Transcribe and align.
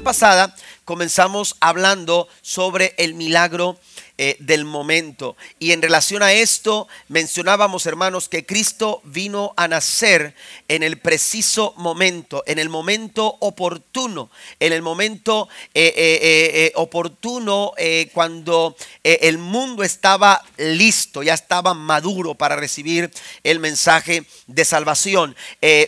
pasada 0.00 0.54
comenzamos 0.84 1.56
hablando 1.60 2.28
sobre 2.42 2.94
el 2.98 3.14
milagro 3.14 3.78
eh, 4.16 4.36
del 4.38 4.64
momento. 4.64 5.36
Y 5.58 5.72
en 5.72 5.82
relación 5.82 6.22
a 6.22 6.32
esto 6.32 6.86
mencionábamos, 7.08 7.84
hermanos, 7.86 8.28
que 8.28 8.46
Cristo 8.46 9.00
vino 9.02 9.52
a 9.56 9.66
nacer 9.66 10.36
en 10.68 10.84
el 10.84 10.98
preciso 11.00 11.74
momento, 11.78 12.44
en 12.46 12.60
el 12.60 12.68
momento 12.68 13.36
oportuno, 13.40 14.30
en 14.60 14.72
el 14.72 14.82
momento 14.82 15.48
eh, 15.74 15.92
eh, 15.96 16.72
oportuno 16.76 17.72
cuando 18.12 18.76
el 19.02 19.38
mundo 19.38 19.82
estaba 19.82 20.44
listo, 20.58 21.24
ya 21.24 21.34
estaba 21.34 21.74
maduro 21.74 22.36
para 22.36 22.54
recibir 22.54 23.10
el 23.42 23.58
mensaje 23.58 24.24
de 24.46 24.64
salvación. 24.64 25.34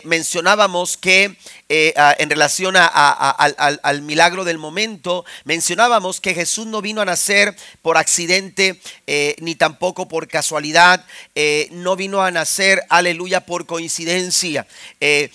mencionábamos 0.03 0.97
que 0.97 1.37
en 1.69 2.29
relación 2.29 2.75
al, 2.77 4.01
milagro 4.01 4.43
del 4.43 4.57
momento, 4.57 5.25
mencionábamos 5.43 6.21
que 6.21 6.33
Jesús 6.33 6.65
no 6.65 6.81
vino 6.81 7.01
a 7.01 7.05
nacer 7.05 7.55
por 7.81 7.97
accidente 7.97 8.79
eh, 9.05 9.35
ni 9.39 9.55
tampoco 9.55 10.07
por 10.07 10.27
casualidad, 10.27 11.05
eh, 11.35 11.67
no 11.71 11.95
vino 11.95 12.21
a 12.21 12.31
nacer, 12.31 12.83
aleluya, 12.89 13.45
por 13.45 13.65
coincidencia. 13.65 14.67
Eh, 14.99 15.29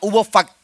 hubo 0.00 0.24
factores 0.24 0.57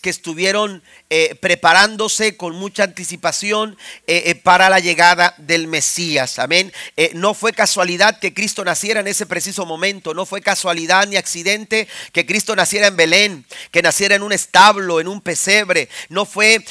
que 0.00 0.08
estuvieron 0.08 0.84
eh, 1.10 1.34
preparándose 1.34 2.36
con 2.36 2.54
mucha 2.54 2.84
anticipación 2.84 3.76
eh, 4.06 4.22
eh, 4.26 4.34
para 4.36 4.70
la 4.70 4.78
llegada 4.78 5.34
del 5.36 5.66
Mesías. 5.66 6.38
Amén. 6.38 6.72
no 7.14 7.34
fue 7.34 7.52
casualidad 7.52 8.20
que 8.20 8.32
Cristo 8.32 8.64
naciera 8.64 9.00
en 9.00 9.08
ese 9.08 9.26
preciso 9.26 9.66
momento. 9.66 10.14
No 10.14 10.26
fue 10.26 10.42
casualidad 10.42 11.08
ni 11.08 11.16
accidente 11.16 11.88
que 12.12 12.24
Cristo 12.24 12.54
naciera 12.54 12.86
en 12.86 12.94
Belén, 12.94 13.44
que 13.72 13.82
naciera 13.82 14.14
en 14.14 14.22
un 14.22 14.32
establo, 14.32 15.00
en 15.00 15.08
un 15.08 15.20
pesebre. 15.20 15.88
No 16.08 16.24
fue 16.24 16.64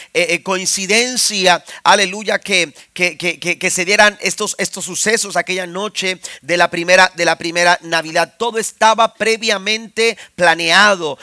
coincidencia, 0.44 1.64
aleluya, 1.84 2.40
que, 2.40 2.74
que, 2.94 3.18
que, 3.18 3.70
se 3.70 3.84
dieran 3.84 4.18
estos, 4.22 4.56
estos 4.58 4.86
sucesos 4.86 5.36
aquella 5.36 5.68
noche 5.68 6.20
de 6.42 6.56
la 6.56 6.70
primera, 6.70 7.12
de 7.16 7.26
la 7.26 7.38
primera 7.38 7.78
Navidad. 7.82 8.36
Todo 8.40 8.60
estaba 8.60 9.14
previamente 9.16 10.18
planeado. 10.36 11.20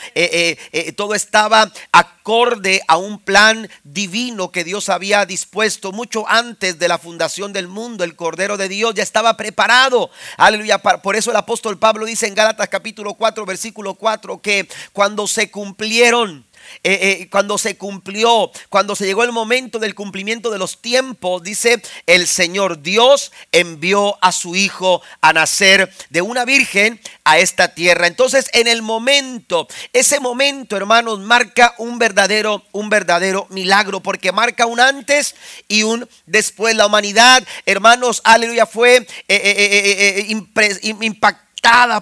todo 0.95 1.15
estaba 1.15 1.38
estaba 1.39 1.71
acorde 1.93 2.83
a 2.89 2.97
un 2.97 3.21
plan 3.21 3.71
divino 3.85 4.51
que 4.51 4.65
Dios 4.65 4.89
había 4.89 5.25
dispuesto 5.25 5.93
mucho 5.93 6.29
antes 6.29 6.81
de 6.81 6.89
la 6.89 6.99
fundación 6.99 7.53
del 7.53 7.69
mundo. 7.69 8.03
El 8.03 8.17
Cordero 8.17 8.57
de 8.57 8.69
Dios 8.69 8.93
ya 8.95 9.05
estaba 9.05 9.37
preparado. 9.37 10.11
Aleluya. 10.37 10.79
Por 10.79 11.15
eso 11.15 11.31
el 11.31 11.37
apóstol 11.37 11.79
Pablo 11.79 12.07
dice 12.07 12.27
en 12.27 12.35
Gálatas 12.35 12.69
capítulo 12.69 13.15
4, 13.15 13.47
versículo 13.47 13.95
4, 13.95 14.43
que 14.43 14.69
cuando 14.93 15.29
se 15.29 15.49
cumplieron 15.53 16.45
eh, 16.85 17.19
eh, 17.23 17.29
cuando 17.31 17.59
se 17.59 17.77
cumplió, 17.77 18.51
cuando 18.69 18.95
se 18.95 19.07
llegó 19.07 19.25
el 19.25 19.33
momento 19.33 19.79
del 19.79 19.95
cumplimiento 19.95 20.51
de 20.51 20.59
los 20.59 20.81
tiempos, 20.81 21.43
dice 21.43 21.83
el 22.07 22.27
Señor 22.27 22.83
Dios 22.83 23.33
envió 23.53 24.17
a 24.23 24.33
su 24.33 24.55
Hijo 24.55 25.03
a 25.21 25.33
nacer 25.33 25.93
de 26.11 26.23
una 26.23 26.45
virgen 26.45 27.01
a 27.25 27.39
esta 27.39 27.75
tierra. 27.75 28.07
Entonces, 28.07 28.51
en 28.53 28.67
el 28.69 28.83
momento, 28.83 29.69
ese 29.93 30.21
momento, 30.21 30.77
hermanos, 30.77 31.21
marca 31.21 31.75
un 31.79 31.99
verdadero, 31.99 32.65
un 32.73 32.89
verdadero 32.89 33.47
milagro, 33.51 34.01
porque 34.01 34.33
marca 34.33 34.67
un 34.67 34.81
antes 34.81 35.35
y 35.69 35.83
un 35.83 36.09
después. 36.27 36.75
La 36.77 36.87
humanidad, 36.87 37.47
hermanos, 37.67 38.21
aleluya, 38.25 38.67
fue 38.67 39.07
eh, 39.29 40.27
impactada 40.29 41.48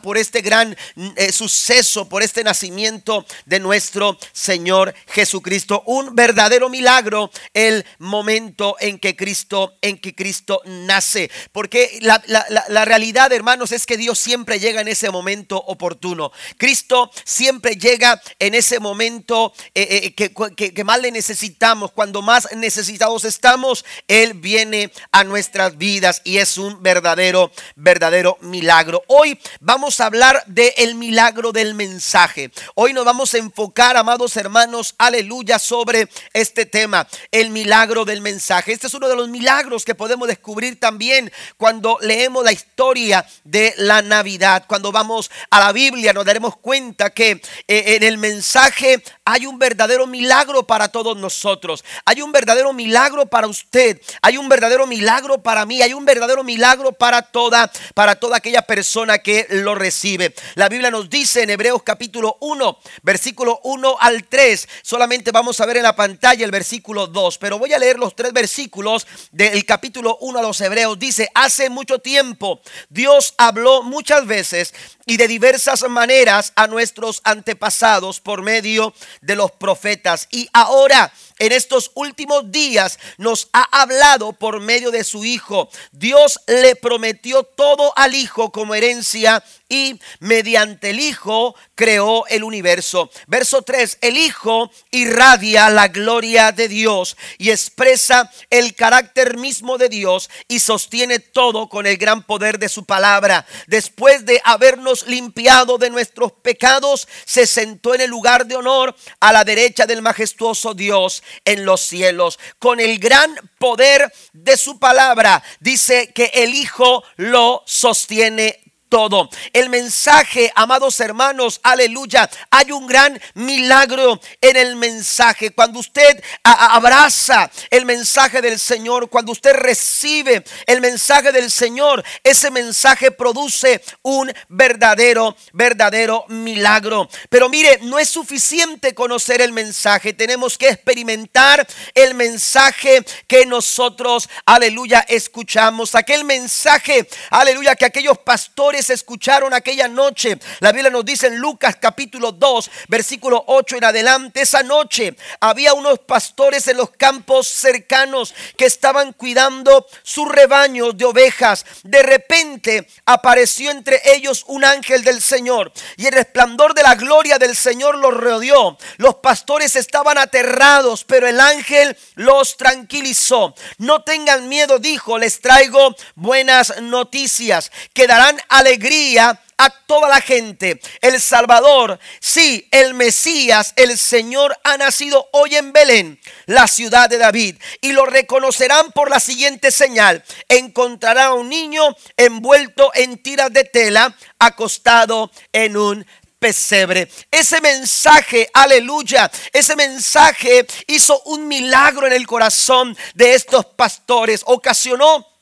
por 0.03 0.17
este 0.17 0.43
gran 0.43 0.77
eh, 1.17 1.33
suceso, 1.33 2.09
por 2.09 2.23
este 2.23 2.45
nacimiento 2.45 3.27
de 3.47 3.59
nuestro 3.59 4.19
Señor 4.33 4.95
Jesucristo. 5.09 5.83
Un 5.87 6.15
verdadero 6.15 6.69
milagro 6.69 7.31
el 7.53 7.85
momento 7.98 8.77
en 8.79 8.98
que 8.98 9.17
Cristo, 9.17 9.77
en 9.83 9.98
que 9.98 10.15
Cristo 10.15 10.61
nace. 10.64 11.30
Porque 11.53 11.98
la, 12.01 12.85
realidad, 12.85 13.33
hermanos, 13.33 13.73
es 13.73 13.86
que 13.86 13.97
Dios 13.97 14.19
siempre 14.19 14.61
llega 14.61 14.80
en 14.80 14.89
ese 14.89 15.11
momento 15.11 15.57
oportuno. 15.57 16.30
Cristo 16.57 17.11
siempre 17.25 17.77
llega 17.77 18.20
en 18.39 18.55
ese 18.55 18.79
momento 18.79 19.53
eh, 19.75 20.14
eh, 20.19 20.55
que, 20.55 20.73
que 20.73 20.85
más 20.85 21.01
le 21.01 21.11
necesitamos. 21.11 21.91
Cuando 21.92 22.23
más 22.23 22.48
necesitados 22.55 23.25
estamos, 23.25 23.85
Él 24.07 24.35
viene 24.35 24.92
a 25.11 25.25
nuestras 25.25 25.77
vidas 25.77 26.23
y 26.25 26.39
es 26.39 26.57
un 26.57 26.83
verdadero, 26.83 27.51
verdadero 27.75 28.39
milagro. 28.41 29.03
Hoy 29.09 29.39
vamos 29.61 30.01
a 30.01 30.07
hablar 30.07 30.45
del 30.46 30.73
el 30.77 30.95
milagro 30.95 31.52
del 31.52 31.74
mensaje. 31.74 32.51
Hoy 32.74 32.92
nos 32.92 33.05
vamos 33.05 33.34
a 33.34 33.39
enfocar, 33.39 33.96
amados 33.96 34.36
hermanos, 34.36 34.95
aleluya, 34.98 35.58
sobre 35.58 36.08
este 36.33 36.67
tema, 36.67 37.07
el 37.30 37.51
milagro 37.51 38.05
del 38.05 38.20
mensaje. 38.20 38.73
Este 38.73 38.86
es 38.86 38.95
uno 38.95 39.08
de 39.08 39.17
los 39.17 39.29
milagros 39.29 39.85
que 39.85 39.95
podemos 39.95 40.29
descubrir 40.29 40.79
también 40.80 41.33
cuando 41.56 41.98
leemos 42.01 42.45
la 42.45 42.52
historia 42.52 43.27
de 43.45 43.74
la 43.77 44.02
Navidad. 44.02 44.64
Cuando 44.67 44.92
vamos 44.92 45.30
a 45.51 45.61
la 45.61 45.73
Biblia 45.73 46.12
nos 46.12 46.24
daremos 46.24 46.56
cuenta 46.56 47.11
que 47.11 47.42
eh, 47.68 47.96
en 47.96 48.02
el 48.02 48.18
mensaje 48.18 49.02
hay 49.24 49.46
un 49.46 49.58
verdadero 49.58 50.06
milagro 50.06 50.67
para 50.67 50.89
todos 50.89 51.17
nosotros. 51.17 51.85
Hay 52.05 52.23
un 52.23 52.33
verdadero 52.33 52.73
milagro 52.73 53.27
para 53.27 53.46
usted. 53.46 54.01
Hay 54.23 54.36
un 54.36 54.48
verdadero 54.48 54.86
milagro 54.86 55.42
para 55.42 55.67
mí. 55.67 55.83
Hay 55.83 55.92
un 55.92 56.05
verdadero 56.05 56.45
milagro 56.45 56.92
para 56.92 57.23
toda, 57.23 57.70
para 57.95 58.14
toda 58.17 58.36
aquella 58.36 58.62
persona 58.62 59.18
que 59.18 59.36
lo 59.51 59.74
recibe. 59.74 60.35
La 60.55 60.69
Biblia 60.69 60.91
nos 60.91 61.11
dice 61.11 61.42
en 61.42 61.51
Hebreos 61.51 61.83
capítulo 61.83 62.36
1, 62.41 62.79
versículo 63.02 63.61
1 63.64 63.97
al 64.01 64.24
3. 64.24 64.69
Solamente 64.83 65.33
vamos 65.33 65.61
a 65.61 65.67
ver 65.67 65.79
en 65.79 65.83
la 65.83 65.97
pantalla 65.97 66.45
el 66.45 66.51
versículo 66.51 67.07
2, 67.07 67.39
pero 67.39 67.58
voy 67.58 67.73
a 67.73 67.79
leer 67.79 67.98
los 67.98 68.14
tres 68.14 68.33
versículos 68.33 69.07
del 69.33 69.64
capítulo 69.64 70.19
1 70.20 70.39
a 70.39 70.42
los 70.42 70.61
Hebreos. 70.61 70.98
Dice, 70.98 71.30
hace 71.35 71.70
mucho 71.70 71.98
tiempo 71.98 72.61
Dios 72.89 73.35
habló 73.39 73.83
muchas 73.83 74.27
veces 74.27 74.74
y 75.06 75.17
de 75.17 75.28
diversas 75.28 75.89
maneras 75.89 76.52
a 76.56 76.67
nuestros 76.67 77.20
antepasados 77.24 78.20
por 78.20 78.42
medio 78.42 78.92
de 79.22 79.36
los 79.36 79.52
profetas. 79.52 80.27
Y 80.33 80.48
ahora 80.52 81.12
en 81.39 81.52
estos 81.52 81.92
últimos 81.94 82.50
días 82.50 82.98
nos 83.17 83.48
ha 83.52 83.62
hablado 83.83 84.33
por 84.33 84.61
medio 84.61 84.90
de 84.90 85.05
su 85.05 85.24
Hijo. 85.24 85.70
Dios 85.92 86.40
le 86.48 86.74
prometió 86.74 87.44
todo 87.44 87.92
al 87.96 88.14
Hijo 88.14 88.50
como 88.50 88.74
herencia 88.74 89.44
y 89.69 89.99
mediante 90.21 90.91
el 90.91 91.01
Hijo 91.01 91.55
creó 91.75 92.27
el 92.29 92.45
universo. 92.45 93.11
Verso 93.27 93.63
3, 93.63 93.99
el 94.01 94.17
Hijo 94.17 94.71
irradia 94.91 95.69
la 95.71 95.89
gloria 95.89 96.53
de 96.53 96.69
Dios 96.69 97.17
y 97.39 97.51
expresa 97.51 98.31
el 98.51 98.75
carácter 98.75 99.37
mismo 99.37 99.79
de 99.79 99.89
Dios 99.89 100.31
y 100.49 100.61
sostiene 100.61 101.19
todo 101.19 101.69
con 101.69 101.87
el 101.87 101.97
gran 101.97 102.23
poder 102.23 102.59
de 102.59 102.69
su 102.69 102.85
palabra. 102.85 103.47
Después 103.67 104.25
de 104.25 104.41
habernos 104.45 105.07
limpiado 105.07 105.79
de 105.79 105.91
nuestros 105.91 106.33
pecados, 106.33 107.09
se 107.25 107.47
sentó 107.47 107.95
en 107.95 108.03
el 108.03 108.11
lugar 108.11 108.47
de 108.47 108.57
honor 108.57 108.95
a 109.21 109.33
la 109.33 109.45
derecha 109.45 109.87
del 109.87 110.03
majestuoso 110.03 110.75
Dios 110.75 111.23
en 111.45 111.65
los 111.65 111.81
cielos. 111.81 112.39
Con 112.59 112.81
el 112.81 112.98
gran 112.98 113.35
poder 113.59 114.13
de 114.33 114.57
su 114.57 114.79
palabra, 114.79 115.43
dice 115.61 116.13
que 116.15 116.31
el 116.35 116.55
Hijo 116.55 117.03
lo 117.17 117.63
sostiene 117.67 118.66
todo. 118.89 119.29
El 119.52 119.69
mensaje, 119.69 120.52
amados 120.55 121.01
hermanos, 121.01 121.61
aleluya, 121.63 122.29
hay 122.51 122.73
un 122.73 122.86
gran 122.86 123.20
milagro 123.35 124.20
en 124.41 124.57
el 124.57 124.77
mensaje. 124.77 125.51
Cuando 125.51 125.80
usted 125.80 126.23
abraza 126.42 127.51
el 127.70 127.85
mensaje 127.85 128.41
del 128.41 128.58
Señor, 128.58 129.08
cuando 129.11 129.32
usted 129.32 129.55
recibe 129.55 130.44
el 130.67 130.81
mensaje 130.81 131.32
del 131.32 131.50
Señor, 131.50 132.05
ese 132.23 132.50
mensaje 132.50 133.11
produce 133.11 133.82
un 134.02 134.32
verdadero, 134.49 135.37
verdadero 135.53 136.25
milagro. 136.29 137.08
Pero 137.29 137.49
mire, 137.49 137.79
no 137.82 137.99
es 137.99 138.08
suficiente 138.08 138.94
conocer 138.94 139.41
el 139.41 139.53
mensaje, 139.53 140.12
tenemos 140.12 140.59
que 140.59 140.69
experimentar 140.69 141.67
el 141.94 142.15
mensaje 142.15 143.05
que 143.27 143.47
nosotros, 143.47 144.29
aleluya, 144.44 145.05
escuchamos. 145.09 145.94
Aquel 145.94 146.25
mensaje, 146.25 147.09
aleluya, 147.31 147.75
que 147.75 147.85
aquellos 147.85 148.19
pastores 148.19 148.75
escucharon 148.78 149.55
aquella 149.55 149.88
noche. 149.88 150.38
La 150.61 150.73
Biblia 150.73 150.90
nos 150.90 151.05
dice 151.05 151.26
en 151.28 151.38
Lucas 151.38 151.76
capítulo 151.81 152.32
2, 152.32 152.70
versículo 152.88 153.43
8 153.46 153.76
en 153.76 153.84
adelante, 153.84 154.43
esa 154.43 154.62
noche 154.62 155.17
había 155.40 155.75
unos 155.75 156.00
pastores 156.00 156.69
en 156.69 156.76
los 156.76 156.90
campos 156.90 157.49
cercanos 157.49 158.34
que 158.56 158.67
estaban 158.67 159.12
cuidando 159.12 159.87
sus 160.02 160.28
rebaños 160.28 160.96
de 160.96 161.05
ovejas. 161.05 161.64
De 161.82 162.02
repente 162.02 162.87
apareció 163.05 163.70
entre 163.70 164.00
ellos 164.14 164.44
un 164.46 164.64
ángel 164.64 165.02
del 165.02 165.23
Señor 165.23 165.73
y 165.96 166.06
el 166.06 166.12
resplandor 166.12 166.75
de 166.75 166.82
la 166.82 166.94
gloria 166.94 167.38
del 167.38 167.56
Señor 167.56 167.96
los 167.96 168.14
rodeó. 168.14 168.76
Los 168.99 169.17
pastores 169.17 169.76
estaban 169.76 170.19
aterrados, 170.19 171.05
pero 171.05 171.26
el 171.26 171.40
ángel 171.40 171.96
los 172.14 172.56
tranquilizó. 172.56 173.55
No 173.78 174.02
tengan 174.02 174.49
miedo, 174.49 174.78
dijo, 174.78 175.19
les 175.19 175.40
traigo 175.40 175.94
buenas 176.14 176.81
noticias. 176.82 177.70
Quedarán 177.93 178.40
al 178.49 178.66
alegría 178.67 179.41
a 179.59 179.71
toda 179.71 180.09
la 180.09 180.21
gente, 180.21 180.81
el 181.01 181.19
Salvador, 181.21 181.99
sí, 182.21 182.69
el 182.71 182.93
Mesías, 182.93 183.73
el 183.77 183.97
Señor 183.97 184.55
ha 184.65 184.77
nacido 184.77 185.29
hoy 185.33 185.57
en 185.57 185.73
Belén, 185.73 186.21
la 186.45 186.67
ciudad 186.67 187.09
de 187.09 187.17
David, 187.17 187.57
y 187.81 187.93
lo 187.93 188.05
reconocerán 188.05 188.93
por 188.93 189.09
la 189.09 189.19
siguiente 189.19 189.71
señal. 189.71 190.23
Encontrará 190.49 191.27
a 191.27 191.35
un 191.35 191.49
niño 191.49 191.97
envuelto 192.19 192.91
en 192.95 193.23
tiras 193.23 193.51
de 193.51 193.65
tela, 193.65 194.15
acostado 194.39 195.31
en 195.53 195.77
un 195.77 196.07
pesebre. 196.39 197.09
Ese 197.31 197.62
mensaje, 197.62 198.51
aleluya, 198.53 199.31
ese 199.55 199.75
mensaje 199.75 200.67
hizo 200.87 201.23
un 201.23 201.49
milagro 201.49 202.07
en 202.07 202.12
el 202.12 202.27
corazón 202.27 202.95
de 203.15 203.35
estos 203.35 203.65
pastores, 203.65 204.43
ocasionó 204.45 205.36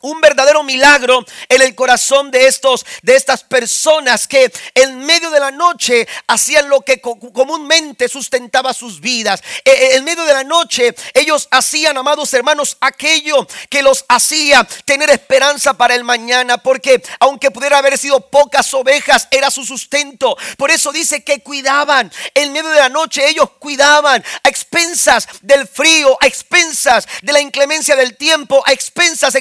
un 0.00 0.20
verdadero 0.20 0.62
milagro 0.62 1.24
en 1.48 1.62
el 1.62 1.74
corazón 1.74 2.30
de 2.30 2.46
estos 2.46 2.86
de 3.02 3.16
estas 3.16 3.42
personas 3.42 4.28
que 4.28 4.52
en 4.74 4.98
medio 5.00 5.30
de 5.30 5.40
la 5.40 5.50
noche 5.50 6.06
hacían 6.26 6.68
lo 6.68 6.82
que 6.82 7.00
comúnmente 7.00 8.08
sustentaba 8.08 8.72
sus 8.72 9.00
vidas. 9.00 9.42
E, 9.64 9.70
e, 9.70 9.96
en 9.96 10.04
medio 10.04 10.24
de 10.24 10.34
la 10.34 10.44
noche 10.44 10.94
ellos 11.14 11.48
hacían, 11.50 11.96
amados 11.96 12.32
hermanos, 12.34 12.76
aquello 12.80 13.46
que 13.68 13.82
los 13.82 14.04
hacía 14.08 14.66
tener 14.84 15.10
esperanza 15.10 15.74
para 15.74 15.94
el 15.94 16.04
mañana, 16.04 16.58
porque 16.58 17.02
aunque 17.18 17.50
pudiera 17.50 17.78
haber 17.78 17.98
sido 17.98 18.20
pocas 18.20 18.72
ovejas, 18.74 19.26
era 19.30 19.50
su 19.50 19.64
sustento. 19.64 20.36
Por 20.56 20.70
eso 20.70 20.92
dice 20.92 21.24
que 21.24 21.42
cuidaban. 21.42 22.12
En 22.34 22.52
medio 22.52 22.70
de 22.70 22.78
la 22.78 22.88
noche 22.88 23.28
ellos 23.28 23.50
cuidaban 23.58 24.24
a 24.42 24.48
expensas 24.48 25.26
del 25.42 25.66
frío, 25.66 26.16
a 26.20 26.26
expensas 26.26 27.06
de 27.22 27.32
la 27.32 27.40
inclemencia 27.40 27.96
del 27.96 28.16
tiempo, 28.16 28.62
a 28.66 28.72
expensas 28.72 29.34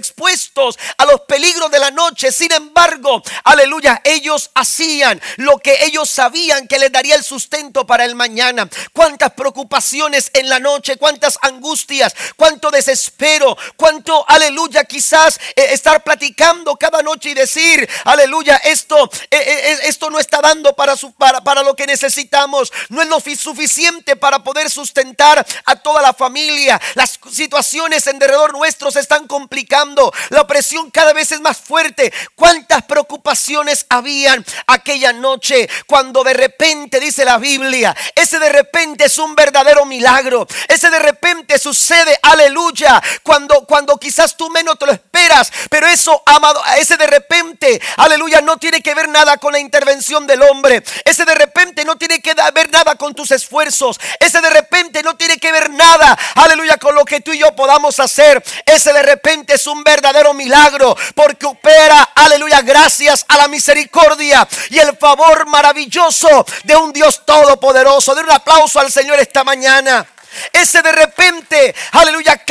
a 0.98 1.06
los 1.06 1.22
peligros 1.22 1.70
de 1.70 1.80
la 1.80 1.92
noche. 1.92 2.32
Sin 2.32 2.52
embargo, 2.52 3.22
aleluya, 3.44 4.02
ellos 4.04 4.50
hacían 4.56 5.22
lo 5.38 5.58
que 5.60 5.86
ellos 5.86 6.10
sabían 6.10 6.68
que 6.68 6.80
les 6.80 6.92
daría 6.92 7.16
el 7.16 7.24
sustento 7.24 7.86
para 7.86 8.06
el 8.06 8.16
mañana. 8.16 8.68
Cuántas 8.94 9.34
preocupaciones 9.34 10.32
en 10.34 10.50
la 10.50 10.60
noche, 10.60 10.98
cuántas 10.98 11.38
angustias, 11.42 12.14
cuánto 12.36 12.72
desespero, 12.72 13.58
cuánto, 13.76 14.28
aleluya, 14.28 14.84
quizás 14.84 15.40
eh, 15.56 15.68
estar 15.72 16.04
platicando 16.04 16.76
cada 16.76 17.02
noche 17.02 17.30
y 17.30 17.34
decir, 17.34 17.88
aleluya, 18.06 18.58
esto, 18.58 19.10
eh, 19.30 19.38
eh, 19.38 19.80
esto 19.84 20.10
no 20.10 20.20
está 20.20 20.42
dando 20.42 20.76
para, 20.76 20.96
su, 20.96 21.14
para, 21.14 21.42
para 21.42 21.62
lo 21.64 21.76
que 21.76 21.86
necesitamos, 21.86 22.72
no 22.90 23.02
es 23.02 23.08
lo 23.08 23.20
suficiente 23.20 24.16
para 24.16 24.40
poder 24.44 24.70
sustentar 24.70 25.46
a 25.66 25.76
toda 25.76 26.02
la 26.02 26.14
familia. 26.14 26.80
Las 26.96 27.20
situaciones 27.32 28.08
en 28.08 28.20
derredor 28.20 28.54
nuestro 28.54 28.92
se 28.92 29.00
están 29.00 29.28
complicando. 29.28 30.14
La 30.38 30.44
opresión 30.44 30.92
cada 30.92 31.14
vez 31.14 31.32
es 31.32 31.42
más 31.42 31.58
fuerte. 31.58 32.14
¿Cuántas 32.36 32.84
preocupaciones 32.84 33.88
habían 33.90 34.46
aquella 34.68 35.12
noche 35.12 35.68
cuando 35.88 36.24
de 36.24 36.36
repente 36.36 37.00
dice 37.00 37.26
la 37.26 37.40
Biblia? 37.40 37.96
Ese 38.14 38.38
de 38.38 38.50
repente 38.50 39.06
es 39.06 39.18
un 39.18 39.34
verdadero 39.34 39.84
milagro. 39.88 40.46
Ese 40.68 40.92
de 40.92 41.00
repente 41.00 41.58
sucede, 41.58 42.20
aleluya, 42.22 43.02
cuando 43.24 43.66
cuando 43.66 43.98
quizás 43.98 44.38
tú 44.38 44.48
menos 44.52 44.78
te 44.78 44.86
lo 44.86 44.92
esperas, 44.92 45.52
pero 45.72 45.88
eso 45.88 46.22
amado, 46.28 46.62
ese 46.78 46.98
de 46.98 47.08
repente, 47.08 47.82
aleluya, 47.96 48.40
no 48.42 48.58
tiene 48.58 48.84
que 48.84 48.94
ver 48.94 49.10
nada 49.10 49.38
con 49.38 49.54
la 49.54 49.60
intervención 49.60 50.28
del 50.28 50.44
hombre. 50.44 50.84
Ese 51.04 51.26
de 51.26 51.34
repente 51.34 51.84
no 51.84 51.96
tiene 51.96 52.22
que 52.22 52.36
ver 52.54 52.70
nada 52.70 52.94
con 52.94 53.16
tus 53.16 53.32
esfuerzos. 53.32 54.00
Ese 54.20 54.40
de 54.40 54.52
repente 54.52 55.02
no 55.02 55.18
tiene 55.18 55.40
que 55.40 55.52
ver 55.52 55.72
nada, 55.72 56.16
aleluya, 56.36 56.78
con 56.78 56.94
lo 56.94 57.06
que 57.06 57.22
tú 57.22 57.34
y 57.34 57.40
yo 57.40 57.56
podamos 57.56 58.00
hacer. 58.00 58.44
Ese 58.68 58.94
de 58.94 59.02
repente 59.02 59.56
es 59.56 59.66
un 59.66 59.84
verdadero 59.84 60.27
milagro 60.34 60.96
porque 61.16 61.46
opera, 61.46 62.12
aleluya, 62.16 62.62
gracias 62.62 63.26
a 63.28 63.38
la 63.38 63.48
misericordia 63.48 64.48
y 64.70 64.80
el 64.80 64.98
favor 64.98 65.48
maravilloso 65.48 66.46
de 66.64 66.76
un 66.76 66.94
Dios 66.94 67.26
todopoderoso. 67.26 68.16
De 68.16 68.22
un 68.22 68.32
aplauso 68.32 68.80
al 68.80 68.92
Señor 68.92 69.20
esta 69.20 69.44
mañana. 69.44 70.08
Ese 70.54 70.82
de 70.82 70.92
repente, 70.92 71.74
aleluya, 71.92 72.44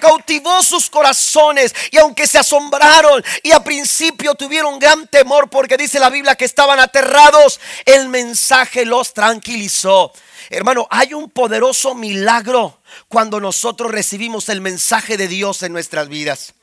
cautivó 0.00 0.62
sus 0.62 0.90
corazones. 0.90 1.74
Y 1.90 1.98
aunque 1.98 2.26
se 2.26 2.38
asombraron 2.38 3.24
y 3.42 3.52
a 3.52 3.62
principio 3.62 4.34
tuvieron 4.34 4.78
gran 4.78 5.06
temor 5.06 5.48
porque 5.48 5.76
dice 5.76 5.98
la 5.98 6.10
Biblia 6.10 6.36
que 6.36 6.44
estaban 6.44 6.80
aterrados, 6.80 7.60
el 7.84 8.08
mensaje 8.08 8.84
los 8.84 9.14
tranquilizó. 9.14 10.12
Hermano, 10.50 10.86
hay 10.90 11.14
un 11.14 11.30
poderoso 11.30 11.94
milagro 11.94 12.80
cuando 13.08 13.40
nosotros 13.40 13.90
recibimos 13.90 14.48
el 14.48 14.60
mensaje 14.60 15.16
de 15.16 15.28
Dios 15.28 15.62
en 15.62 15.72
nuestras 15.72 16.08
vidas. 16.08 16.54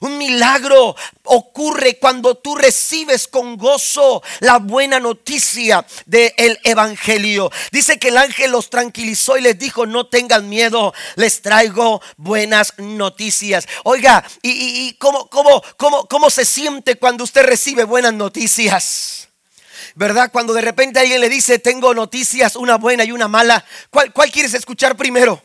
Un 0.00 0.18
milagro 0.18 0.96
ocurre 1.24 1.98
cuando 1.98 2.36
tú 2.36 2.54
recibes 2.54 3.28
con 3.28 3.56
gozo 3.56 4.22
la 4.40 4.58
buena 4.58 5.00
noticia 5.00 5.84
del 6.06 6.58
Evangelio. 6.64 7.50
Dice 7.72 7.98
que 7.98 8.08
el 8.08 8.16
ángel 8.16 8.52
los 8.52 8.70
tranquilizó 8.70 9.36
y 9.36 9.42
les 9.42 9.58
dijo, 9.58 9.86
no 9.86 10.06
tengan 10.06 10.48
miedo, 10.48 10.94
les 11.16 11.42
traigo 11.42 12.00
buenas 12.16 12.74
noticias. 12.78 13.66
Oiga, 13.84 14.24
¿y, 14.42 14.94
cómo, 14.94 15.28
cómo, 15.28 15.62
cómo, 15.76 16.06
cómo 16.06 16.30
se 16.30 16.44
siente 16.44 16.96
cuando 16.96 17.24
usted 17.24 17.44
recibe 17.44 17.84
buenas 17.84 18.14
noticias? 18.14 19.28
¿Verdad? 19.94 20.30
Cuando 20.32 20.52
de 20.52 20.60
repente 20.60 21.00
alguien 21.00 21.20
le 21.20 21.28
dice, 21.28 21.58
tengo 21.58 21.94
noticias, 21.94 22.56
una 22.56 22.76
buena 22.76 23.04
y 23.04 23.12
una 23.12 23.28
mala, 23.28 23.64
¿cuál, 23.90 24.12
cuál 24.12 24.30
quieres 24.30 24.54
escuchar 24.54 24.96
primero? 24.96 25.42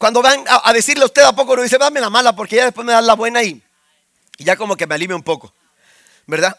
Cuando 0.00 0.22
van 0.22 0.42
a, 0.48 0.72
decirle 0.72 1.02
a 1.02 1.06
usted 1.08 1.20
a 1.20 1.34
poco, 1.34 1.54
no 1.54 1.60
dice, 1.60 1.76
dame 1.76 2.00
la 2.00 2.08
mala 2.08 2.34
porque 2.34 2.56
ya 2.56 2.64
después 2.64 2.86
me 2.86 2.92
dan 2.94 3.06
la 3.06 3.12
buena 3.12 3.42
y, 3.42 3.62
y 4.38 4.44
ya 4.44 4.56
como 4.56 4.74
que 4.74 4.86
me 4.86 4.94
alivia 4.94 5.14
un 5.14 5.22
poco. 5.22 5.52
¿Verdad? 6.26 6.56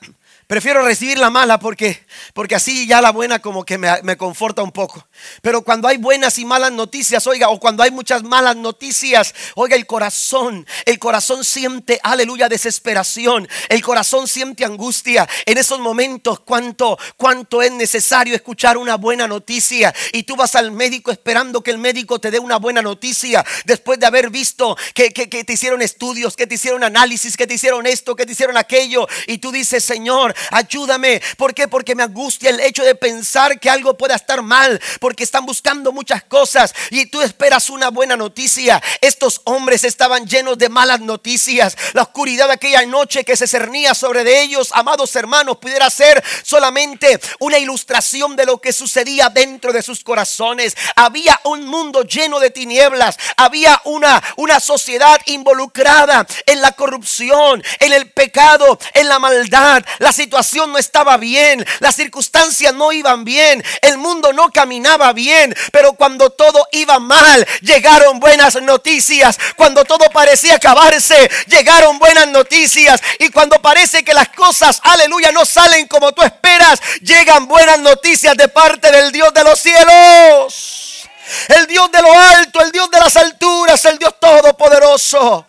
Prefiero 0.51 0.83
recibir 0.83 1.17
la 1.17 1.29
mala 1.29 1.61
porque, 1.61 2.03
porque 2.33 2.55
así 2.55 2.85
ya 2.85 2.99
la 2.99 3.13
buena 3.13 3.39
como 3.39 3.63
que 3.63 3.77
me, 3.77 4.01
me, 4.01 4.17
conforta 4.17 4.61
un 4.61 4.73
poco. 4.73 5.07
Pero 5.41 5.61
cuando 5.61 5.87
hay 5.87 5.95
buenas 5.95 6.37
y 6.39 6.43
malas 6.43 6.73
noticias, 6.73 7.25
oiga, 7.25 7.47
o 7.47 7.57
cuando 7.57 7.83
hay 7.83 7.91
muchas 7.91 8.21
malas 8.23 8.57
noticias, 8.57 9.33
oiga, 9.55 9.77
el 9.77 9.85
corazón, 9.85 10.67
el 10.85 10.99
corazón 10.99 11.45
siente, 11.45 12.01
aleluya, 12.03 12.49
desesperación. 12.49 13.47
El 13.69 13.81
corazón 13.81 14.27
siente 14.27 14.65
angustia. 14.65 15.25
En 15.45 15.57
esos 15.57 15.79
momentos, 15.79 16.41
cuánto, 16.41 16.99
cuánto 17.15 17.61
es 17.61 17.71
necesario 17.71 18.35
escuchar 18.35 18.77
una 18.77 18.97
buena 18.97 19.29
noticia. 19.29 19.95
Y 20.11 20.23
tú 20.23 20.35
vas 20.35 20.55
al 20.55 20.73
médico 20.73 21.11
esperando 21.11 21.63
que 21.63 21.71
el 21.71 21.77
médico 21.77 22.19
te 22.19 22.29
dé 22.29 22.39
una 22.39 22.57
buena 22.57 22.81
noticia. 22.81 23.45
Después 23.63 24.01
de 24.01 24.05
haber 24.05 24.29
visto 24.29 24.75
que, 24.93 25.11
que, 25.13 25.29
que 25.29 25.45
te 25.45 25.53
hicieron 25.53 25.81
estudios, 25.81 26.35
que 26.35 26.45
te 26.45 26.55
hicieron 26.55 26.83
análisis, 26.83 27.37
que 27.37 27.47
te 27.47 27.53
hicieron 27.53 27.87
esto, 27.87 28.17
que 28.17 28.25
te 28.25 28.33
hicieron 28.33 28.57
aquello. 28.57 29.07
Y 29.27 29.37
tú 29.37 29.53
dices, 29.53 29.85
Señor, 29.85 30.35
ayúdame. 30.51 31.21
¿Por 31.37 31.53
qué? 31.53 31.67
Porque 31.67 31.95
me 31.95 32.03
angustia 32.03 32.49
el 32.49 32.59
hecho 32.59 32.83
de 32.83 32.95
pensar 32.95 33.59
que 33.59 33.69
algo 33.69 33.97
pueda 33.97 34.15
estar 34.15 34.41
mal, 34.41 34.81
porque 34.99 35.23
están 35.23 35.45
buscando 35.45 35.91
muchas 35.91 36.23
cosas 36.23 36.73
y 36.89 37.05
tú 37.05 37.21
esperas 37.21 37.69
una 37.69 37.89
buena 37.89 38.15
noticia. 38.17 38.81
Estos 39.01 39.41
hombres 39.45 39.83
estaban 39.83 40.27
llenos 40.27 40.57
de 40.57 40.69
malas 40.69 40.99
noticias. 40.99 41.77
La 41.93 42.03
oscuridad 42.03 42.47
de 42.47 42.53
aquella 42.53 42.85
noche 42.85 43.23
que 43.23 43.37
se 43.37 43.47
cernía 43.47 43.93
sobre 43.93 44.23
de 44.23 44.41
ellos, 44.41 44.69
amados 44.73 45.15
hermanos, 45.15 45.57
pudiera 45.57 45.89
ser 45.89 46.23
solamente 46.43 47.19
una 47.39 47.57
ilustración 47.57 48.35
de 48.35 48.45
lo 48.45 48.59
que 48.59 48.73
sucedía 48.73 49.29
dentro 49.29 49.73
de 49.73 49.81
sus 49.81 50.03
corazones. 50.03 50.75
Había 50.95 51.39
un 51.45 51.65
mundo 51.65 52.03
lleno 52.03 52.39
de 52.39 52.51
tinieblas, 52.51 53.17
había 53.37 53.81
una, 53.85 54.21
una 54.37 54.59
sociedad 54.59 55.19
involucrada 55.25 56.25
en 56.45 56.61
la 56.61 56.71
corrupción, 56.71 57.63
en 57.79 57.93
el 57.93 58.11
pecado, 58.11 58.79
en 58.93 59.07
la 59.07 59.19
maldad. 59.19 59.83
La 59.99 60.11
situación 60.11 60.30
situación 60.31 60.71
no 60.71 60.77
estaba 60.77 61.17
bien, 61.17 61.65
las 61.79 61.93
circunstancias 61.93 62.73
no 62.73 62.93
iban 62.93 63.25
bien, 63.25 63.61
el 63.81 63.97
mundo 63.97 64.31
no 64.31 64.49
caminaba 64.49 65.11
bien, 65.11 65.53
pero 65.73 65.91
cuando 65.91 66.29
todo 66.29 66.65
iba 66.71 66.99
mal, 66.99 67.45
llegaron 67.59 68.17
buenas 68.17 68.55
noticias. 68.61 69.37
Cuando 69.57 69.83
todo 69.83 70.09
parecía 70.09 70.55
acabarse, 70.55 71.29
llegaron 71.47 71.99
buenas 71.99 72.29
noticias. 72.29 73.01
Y 73.19 73.29
cuando 73.29 73.61
parece 73.61 74.05
que 74.05 74.13
las 74.13 74.29
cosas, 74.29 74.79
aleluya, 74.83 75.33
no 75.33 75.45
salen 75.45 75.85
como 75.87 76.13
tú 76.13 76.21
esperas, 76.21 76.79
llegan 77.01 77.45
buenas 77.45 77.79
noticias 77.79 78.37
de 78.37 78.47
parte 78.47 78.89
del 78.89 79.11
Dios 79.11 79.33
de 79.33 79.43
los 79.43 79.59
cielos. 79.59 81.09
El 81.49 81.67
Dios 81.67 81.91
de 81.91 82.01
lo 82.01 82.17
alto, 82.17 82.61
el 82.61 82.71
Dios 82.71 82.89
de 82.89 82.99
las 83.01 83.17
alturas, 83.17 83.83
el 83.83 83.97
Dios 83.97 84.15
todopoderoso 84.17 85.45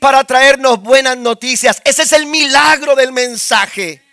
para 0.00 0.24
traernos 0.24 0.80
buenas 0.80 1.16
noticias. 1.16 1.80
Ese 1.84 2.02
es 2.02 2.12
el 2.12 2.26
milagro 2.26 2.96
del 2.96 3.12
mensaje. 3.12 4.03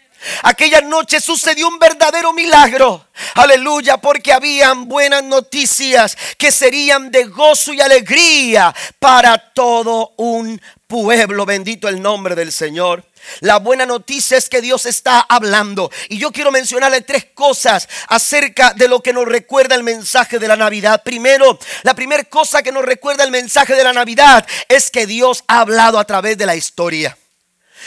Aquella 0.44 0.82
noche 0.82 1.20
sucedió 1.20 1.68
un 1.68 1.80
verdadero 1.80 2.34
milagro. 2.34 3.08
Aleluya, 3.36 3.98
porque 3.98 4.34
habían 4.34 4.88
buenas 4.88 5.24
noticias 5.24 6.18
que 6.38 6.52
serían 6.52 7.12
de 7.12 7.26
gozo 7.26 7.74
y 7.74 7.82
alegría 7.82 8.74
para 9.00 9.38
todo 9.54 10.14
un 10.18 10.62
pueblo. 10.88 11.46
Bendito 11.46 11.88
el 11.88 12.02
nombre 12.02 12.36
del 12.36 12.52
Señor. 12.52 13.04
La 13.40 13.58
buena 13.58 13.86
noticia 13.86 14.38
es 14.38 14.50
que 14.50 14.62
Dios 14.62 14.86
está 14.86 15.22
hablando. 15.22 15.92
Y 16.10 16.18
yo 16.18 16.32
quiero 16.32 16.52
mencionarle 16.52 17.02
tres 17.02 17.26
cosas 17.34 17.88
acerca 18.08 18.74
de 18.74 18.88
lo 18.88 19.02
que 19.02 19.14
nos 19.14 19.26
recuerda 19.26 19.76
el 19.76 19.84
mensaje 19.84 20.40
de 20.40 20.48
la 20.48 20.56
Navidad. 20.56 21.04
Primero, 21.04 21.58
la 21.84 21.94
primera 21.94 22.24
cosa 22.26 22.64
que 22.64 22.72
nos 22.72 22.84
recuerda 22.84 23.24
el 23.24 23.32
mensaje 23.32 23.76
de 23.76 23.84
la 23.84 23.94
Navidad 23.94 24.46
es 24.68 24.92
que 24.92 25.06
Dios 25.06 25.44
ha 25.48 25.62
hablado 25.62 26.00
a 26.00 26.06
través 26.06 26.38
de 26.38 26.46
la 26.46 26.56
historia. 26.56 27.18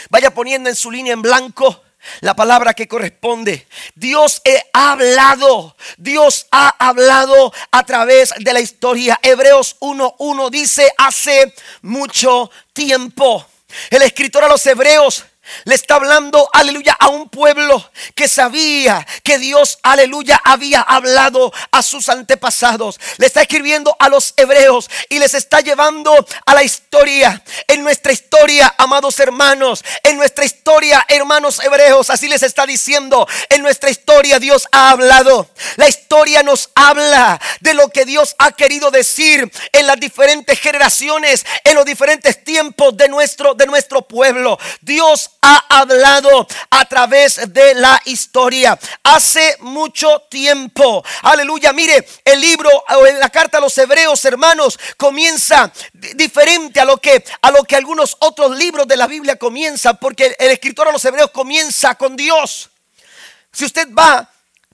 Vaya 0.09 0.33
poniendo 0.33 0.69
en 0.69 0.75
su 0.75 0.91
línea 0.91 1.13
en 1.13 1.21
blanco 1.21 1.81
la 2.21 2.35
palabra 2.35 2.73
que 2.73 2.87
corresponde. 2.87 3.67
Dios 3.95 4.41
ha 4.73 4.91
hablado, 4.91 5.75
Dios 5.97 6.47
ha 6.51 6.75
hablado 6.79 7.53
a 7.71 7.83
través 7.83 8.33
de 8.39 8.53
la 8.53 8.59
historia. 8.59 9.19
Hebreos 9.21 9.77
1.1 9.79 10.49
dice 10.49 10.91
hace 10.97 11.53
mucho 11.81 12.49
tiempo. 12.73 13.45
El 13.89 14.03
escritor 14.03 14.43
a 14.43 14.47
los 14.47 14.65
hebreos 14.65 15.25
le 15.65 15.75
está 15.75 15.95
hablando, 15.95 16.49
aleluya, 16.53 16.95
a 16.99 17.07
un 17.07 17.29
pueblo 17.29 17.91
que 18.13 18.27
sabía 18.27 19.05
que 19.23 19.37
Dios, 19.37 19.79
aleluya, 19.83 20.39
había 20.43 20.81
hablado 20.81 21.51
a 21.71 21.81
sus 21.81 22.09
antepasados. 22.09 22.99
Le 23.17 23.27
está 23.27 23.41
escribiendo 23.41 23.95
a 23.99 24.09
los 24.09 24.33
hebreos 24.37 24.89
y 25.09 25.19
les 25.19 25.33
está 25.33 25.61
llevando 25.61 26.13
a 26.45 26.53
la 26.53 26.63
historia. 26.63 27.43
En 27.67 27.83
nuestra 27.83 28.11
historia, 28.11 28.73
amados 28.77 29.19
hermanos, 29.19 29.83
en 30.03 30.17
nuestra 30.17 30.45
historia, 30.45 31.05
hermanos 31.07 31.59
hebreos, 31.63 32.09
así 32.09 32.27
les 32.27 32.43
está 32.43 32.65
diciendo, 32.65 33.27
en 33.49 33.61
nuestra 33.61 33.89
historia 33.89 34.39
Dios 34.39 34.67
ha 34.71 34.91
hablado. 34.91 35.49
La 35.77 35.87
historia 35.87 36.43
nos 36.43 36.69
habla 36.75 37.39
de 37.59 37.73
lo 37.73 37.89
que 37.89 38.05
Dios 38.05 38.35
ha 38.37 38.51
querido 38.51 38.91
decir 38.91 39.51
en 39.71 39.87
las 39.87 39.99
diferentes 39.99 40.59
generaciones, 40.59 41.45
en 41.63 41.75
los 41.75 41.85
diferentes 41.85 42.43
tiempos 42.43 42.95
de 42.97 43.09
nuestro, 43.09 43.53
de 43.53 43.65
nuestro 43.65 44.01
pueblo. 44.03 44.57
Dios 44.81 45.31
ha 45.45 45.63
hablado 45.69 46.47
a 46.71 46.85
través 46.85 47.53
de 47.53 47.75
la 47.75 48.01
historia. 48.05 48.77
Hace 49.03 49.57
mucho 49.59 50.23
tiempo. 50.27 51.03
Aleluya. 51.21 51.71
Mire, 51.71 52.07
el 52.25 52.41
libro 52.41 52.69
o 52.71 53.05
la 53.05 53.29
carta 53.29 53.59
a 53.59 53.61
los 53.61 53.77
hebreos, 53.77 54.25
hermanos, 54.25 54.79
comienza 54.97 55.71
diferente 55.93 56.79
a 56.79 56.85
lo 56.85 56.97
que 56.97 57.23
a 57.41 57.51
lo 57.51 57.63
que 57.63 57.75
algunos 57.75 58.17
otros 58.21 58.57
libros 58.57 58.87
de 58.87 58.97
la 58.97 59.05
Biblia 59.05 59.35
comienzan, 59.35 59.97
porque 59.97 60.35
el 60.39 60.51
escritor 60.51 60.87
a 60.87 60.91
los 60.91 61.05
hebreos 61.05 61.29
comienza 61.29 61.93
con 61.93 62.15
Dios. 62.15 62.71
Si 63.51 63.65
usted 63.65 63.87
va 63.93 64.27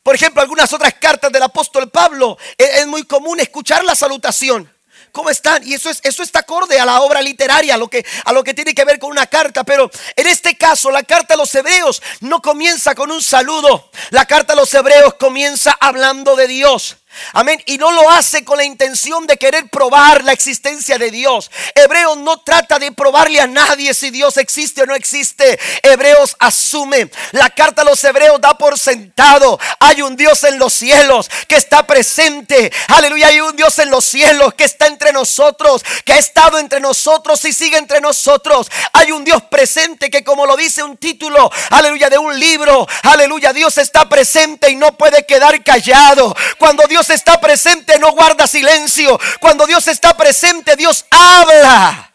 por 0.03 0.15
ejemplo, 0.15 0.41
algunas 0.41 0.73
otras 0.73 0.95
cartas 0.95 1.31
del 1.31 1.43
apóstol 1.43 1.91
Pablo, 1.91 2.35
e, 2.57 2.63
es 2.63 2.87
muy 2.87 3.03
común 3.03 3.39
escuchar 3.39 3.83
la 3.83 3.93
salutación. 3.93 4.70
¿Cómo 5.11 5.29
están? 5.29 5.67
Y 5.67 5.73
eso, 5.73 5.89
es, 5.89 5.99
eso 6.03 6.23
está 6.23 6.39
acorde 6.39 6.79
a 6.79 6.85
la 6.85 7.01
obra 7.01 7.21
literaria, 7.21 7.75
a 7.75 7.77
lo, 7.77 7.89
que, 7.89 8.05
a 8.25 8.31
lo 8.31 8.43
que 8.43 8.53
tiene 8.53 8.73
que 8.73 8.85
ver 8.85 8.97
con 8.97 9.11
una 9.11 9.27
carta. 9.27 9.63
Pero 9.63 9.91
en 10.15 10.27
este 10.27 10.55
caso, 10.55 10.89
la 10.89 11.03
carta 11.03 11.33
a 11.33 11.37
los 11.37 11.53
hebreos 11.53 12.01
no 12.21 12.41
comienza 12.41 12.95
con 12.95 13.11
un 13.11 13.21
saludo. 13.21 13.89
La 14.11 14.25
carta 14.25 14.53
a 14.53 14.55
los 14.55 14.73
hebreos 14.73 15.15
comienza 15.15 15.75
hablando 15.79 16.35
de 16.35 16.47
Dios. 16.47 16.97
Amén. 17.33 17.61
Y 17.65 17.77
no 17.77 17.91
lo 17.91 18.09
hace 18.09 18.43
con 18.43 18.57
la 18.57 18.63
intención 18.63 19.27
de 19.27 19.37
querer 19.37 19.69
probar 19.69 20.23
la 20.23 20.33
existencia 20.33 20.97
de 20.97 21.11
Dios. 21.11 21.51
Hebreos 21.75 22.17
no 22.17 22.37
trata 22.41 22.79
de 22.79 22.91
probarle 22.91 23.39
a 23.39 23.47
nadie 23.47 23.93
si 23.93 24.09
Dios 24.09 24.37
existe 24.37 24.81
o 24.81 24.85
no 24.85 24.95
existe. 24.95 25.59
Hebreos 25.83 26.35
asume. 26.39 27.09
La 27.31 27.49
carta 27.49 27.81
a 27.81 27.85
los 27.85 28.03
hebreos 28.03 28.39
da 28.41 28.57
por 28.57 28.77
sentado. 28.77 29.59
Hay 29.79 30.01
un 30.01 30.15
Dios 30.15 30.43
en 30.43 30.59
los 30.59 30.73
cielos 30.73 31.29
que 31.47 31.55
está 31.55 31.85
presente. 31.87 32.71
Aleluya. 32.87 33.27
Hay 33.27 33.41
un 33.41 33.55
Dios 33.55 33.79
en 33.79 33.89
los 33.89 34.05
cielos 34.05 34.53
que 34.53 34.65
está 34.65 34.87
entre 34.87 35.13
nosotros. 35.13 35.83
Que 36.05 36.13
ha 36.13 36.19
estado 36.19 36.59
entre 36.59 36.79
nosotros 36.79 37.43
y 37.45 37.53
sigue 37.53 37.77
entre 37.77 38.01
nosotros. 38.01 38.69
Hay 38.93 39.11
un 39.11 39.23
Dios 39.23 39.43
presente 39.43 40.09
que 40.09 40.23
como 40.23 40.45
lo 40.45 40.57
dice 40.57 40.83
un 40.83 40.97
título. 40.97 41.51
Aleluya. 41.69 42.09
De 42.09 42.17
un 42.17 42.37
libro. 42.39 42.87
Aleluya. 43.03 43.53
Dios 43.53 43.77
está 43.77 44.07
presente 44.09 44.69
y 44.69 44.75
no 44.75 44.97
puede 44.97 45.25
quedar 45.25 45.63
callado. 45.63 46.35
Cuando 46.57 46.85
Dios 46.87 47.00
Dios 47.01 47.09
está 47.09 47.41
presente, 47.41 47.97
no 47.97 48.11
guarda 48.11 48.45
silencio. 48.45 49.19
Cuando 49.39 49.65
Dios 49.65 49.87
está 49.87 50.15
presente, 50.15 50.75
Dios 50.75 51.03
habla. 51.09 52.13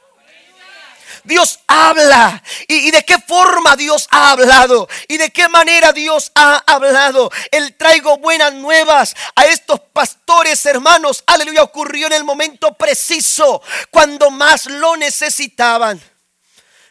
Dios 1.25 1.59
habla. 1.67 2.41
¿Y, 2.69 2.93
de 2.93 3.05
qué 3.05 3.19
forma 3.19 3.75
Dios 3.75 4.07
ha 4.13 4.31
hablado? 4.31 4.89
¿Y 5.09 5.17
de 5.17 5.31
qué 5.31 5.49
manera 5.49 5.93
Dios 5.93 6.31
ha 6.37 6.63
hablado? 6.73 7.33
El 7.51 7.77
traigo 7.77 8.19
buenas 8.19 8.53
nuevas 8.53 9.17
a 9.35 9.47
estos 9.47 9.81
pastores 9.93 10.65
hermanos. 10.67 11.25
Aleluya, 11.27 11.65
ocurrió 11.65 12.07
en 12.07 12.13
el 12.13 12.23
momento 12.23 12.75
preciso, 12.75 13.61
cuando 13.91 14.31
más 14.31 14.67
lo 14.67 14.97
necesitaban. 14.97 16.01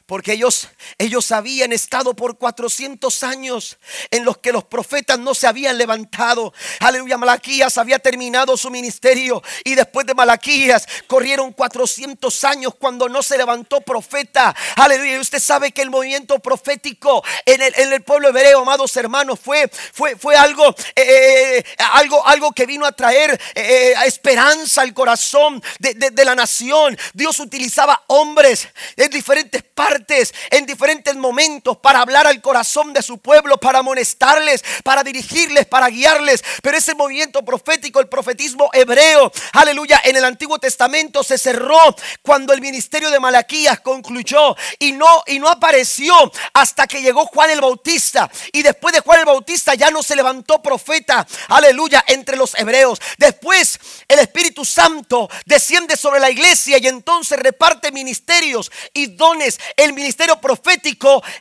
Porque 0.06 0.34
ellos, 0.34 0.68
ellos 0.98 1.32
habían 1.32 1.74
estado 1.74 2.16
por 2.16 2.38
400 2.38 3.24
años 3.24 3.78
en 4.12 4.26
los 4.26 4.38
que 4.38 4.52
los 4.52 4.64
profetas 4.64 5.20
no 5.20 5.34
se 5.34 5.48
habían 5.48 5.78
levantado. 5.78 6.54
Aleluya, 6.80 7.18
Malaquías 7.18 7.78
había 7.78 8.00
terminado 8.00 8.58
su 8.58 8.70
ministerio 8.70 9.42
y 9.64 9.76
después 9.76 10.06
de 10.06 10.14
Malaquías 10.14 10.88
corrieron 11.08 11.54
400 11.54 12.44
años 12.44 12.76
cuando 12.76 13.10
no 13.10 13.22
se 13.24 13.38
levantó 13.38 13.82
profeta. 13.82 14.56
Aleluya, 14.76 15.20
usted 15.20 15.40
sabe 15.40 15.72
que 15.72 15.82
el 15.82 15.90
movimiento 15.90 16.40
profético 16.40 17.24
en 17.46 17.62
el, 17.62 18.04
pueblo 18.04 18.30
hebreo, 18.30 18.62
amados 18.62 18.96
hermanos, 18.98 19.40
fue, 19.40 19.70
fue, 19.94 20.16
fue 20.16 20.36
algo, 20.36 20.76
eh, 20.96 21.64
algo, 21.94 22.26
algo 22.26 22.52
que 22.52 22.66
vino 22.66 22.86
a 22.86 22.92
traer 22.92 23.40
eh, 23.56 23.94
esperanza 24.06 24.82
al 24.82 24.94
corazón 24.94 25.62
de, 25.80 25.94
de 25.94 26.26
la 26.26 26.36
nación. 26.36 26.98
Dios 27.14 27.40
utilizaba 27.40 28.04
hombres 28.08 28.68
en 28.96 29.10
diferentes 29.10 29.64
partes 29.64 30.34
en 30.52 30.66
diferentes 30.66 30.75
momentos 31.16 31.78
para 31.78 32.02
hablar 32.02 32.28
al 32.28 32.42
corazón 32.42 32.94
de 32.94 33.02
su 33.02 33.18
pueblo, 33.18 33.58
para 33.58 33.80
amonestarles, 33.80 34.64
para 34.84 35.04
dirigirles, 35.04 35.66
para 35.66 35.88
guiarles. 35.88 36.44
Pero 36.62 36.78
ese 36.78 36.96
movimiento 36.96 37.44
profético, 37.44 38.00
el 38.00 38.08
profetismo 38.08 38.70
hebreo, 38.74 39.32
aleluya, 39.54 40.02
en 40.04 40.16
el 40.16 40.26
Antiguo 40.26 40.60
Testamento 40.60 41.24
se 41.24 41.38
cerró 41.38 41.96
cuando 42.22 42.54
el 42.54 42.62
ministerio 42.62 43.10
de 43.10 43.20
Malaquías 43.20 43.80
concluyó 43.80 44.56
y 44.80 44.92
no, 44.92 45.24
y 45.28 45.40
no 45.40 45.50
apareció 45.50 46.32
hasta 46.54 46.88
que 46.88 47.02
llegó 47.02 47.26
Juan 47.26 47.50
el 47.50 47.62
Bautista. 47.62 48.30
Y 48.52 48.64
después 48.64 48.94
de 48.94 49.02
Juan 49.02 49.20
el 49.20 49.26
Bautista 49.26 49.76
ya 49.76 49.92
no 49.92 50.04
se 50.04 50.16
levantó 50.16 50.62
profeta, 50.62 51.26
aleluya, 51.50 52.04
entre 52.08 52.38
los 52.38 52.58
hebreos. 52.58 53.00
Después 53.18 53.80
el 54.08 54.20
Espíritu 54.20 54.66
Santo 54.66 55.30
desciende 55.46 55.98
sobre 55.98 56.20
la 56.20 56.30
iglesia 56.30 56.78
y 56.78 56.88
entonces 56.88 57.40
reparte 57.40 57.92
ministerios 57.92 58.72
y 58.94 59.08
dones 59.08 59.60
el 59.78 59.94
ministerio 59.94 60.40
profético 60.40 60.65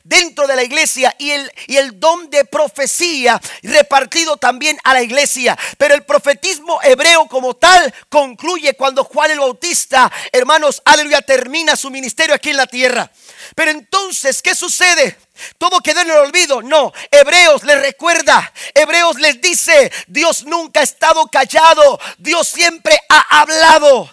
dentro 0.02 0.46
de 0.46 0.56
la 0.56 0.62
iglesia 0.62 1.14
y 1.18 1.30
el, 1.30 1.52
y 1.66 1.76
el 1.76 1.98
don 1.98 2.30
de 2.30 2.44
profecía 2.44 3.40
repartido 3.62 4.36
también 4.36 4.78
a 4.84 4.94
la 4.94 5.02
iglesia. 5.02 5.58
Pero 5.78 5.94
el 5.94 6.04
profetismo 6.04 6.80
hebreo 6.82 7.26
como 7.26 7.54
tal 7.54 7.92
concluye 8.08 8.74
cuando 8.74 9.04
Juan 9.04 9.30
el 9.30 9.40
Bautista, 9.40 10.10
hermanos, 10.32 10.82
aleluya, 10.84 11.22
termina 11.22 11.76
su 11.76 11.90
ministerio 11.90 12.34
aquí 12.34 12.50
en 12.50 12.56
la 12.56 12.66
tierra. 12.66 13.10
Pero 13.54 13.70
entonces, 13.70 14.42
¿qué 14.42 14.54
sucede? 14.54 15.16
Todo 15.58 15.80
quedó 15.80 16.00
en 16.00 16.10
el 16.10 16.16
olvido. 16.16 16.62
No, 16.62 16.92
Hebreos 17.10 17.64
les 17.64 17.80
recuerda, 17.80 18.52
Hebreos 18.74 19.18
les 19.18 19.40
dice, 19.40 19.92
Dios 20.06 20.44
nunca 20.44 20.80
ha 20.80 20.84
estado 20.84 21.26
callado, 21.26 21.98
Dios 22.18 22.48
siempre 22.48 22.98
ha 23.08 23.40
hablado. 23.40 24.10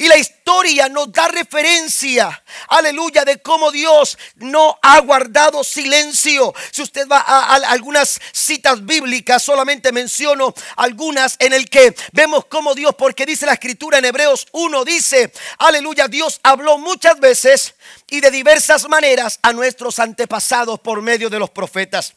Y 0.00 0.06
la 0.06 0.16
historia 0.16 0.88
nos 0.88 1.10
da 1.10 1.26
referencia, 1.26 2.44
aleluya, 2.68 3.24
de 3.24 3.42
cómo 3.42 3.72
Dios 3.72 4.16
no 4.36 4.78
ha 4.80 5.00
guardado 5.00 5.64
silencio. 5.64 6.54
Si 6.70 6.82
usted 6.82 7.08
va 7.08 7.18
a, 7.18 7.56
algunas 7.56 8.20
citas 8.32 8.86
bíblicas, 8.86 9.42
solamente 9.42 9.90
menciono 9.90 10.54
algunas 10.76 11.34
en 11.40 11.52
el 11.52 11.68
que 11.68 11.96
vemos 12.12 12.44
cómo 12.44 12.76
Dios, 12.76 12.94
porque 12.96 13.26
dice 13.26 13.44
la 13.44 13.54
escritura 13.54 13.98
en 13.98 14.04
Hebreos 14.04 14.46
1, 14.52 14.84
dice, 14.84 15.32
aleluya, 15.58 16.06
Dios 16.06 16.38
habló 16.44 16.78
muchas 16.78 17.18
veces 17.18 17.74
y 18.08 18.20
de 18.20 18.30
diversas 18.30 18.88
maneras 18.88 19.40
a 19.42 19.52
nuestros 19.52 19.98
antepasados 19.98 20.78
por 20.78 21.02
medio 21.02 21.28
de 21.28 21.40
los 21.40 21.50
profetas. 21.50 22.14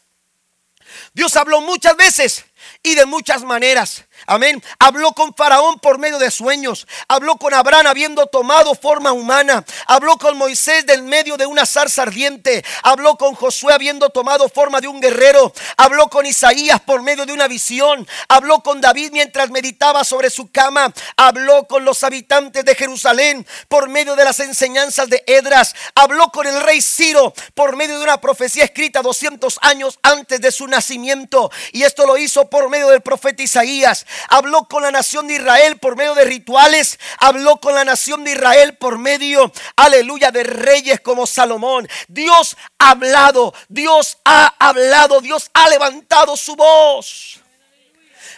Dios 1.14 1.34
habló 1.36 1.60
muchas 1.60 1.96
veces 1.96 2.44
y 2.80 2.94
de 2.94 3.06
muchas 3.06 3.42
maneras. 3.42 4.04
Amén. 4.26 4.62
Habló 4.78 5.12
con 5.12 5.34
Faraón 5.34 5.78
por 5.80 5.98
medio 5.98 6.18
de 6.18 6.30
sueños. 6.30 6.86
Habló 7.08 7.36
con 7.36 7.52
Abraham 7.54 7.86
habiendo 7.86 8.26
tomado 8.26 8.74
forma 8.74 9.12
humana. 9.12 9.64
Habló 9.86 10.16
con 10.16 10.36
Moisés 10.36 10.86
del 10.86 11.02
medio 11.02 11.36
de 11.36 11.46
una 11.46 11.66
zarza 11.66 12.02
ardiente. 12.02 12.64
Habló 12.82 13.16
con 13.16 13.34
Josué 13.34 13.72
habiendo 13.72 14.10
tomado 14.10 14.48
forma 14.48 14.80
de 14.80 14.88
un 14.88 15.00
guerrero. 15.00 15.52
Habló 15.76 16.08
con 16.08 16.26
Isaías 16.26 16.80
por 16.80 17.02
medio 17.02 17.26
de 17.26 17.32
una 17.32 17.48
visión. 17.48 18.06
Habló 18.28 18.62
con 18.62 18.80
David 18.80 19.10
mientras 19.12 19.50
meditaba 19.50 20.04
sobre 20.04 20.30
su 20.30 20.50
cama. 20.50 20.92
Habló 21.16 21.66
con 21.66 21.84
los 21.84 22.04
habitantes 22.04 22.64
de 22.64 22.74
Jerusalén 22.74 23.46
por 23.68 23.88
medio 23.88 24.14
de 24.14 24.24
las 24.24 24.40
enseñanzas 24.40 25.08
de 25.08 25.22
Edras. 25.26 25.74
Habló 25.94 26.28
con 26.28 26.46
el 26.46 26.60
rey 26.62 26.80
Ciro 26.80 27.32
por 27.54 27.76
medio 27.76 27.98
de 27.98 28.04
una 28.04 28.20
profecía 28.20 28.64
escrita 28.64 29.02
200 29.02 29.58
años 29.62 29.98
antes 30.02 30.40
de 30.40 30.52
su 30.52 30.66
nacimiento. 30.68 31.50
Y 31.72 31.82
esto 31.82 32.06
lo 32.06 32.16
hizo 32.16 32.48
por 32.48 32.68
medio 32.68 32.88
del 32.88 33.00
profeta 33.00 33.42
Isaías 33.42 34.06
habló 34.28 34.64
con 34.64 34.82
la 34.82 34.90
nación 34.90 35.26
de 35.26 35.34
Israel 35.34 35.78
por 35.78 35.96
medio 35.96 36.14
de 36.14 36.24
rituales, 36.24 36.98
habló 37.18 37.58
con 37.58 37.74
la 37.74 37.84
nación 37.84 38.24
de 38.24 38.32
Israel 38.32 38.76
por 38.78 38.98
medio, 38.98 39.52
aleluya, 39.76 40.30
de 40.30 40.44
reyes 40.44 41.00
como 41.00 41.26
Salomón. 41.26 41.88
Dios 42.08 42.56
ha 42.78 42.90
hablado, 42.90 43.54
Dios 43.68 44.18
ha 44.24 44.54
hablado, 44.58 45.20
Dios 45.20 45.50
ha 45.54 45.68
levantado 45.68 46.36
su 46.36 46.56
voz. 46.56 47.41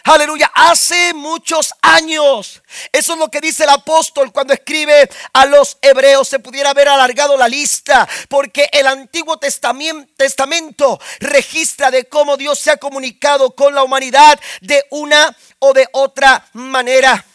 Aleluya, 0.07 0.51
hace 0.53 1.15
muchos 1.15 1.73
años. 1.81 2.61
Eso 2.91 3.13
es 3.13 3.19
lo 3.19 3.31
que 3.31 3.41
dice 3.41 3.63
el 3.63 3.71
apóstol 3.71 4.31
cuando 4.31 4.53
escribe 4.53 5.09
a 5.33 5.47
los 5.47 5.79
hebreos. 5.81 6.27
Se 6.27 6.37
pudiera 6.37 6.69
haber 6.69 6.89
alargado 6.89 7.35
la 7.35 7.47
lista 7.47 8.07
porque 8.29 8.69
el 8.71 8.85
Antiguo 8.85 9.39
Testamento 9.39 10.99
registra 11.19 11.89
de 11.89 12.05
cómo 12.05 12.37
Dios 12.37 12.59
se 12.59 12.69
ha 12.69 12.77
comunicado 12.77 13.55
con 13.55 13.73
la 13.73 13.83
humanidad 13.83 14.39
de 14.61 14.85
una 14.91 15.35
o 15.57 15.73
de 15.73 15.89
otra 15.91 16.47
manera. 16.53 17.25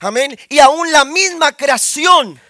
Amén. 0.00 0.36
Y 0.48 0.58
aún 0.58 0.90
la 0.90 1.04
misma 1.04 1.52
creación, 1.52 2.40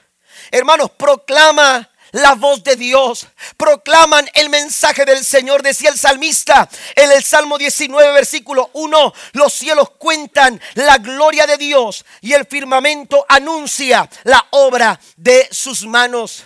hermanos, 0.51 0.93
proclama 0.93 1.91
la 2.13 2.35
voz 2.35 2.63
de 2.63 2.77
Dios, 2.77 3.27
proclaman 3.57 4.29
el 4.35 4.49
mensaje 4.49 5.05
del 5.05 5.25
Señor, 5.25 5.63
decía 5.63 5.91
el 5.91 5.99
salmista 5.99 6.69
en 6.95 7.13
el 7.13 7.23
Salmo 7.23 7.59
19, 7.59 8.13
versículo 8.13 8.71
1, 8.73 9.13
los 9.33 9.53
cielos 9.53 9.91
cuentan 9.99 10.61
la 10.75 10.99
gloria 10.99 11.47
de 11.47 11.57
Dios 11.57 12.05
y 12.21 12.33
el 12.33 12.47
firmamento 12.47 13.25
anuncia 13.29 14.09
la 14.25 14.47
obra 14.51 14.99
de 15.17 15.49
sus 15.51 15.87
manos. 15.87 16.45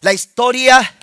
La 0.00 0.12
historia, 0.12 0.94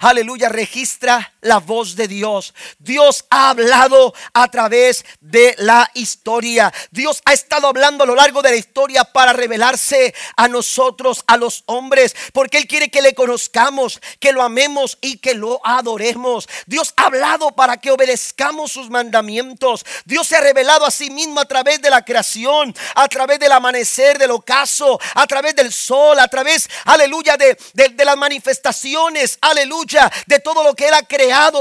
aleluya, 0.00 0.48
registra 0.48 1.34
la 1.40 1.58
voz 1.58 1.96
de 1.96 2.08
Dios. 2.08 2.54
Dios 2.78 3.24
ha 3.30 3.50
hablado 3.50 4.14
a 4.32 4.50
través 4.50 5.04
de 5.20 5.54
la 5.58 5.90
historia. 5.94 6.72
Dios 6.90 7.22
ha 7.24 7.32
estado 7.32 7.68
hablando 7.68 8.04
a 8.04 8.06
lo 8.06 8.14
largo 8.14 8.42
de 8.42 8.50
la 8.50 8.56
historia 8.56 9.04
para 9.04 9.32
revelarse 9.32 10.14
a 10.36 10.48
nosotros, 10.48 11.24
a 11.26 11.36
los 11.36 11.62
hombres, 11.66 12.14
porque 12.32 12.58
Él 12.58 12.66
quiere 12.66 12.90
que 12.90 13.02
le 13.02 13.14
conozcamos, 13.14 14.00
que 14.20 14.32
lo 14.32 14.42
amemos 14.42 14.98
y 15.00 15.18
que 15.18 15.34
lo 15.34 15.60
adoremos. 15.64 16.48
Dios 16.66 16.92
ha 16.96 17.06
hablado 17.06 17.52
para 17.52 17.76
que 17.76 17.90
obedezcamos 17.90 18.72
sus 18.72 18.90
mandamientos. 18.90 19.84
Dios 20.04 20.26
se 20.26 20.36
ha 20.36 20.40
revelado 20.40 20.84
a 20.84 20.90
sí 20.90 21.10
mismo 21.10 21.40
a 21.40 21.46
través 21.46 21.80
de 21.80 21.90
la 21.90 22.04
creación, 22.04 22.74
a 22.94 23.08
través 23.08 23.38
del 23.38 23.52
amanecer, 23.52 24.18
del 24.18 24.30
ocaso, 24.30 24.98
a 25.14 25.26
través 25.26 25.54
del 25.54 25.72
sol, 25.72 26.18
a 26.18 26.28
través, 26.28 26.68
aleluya, 26.84 27.36
de, 27.36 27.56
de 27.74 28.04
las 28.04 28.16
manifestaciones, 28.16 29.38
aleluya, 29.40 30.10
de 30.26 30.40
todo 30.40 30.62
lo 30.62 30.74
que 30.74 30.88
Él 30.88 30.94
ha 30.94 31.02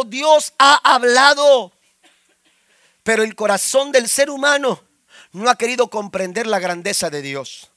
Dios 0.06 0.54
ha 0.60 0.76
hablado. 0.84 1.72
Pero 3.04 3.24
el 3.24 3.36
corazón 3.36 3.92
del 3.92 4.10
ser 4.10 4.30
humano 4.30 4.84
no 5.32 5.50
ha 5.50 5.56
querido 5.56 5.90
comprender 5.90 6.48
la 6.48 6.60
grandeza 6.60 7.10
de 7.10 7.22
Dios. 7.22 7.70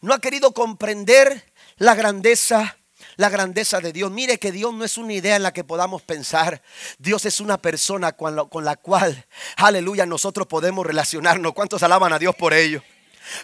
No 0.00 0.14
ha 0.14 0.20
querido 0.20 0.52
comprender 0.52 1.52
la 1.76 1.94
grandeza 1.94 2.76
la 3.16 3.28
grandeza 3.28 3.80
de 3.80 3.92
Dios. 3.92 4.10
Mire 4.10 4.38
que 4.38 4.52
Dios 4.52 4.72
no 4.74 4.84
es 4.84 4.98
una 4.98 5.12
idea 5.12 5.36
en 5.36 5.42
la 5.42 5.52
que 5.52 5.64
podamos 5.64 6.02
pensar. 6.02 6.62
Dios 6.98 7.24
es 7.26 7.40
una 7.40 7.58
persona 7.58 8.12
con 8.12 8.48
con 8.48 8.64
la 8.64 8.76
cual, 8.76 9.26
aleluya, 9.56 10.06
nosotros 10.06 10.46
podemos 10.46 10.86
relacionarnos. 10.86 11.52
¿Cuántos 11.52 11.82
alaban 11.82 12.12
a 12.12 12.18
Dios 12.18 12.34
por 12.34 12.54
ello? 12.54 12.82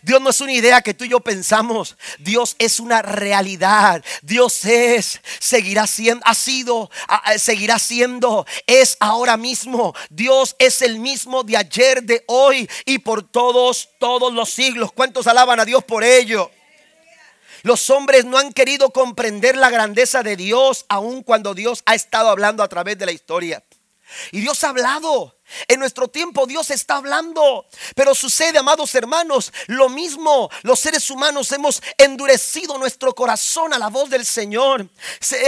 Dios 0.02 0.20
no 0.20 0.30
es 0.30 0.40
una 0.40 0.52
idea 0.52 0.82
que 0.82 0.94
tú 0.94 1.04
y 1.04 1.08
yo 1.08 1.20
pensamos. 1.20 1.96
Dios 2.18 2.56
es 2.58 2.80
una 2.80 3.02
realidad. 3.02 4.04
Dios 4.22 4.64
es, 4.64 5.20
seguirá 5.38 5.86
siendo, 5.86 6.24
ha 6.26 6.34
sido, 6.34 6.90
seguirá 7.38 7.78
siendo, 7.78 8.46
es 8.66 8.96
ahora 9.00 9.36
mismo. 9.36 9.94
Dios 10.10 10.56
es 10.58 10.82
el 10.82 10.98
mismo 10.98 11.42
de 11.42 11.56
ayer, 11.56 12.02
de 12.02 12.24
hoy 12.26 12.68
y 12.84 12.98
por 12.98 13.22
todos, 13.22 13.88
todos 13.98 14.32
los 14.32 14.50
siglos. 14.50 14.92
¿Cuántos 14.92 15.26
alaban 15.26 15.60
a 15.60 15.64
Dios 15.64 15.84
por 15.84 16.04
ello? 16.04 16.50
Los 17.62 17.90
hombres 17.90 18.24
no 18.24 18.38
han 18.38 18.52
querido 18.52 18.90
comprender 18.90 19.56
la 19.56 19.70
grandeza 19.70 20.22
de 20.22 20.36
Dios, 20.36 20.86
aun 20.88 21.22
cuando 21.22 21.54
Dios 21.54 21.82
ha 21.84 21.94
estado 21.94 22.30
hablando 22.30 22.62
a 22.62 22.68
través 22.68 22.96
de 22.98 23.06
la 23.06 23.12
historia. 23.12 23.62
Y 24.32 24.40
Dios 24.40 24.64
ha 24.64 24.70
hablado. 24.70 25.36
En 25.68 25.80
nuestro 25.80 26.08
tiempo 26.08 26.46
Dios 26.46 26.70
está 26.70 26.96
hablando, 26.96 27.66
pero 27.94 28.14
sucede, 28.14 28.58
amados 28.58 28.94
hermanos, 28.94 29.52
lo 29.66 29.88
mismo. 29.88 30.50
Los 30.62 30.80
seres 30.80 31.10
humanos 31.10 31.50
hemos 31.52 31.82
endurecido 31.98 32.78
nuestro 32.78 33.14
corazón 33.14 33.72
a 33.72 33.78
la 33.78 33.88
voz 33.88 34.10
del 34.10 34.26
Señor. 34.26 34.86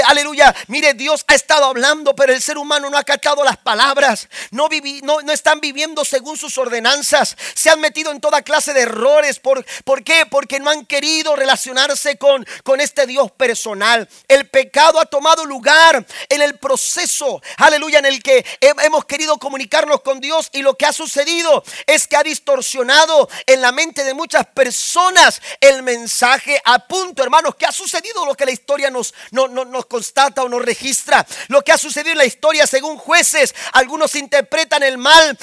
aleluya, 0.06 0.54
mire, 0.68 0.94
Dios 0.94 1.24
ha 1.28 1.34
estado 1.34 1.66
hablando, 1.66 2.14
pero 2.14 2.32
el 2.32 2.42
ser 2.42 2.58
humano 2.58 2.90
no 2.90 2.98
ha 2.98 3.04
cachado 3.04 3.44
las 3.44 3.56
palabras. 3.56 4.28
No, 4.50 4.68
no, 5.02 5.32
están 5.32 5.60
viviendo 5.60 6.04
según 6.04 6.36
sus 6.36 6.56
ordenanzas. 6.58 7.36
Se 7.54 7.70
han 7.70 7.80
metido 7.80 8.12
en 8.12 8.20
toda 8.20 8.42
clase 8.42 8.72
de 8.74 8.82
errores. 8.82 9.38
¿Por, 9.38 9.64
¿por 9.84 10.02
qué? 10.04 10.26
Porque 10.26 10.60
no 10.60 10.70
han 10.70 10.86
querido 10.86 11.36
relacionarse 11.36 12.16
con, 12.16 12.46
con 12.64 12.80
este 12.80 13.06
Dios 13.06 13.30
personal. 13.32 14.08
El 14.28 14.48
pecado 14.48 15.00
ha 15.00 15.06
tomado 15.06 15.44
lugar 15.44 16.04
en 16.28 16.42
el 16.42 16.58
proceso, 16.58 17.42
aleluya, 17.56 17.98
en 17.98 18.06
el 18.06 18.22
que 18.22 18.44
hemos 18.60 19.04
querido 19.04 19.38
comunicarnos 19.38 19.91
con 20.00 20.20
Dios 20.20 20.48
y 20.52 20.62
lo 20.62 20.76
que 20.76 20.86
ha 20.86 20.92
sucedido 20.92 21.62
es 21.86 22.06
que 22.06 22.16
ha 22.16 22.22
distorsionado 22.22 23.28
en 23.46 23.60
la 23.60 23.72
mente 23.72 24.04
de 24.04 24.14
muchas 24.14 24.46
personas 24.46 25.40
el 25.60 25.82
mensaje 25.82 26.60
a 26.64 26.86
punto, 26.86 27.22
hermanos, 27.22 27.54
que 27.56 27.66
ha 27.66 27.72
sucedido 27.72 28.24
lo 28.24 28.34
que 28.34 28.46
la 28.46 28.52
historia 28.52 28.90
nos, 28.90 29.14
no, 29.30 29.48
nos 29.48 29.86
constata 29.86 30.42
o 30.42 30.48
nos 30.48 30.62
registra. 30.62 31.26
Lo 31.48 31.62
que 31.62 31.72
ha 31.72 31.78
sucedido 31.78 32.12
en 32.12 32.18
la 32.18 32.24
historia 32.24 32.66
según 32.66 32.96
jueces, 32.96 33.54
algunos 33.72 34.14
interpretan 34.14 34.82
el 34.82 34.98
mal 34.98 35.38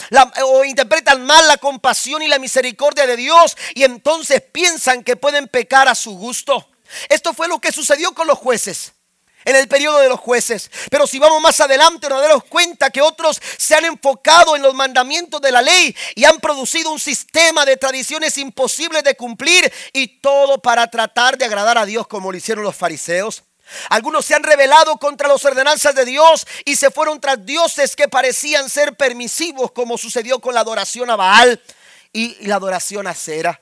o 0.46 0.64
interpretan 0.64 1.26
mal 1.26 1.48
la 1.48 1.58
compasión 1.58 2.22
y 2.22 2.28
la 2.28 2.40
misericordia 2.40 3.06
de 3.06 3.16
Dios 3.16 3.56
y 3.76 3.84
entonces 3.84 4.42
piensan 4.42 5.04
que 5.04 5.16
pueden 5.16 5.48
pecar 5.48 5.88
a 5.88 5.96
su 5.96 6.18
gusto. 6.18 6.70
Esto 7.08 7.34
fue 7.34 7.48
lo 7.48 7.60
que 7.60 7.72
sucedió 7.72 8.14
con 8.14 8.28
los 8.28 8.38
jueces 8.38 8.94
en 9.46 9.56
el 9.56 9.68
periodo 9.68 10.00
de 10.00 10.10
los 10.10 10.20
jueces. 10.20 10.70
Pero 10.90 11.08
si 11.08 11.20
vamos 11.20 11.42
más 11.42 11.60
adelante, 11.60 12.10
nos 12.10 12.22
daremos 12.22 12.44
cuenta 12.46 12.90
que 12.90 13.02
otros 13.02 13.42
se 13.58 13.76
han 13.76 13.86
enfocado 13.86 14.56
en 14.56 14.62
los 14.62 14.74
mandamientos 14.74 15.42
de 15.42 15.52
la 15.52 15.62
ley 15.62 15.96
y 16.16 16.26
han 16.26 16.40
producido 16.40 16.92
un 16.92 17.00
sistema 17.00 17.66
de 17.66 17.78
tradiciones 17.78 18.38
imposibles 18.38 19.04
de 19.04 19.16
cumplir 19.16 19.72
y 19.94 20.20
todo 20.20 20.62
para 20.62 20.90
tratar 20.90 21.38
de 21.38 21.46
agradar 21.46 21.78
a 21.78 21.86
Dios 21.86 22.08
como 22.08 22.32
lo 22.32 22.38
hicieron 22.38 22.64
los 22.64 22.76
fariseos. 22.76 23.44
Algunos 23.90 24.26
se 24.26 24.34
han 24.34 24.44
rebelado 24.44 24.98
contra 24.98 25.28
las 25.28 25.44
ordenanzas 25.46 25.94
de 25.94 26.06
Dios 26.06 26.48
y 26.66 26.76
se 26.76 26.90
fueron 26.90 27.22
tras 27.22 27.46
dioses 27.46 27.96
que 27.96 28.08
parecían 28.08 28.70
ser 28.70 28.96
permisivos, 28.96 29.72
como 29.72 29.98
sucedió 29.98 30.40
con 30.40 30.56
la 30.56 30.62
adoración 30.62 31.10
a 31.10 31.16
Baal 31.16 31.62
y 32.12 32.48
la 32.48 32.56
adoración 32.56 33.06
a 33.06 33.14
Cera. 33.14 33.62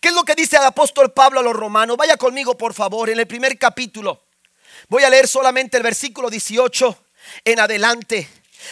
¿Qué 0.00 0.08
es 0.08 0.14
lo 0.14 0.24
que 0.24 0.34
dice 0.34 0.56
el 0.56 0.64
apóstol 0.64 1.12
Pablo 1.12 1.40
a 1.40 1.42
los 1.42 1.54
romanos? 1.54 1.96
Vaya 1.96 2.16
conmigo, 2.16 2.56
por 2.56 2.74
favor, 2.74 3.10
en 3.10 3.18
el 3.18 3.26
primer 3.26 3.58
capítulo. 3.58 4.27
Voy 4.90 5.04
a 5.04 5.10
leer 5.10 5.28
solamente 5.28 5.76
el 5.76 5.82
versículo 5.82 6.30
18 6.30 7.04
en 7.44 7.60
adelante. 7.60 8.26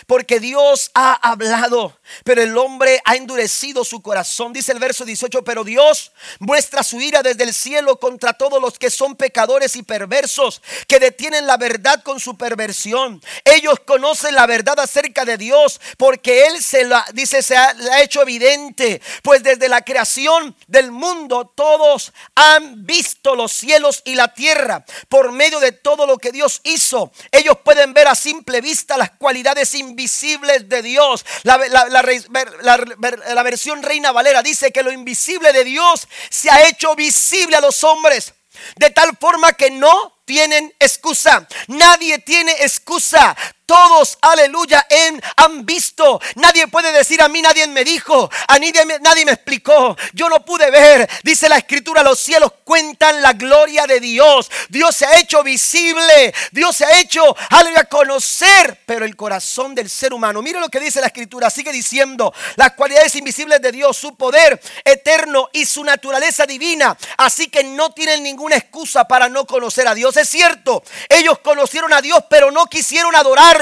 Porque 0.07 0.41
Dios 0.41 0.91
ha 0.95 1.15
hablado, 1.15 1.99
pero 2.25 2.43
el 2.43 2.57
hombre 2.57 3.01
ha 3.05 3.17
endurecido 3.17 3.85
su 3.85 4.03
corazón. 4.03 4.53
Dice 4.53 4.73
el 4.73 4.79
verso 4.79 5.05
18, 5.05 5.45
pero 5.45 5.65
Dios 5.65 6.13
muestra 6.39 6.83
su 6.83 7.01
ira 7.01 7.23
desde 7.23 7.45
el 7.45 7.55
cielo 7.55 7.99
contra 7.99 8.35
todos 8.35 8.61
los 8.61 8.79
que 8.79 8.91
son 8.91 9.17
pecadores 9.17 9.77
y 9.77 9.83
perversos, 9.83 10.63
que 10.87 10.99
detienen 10.99 11.47
la 11.47 11.57
verdad 11.57 12.03
con 12.03 12.21
su 12.21 12.37
perversión. 12.37 13.23
Ellos 13.45 13.81
conocen 13.87 14.35
la 14.35 14.47
verdad 14.47 14.79
acerca 14.81 15.25
de 15.25 15.37
Dios, 15.37 15.81
porque 15.97 16.47
Él 16.47 16.63
se 16.63 16.85
la, 16.85 17.05
dice, 17.13 17.43
se 17.43 17.57
ha, 17.57 17.75
ha 17.93 18.03
hecho 18.03 18.23
evidente. 18.23 19.01
Pues 19.23 19.43
desde 19.43 19.69
la 19.69 19.83
creación 19.83 20.57
del 20.67 20.91
mundo 20.91 21.53
todos 21.55 22.13
han 22.35 22.87
visto 22.87 23.35
los 23.35 23.53
cielos 23.53 24.03
y 24.05 24.15
la 24.15 24.33
tierra. 24.35 24.85
Por 25.09 25.33
medio 25.33 25.61
de 25.61 25.73
todo 25.73 26.07
lo 26.07 26.19
que 26.19 26.33
Dios 26.33 26.61
hizo, 26.65 27.13
ellos 27.31 27.59
pueden 27.65 27.93
ver 27.93 28.09
a 28.09 28.15
simple 28.15 28.61
vista 28.61 28.97
las 28.97 29.11
cualidades 29.13 29.75
invisibles 29.89 30.69
de 30.69 30.83
Dios. 30.83 31.25
La, 31.43 31.59
la, 31.59 33.43
versión 33.43 33.83
Reina 33.83 34.13
Valera 34.13 34.43
dice 34.43 34.73
que 34.73 34.83
lo 34.83 34.93
invisible 34.93 35.53
de 35.53 35.65
Dios 35.65 36.07
se 36.31 36.51
ha 36.51 36.67
hecho 36.69 36.95
visible 36.95 37.57
a 37.57 37.61
los 37.61 37.83
hombres. 37.85 38.35
De 38.77 38.91
tal 38.91 39.17
forma 39.19 39.53
que 39.53 39.71
no 39.71 40.17
tienen 40.25 40.75
excusa. 40.81 41.47
Nadie 41.69 42.19
tiene 42.19 42.53
excusa. 42.61 43.37
Todos, 43.67 44.17
aleluya, 44.21 44.87
en, 44.89 45.21
han 45.37 45.67
visto. 45.67 46.21
Nadie 46.37 46.69
puede 46.69 46.93
decir 46.93 47.21
a 47.21 47.29
mí, 47.29 47.43
nadie 47.43 47.67
me 47.67 47.83
dijo, 47.83 48.31
a 48.47 48.59
nadie, 48.61 48.85
nadie 49.01 49.25
me 49.25 49.33
explicó. 49.33 49.97
Yo 50.13 50.29
no 50.29 50.45
pude 50.45 50.71
ver. 50.71 51.11
Dice 51.25 51.49
la 51.49 51.59
escritura, 51.59 52.05
los 52.05 52.21
cielos 52.21 52.53
cuentan 52.63 53.21
la 53.21 53.33
gloria 53.33 53.89
de 53.89 53.99
Dios. 53.99 54.49
Dios 54.69 54.95
se 54.95 55.05
ha 55.05 55.19
hecho 55.19 55.43
visible. 55.43 56.33
Dios 56.53 56.77
se 56.77 56.85
ha 56.85 57.01
hecho, 57.01 57.23
aleluya, 57.51 57.87
conocer. 57.87 58.83
Pero 58.87 59.05
el 59.05 59.17
corazón 59.17 59.75
del 59.75 59.91
ser 59.91 60.15
humano, 60.15 60.43
mire 60.43 60.61
lo 60.61 60.69
que 60.69 60.79
dice 60.79 61.01
la 61.01 61.09
escritura, 61.09 61.51
sigue 61.51 61.73
diciendo, 61.73 62.33
las 62.55 62.75
cualidades 62.75 63.17
invisibles 63.17 63.61
de 63.61 63.73
Dios, 63.73 63.97
su 63.97 64.15
poder 64.15 64.61
eterno 64.85 65.49
y 65.53 65.67
su 65.67 65.83
naturaleza 65.83 66.47
divina. 66.47 66.97
Así 67.19 67.49
que 67.49 67.65
no 67.65 67.91
tienen 67.91 68.23
ninguna 68.23 68.55
excusa 68.55 69.09
para 69.09 69.29
no 69.29 69.45
conocer 69.45 69.89
a 69.89 69.95
Dios. 69.95 70.17
Es 70.17 70.29
cierto, 70.29 70.85
ellos 71.09 71.41
conocieron 71.41 71.93
a 71.93 72.01
Dios, 72.01 72.21
pero 72.31 72.53
no 72.53 72.67
quisieron 72.67 73.17
adorar 73.17 73.56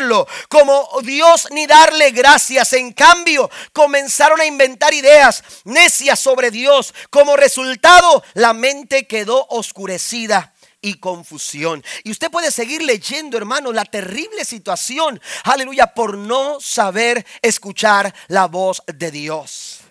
como 0.49 0.89
Dios 1.03 1.49
ni 1.51 1.67
darle 1.67 2.11
gracias. 2.11 2.73
En 2.73 2.93
cambio, 2.93 3.51
comenzaron 3.73 4.41
a 4.41 4.47
inventar 4.47 4.93
ideas 4.95 5.43
necias 5.65 6.21
sobre 6.21 6.51
Dios. 6.51 6.95
Como 7.11 7.37
resultado, 7.37 8.23
la 8.35 8.53
mente 8.53 9.07
quedó 9.07 9.47
oscurecida 9.51 10.53
y 10.81 10.95
confusión. 10.95 11.83
Y 12.03 12.11
usted 12.11 12.31
puede 12.31 12.51
seguir 12.51 12.83
leyendo, 12.83 13.39
hermano, 13.39 13.73
la 13.73 13.85
terrible 13.85 14.45
situación, 14.45 15.21
aleluya, 15.45 15.89
por 15.95 16.17
no 16.17 16.61
saber 16.61 17.25
escuchar 17.41 18.15
la 18.29 18.47
voz 18.47 18.83
de 18.87 19.11
Dios 19.11 19.84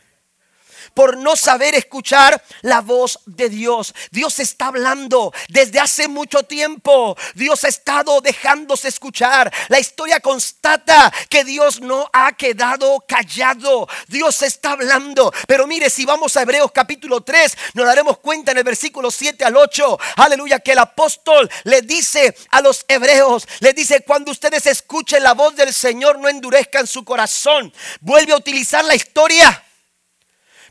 por 0.94 1.18
no 1.18 1.36
saber 1.36 1.76
escuchar 1.76 2.42
la 2.62 2.82
voz 2.82 3.20
de 3.26 3.50
Dios. 3.50 3.94
Dios 4.12 4.40
está 4.40 4.68
hablando 4.68 5.34
desde 5.50 5.80
hace 5.80 6.08
mucho 6.08 6.44
tiempo. 6.44 7.18
Dios 7.36 7.64
ha 7.64 7.68
estado 7.68 8.22
dejándose 8.22 8.88
escuchar. 8.88 9.52
La 9.70 9.80
historia 9.80 10.20
constata 10.20 11.12
que 11.30 11.44
Dios 11.44 11.82
no 11.82 12.10
ha 12.14 12.34
quedado 12.34 13.04
callado. 13.08 13.88
Dios 14.08 14.42
está 14.42 14.72
hablando. 14.72 15.34
Pero 15.48 15.68
mire, 15.68 15.90
si 15.90 16.06
vamos 16.06 16.36
a 16.38 16.42
Hebreos 16.42 16.72
capítulo 16.72 17.22
3, 17.22 17.58
nos 17.74 17.86
daremos 17.86 18.18
cuenta 18.20 18.52
en 18.52 18.60
el 18.60 18.64
versículo 18.64 19.12
7 19.12 19.44
al 19.46 19.58
8. 19.58 20.00
Aleluya, 20.18 20.60
que 20.60 20.74
el 20.74 20.80
apóstol 20.80 21.50
le 21.64 21.82
dice 21.82 22.36
a 22.52 22.62
los 22.62 22.86
hebreos, 22.88 23.48
le 23.60 23.74
dice, 23.74 24.02
cuando 24.02 24.32
ustedes 24.32 24.66
escuchen 24.66 25.24
la 25.24 25.34
voz 25.34 25.56
del 25.56 25.74
Señor, 25.74 26.20
no 26.20 26.30
endurezcan 26.30 26.88
su 26.88 27.04
corazón. 27.04 27.74
Vuelve 28.02 28.34
a 28.34 28.38
utilizar 28.38 28.84
la 28.86 28.96
historia 28.96 29.63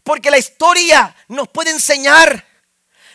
porque 0.03 0.31
la 0.31 0.38
historia 0.38 1.15
nos 1.29 1.49
puede 1.49 1.71
enseñar 1.71 2.47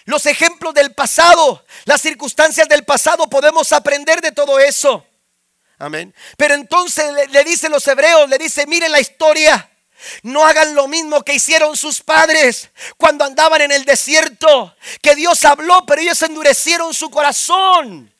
los 0.05 0.25
ejemplos 0.25 0.73
del 0.73 0.93
pasado, 0.93 1.65
las 1.85 2.01
circunstancias 2.01 2.67
del 2.69 2.85
pasado, 2.85 3.29
podemos 3.29 3.73
aprender 3.73 4.21
de 4.21 4.31
todo 4.31 4.57
eso. 4.57 5.05
Amén. 5.79 6.15
Pero 6.37 6.53
entonces 6.53 7.05
le, 7.29 7.43
dicen 7.43 7.71
los 7.71 7.85
hebreos, 7.87 8.29
le 8.29 8.37
dice, 8.37 8.65
miren 8.65 8.91
la 8.91 9.01
historia. 9.01 9.69
No 10.21 10.45
hagan 10.45 10.75
lo 10.75 10.87
mismo 10.87 11.23
que 11.23 11.33
hicieron 11.33 11.75
sus 11.75 12.01
padres 12.01 12.69
cuando 12.97 13.25
andaban 13.25 13.61
en 13.61 13.71
el 13.71 13.83
desierto, 13.83 14.75
que 15.01 15.15
Dios 15.15 15.43
habló, 15.43 15.85
pero 15.85 16.01
ellos 16.01 16.21
endurecieron 16.21 16.93
su 16.93 17.09
corazón. 17.09 18.13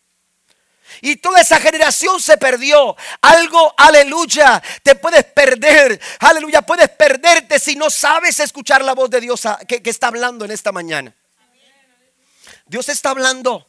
Y 1.02 1.18
toda 1.18 1.42
esa 1.42 1.60
generación 1.60 2.20
se 2.20 2.38
perdió. 2.38 2.96
Algo, 3.22 3.74
aleluya, 3.78 4.62
te 4.84 4.96
puedes 4.96 5.24
perder. 5.26 6.00
Aleluya, 6.20 6.62
puedes 6.62 6.90
perderte 6.90 7.60
si 7.60 7.76
no 7.76 7.90
sabes 7.90 8.40
escuchar 8.40 8.84
la 8.84 8.94
voz 8.96 9.10
de 9.10 9.22
Dios 9.22 9.42
que, 9.68 9.82
está 9.86 10.08
hablando 10.08 10.46
en 10.46 10.52
esta 10.52 10.72
mañana. 10.72 11.16
Dios 12.66 12.90
está 12.90 13.12
hablando. 13.12 13.68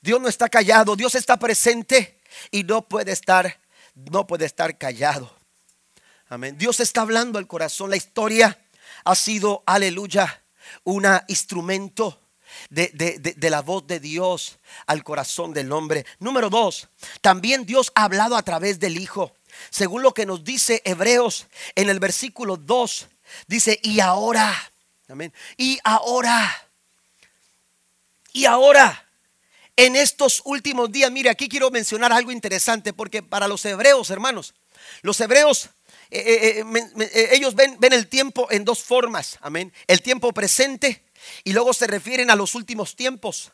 Dios 0.00 0.20
no 0.20 0.28
está 0.28 0.48
callado. 0.48 0.96
Dios 0.96 1.14
está 1.14 1.36
presente 1.38 2.20
y 2.50 2.64
no 2.64 2.82
puede 2.82 3.12
estar, 3.12 3.60
no 3.94 4.26
puede 4.26 4.46
estar 4.46 4.76
callado. 4.78 5.36
Amén. 6.28 6.56
Dios 6.56 6.80
está 6.80 7.02
hablando 7.02 7.38
al 7.38 7.46
corazón. 7.46 7.90
La 7.90 7.96
historia 7.96 8.58
ha 9.04 9.14
sido, 9.14 9.62
aleluya, 9.66 10.42
un 10.84 11.06
instrumento 11.28 12.21
de, 12.70 13.50
la 13.50 13.62
voz 13.62 13.86
de 13.86 14.00
Dios 14.00 14.58
al 14.86 15.04
corazón 15.04 15.52
del 15.52 15.72
hombre. 15.72 16.06
Número 16.18 16.50
dos, 16.50 16.88
también 17.20 17.66
Dios 17.66 17.92
ha 17.94 18.04
hablado 18.04 18.36
a 18.36 18.42
través 18.42 18.80
del 18.80 18.98
Hijo. 18.98 19.32
Según 19.70 20.02
lo 20.02 20.14
que 20.14 20.26
nos 20.26 20.44
dice 20.44 20.82
Hebreos 20.84 21.46
en 21.74 21.88
el 21.90 22.00
versículo 22.00 22.56
2, 22.56 23.08
dice, 23.46 23.78
y 23.82 24.00
ahora, 24.00 24.52
amén, 25.08 25.32
y 25.56 25.78
ahora, 25.84 26.68
y 28.32 28.46
ahora, 28.46 29.08
en 29.76 29.96
estos 29.96 30.42
últimos 30.44 30.90
días, 30.90 31.10
mire, 31.10 31.30
aquí 31.30 31.48
quiero 31.48 31.70
mencionar 31.70 32.12
algo 32.12 32.32
interesante, 32.32 32.92
porque 32.92 33.22
para 33.22 33.46
los 33.46 33.64
hebreos, 33.64 34.10
hermanos, 34.10 34.54
los 35.02 35.20
hebreos 35.20 35.70
eh, 36.14 36.60
eh, 36.60 37.00
eh, 37.00 37.28
ellos 37.32 37.54
ven, 37.54 37.76
ven, 37.80 37.94
el 37.94 38.06
tiempo 38.06 38.46
en 38.50 38.66
dos 38.66 38.82
formas, 38.82 39.38
amén. 39.40 39.72
El 39.86 40.02
tiempo 40.02 40.30
presente 40.32 41.02
y 41.44 41.52
luego 41.52 41.72
se 41.72 41.86
refieren 41.86 42.30
a 42.30 42.36
los 42.36 42.54
últimos 42.54 42.96
tiempos. 42.96 43.52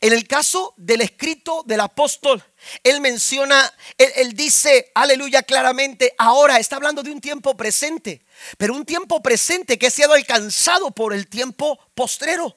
En 0.00 0.12
el 0.12 0.26
caso 0.26 0.74
del 0.76 1.02
escrito 1.02 1.62
del 1.66 1.80
apóstol, 1.80 2.42
él 2.82 3.00
menciona, 3.00 3.72
él, 3.98 4.34
dice, 4.34 4.90
aleluya, 4.94 5.42
claramente, 5.42 6.14
ahora 6.18 6.58
está 6.58 6.76
hablando 6.76 7.02
de 7.02 7.10
un 7.10 7.20
tiempo 7.20 7.56
presente, 7.56 8.24
pero 8.56 8.74
un 8.74 8.84
tiempo 8.84 9.22
presente 9.22 9.78
que 9.78 9.88
ha 9.88 9.90
sido 9.90 10.12
alcanzado 10.14 10.90
por 10.90 11.12
el 11.12 11.28
tiempo 11.28 11.78
postrero. 11.94 12.56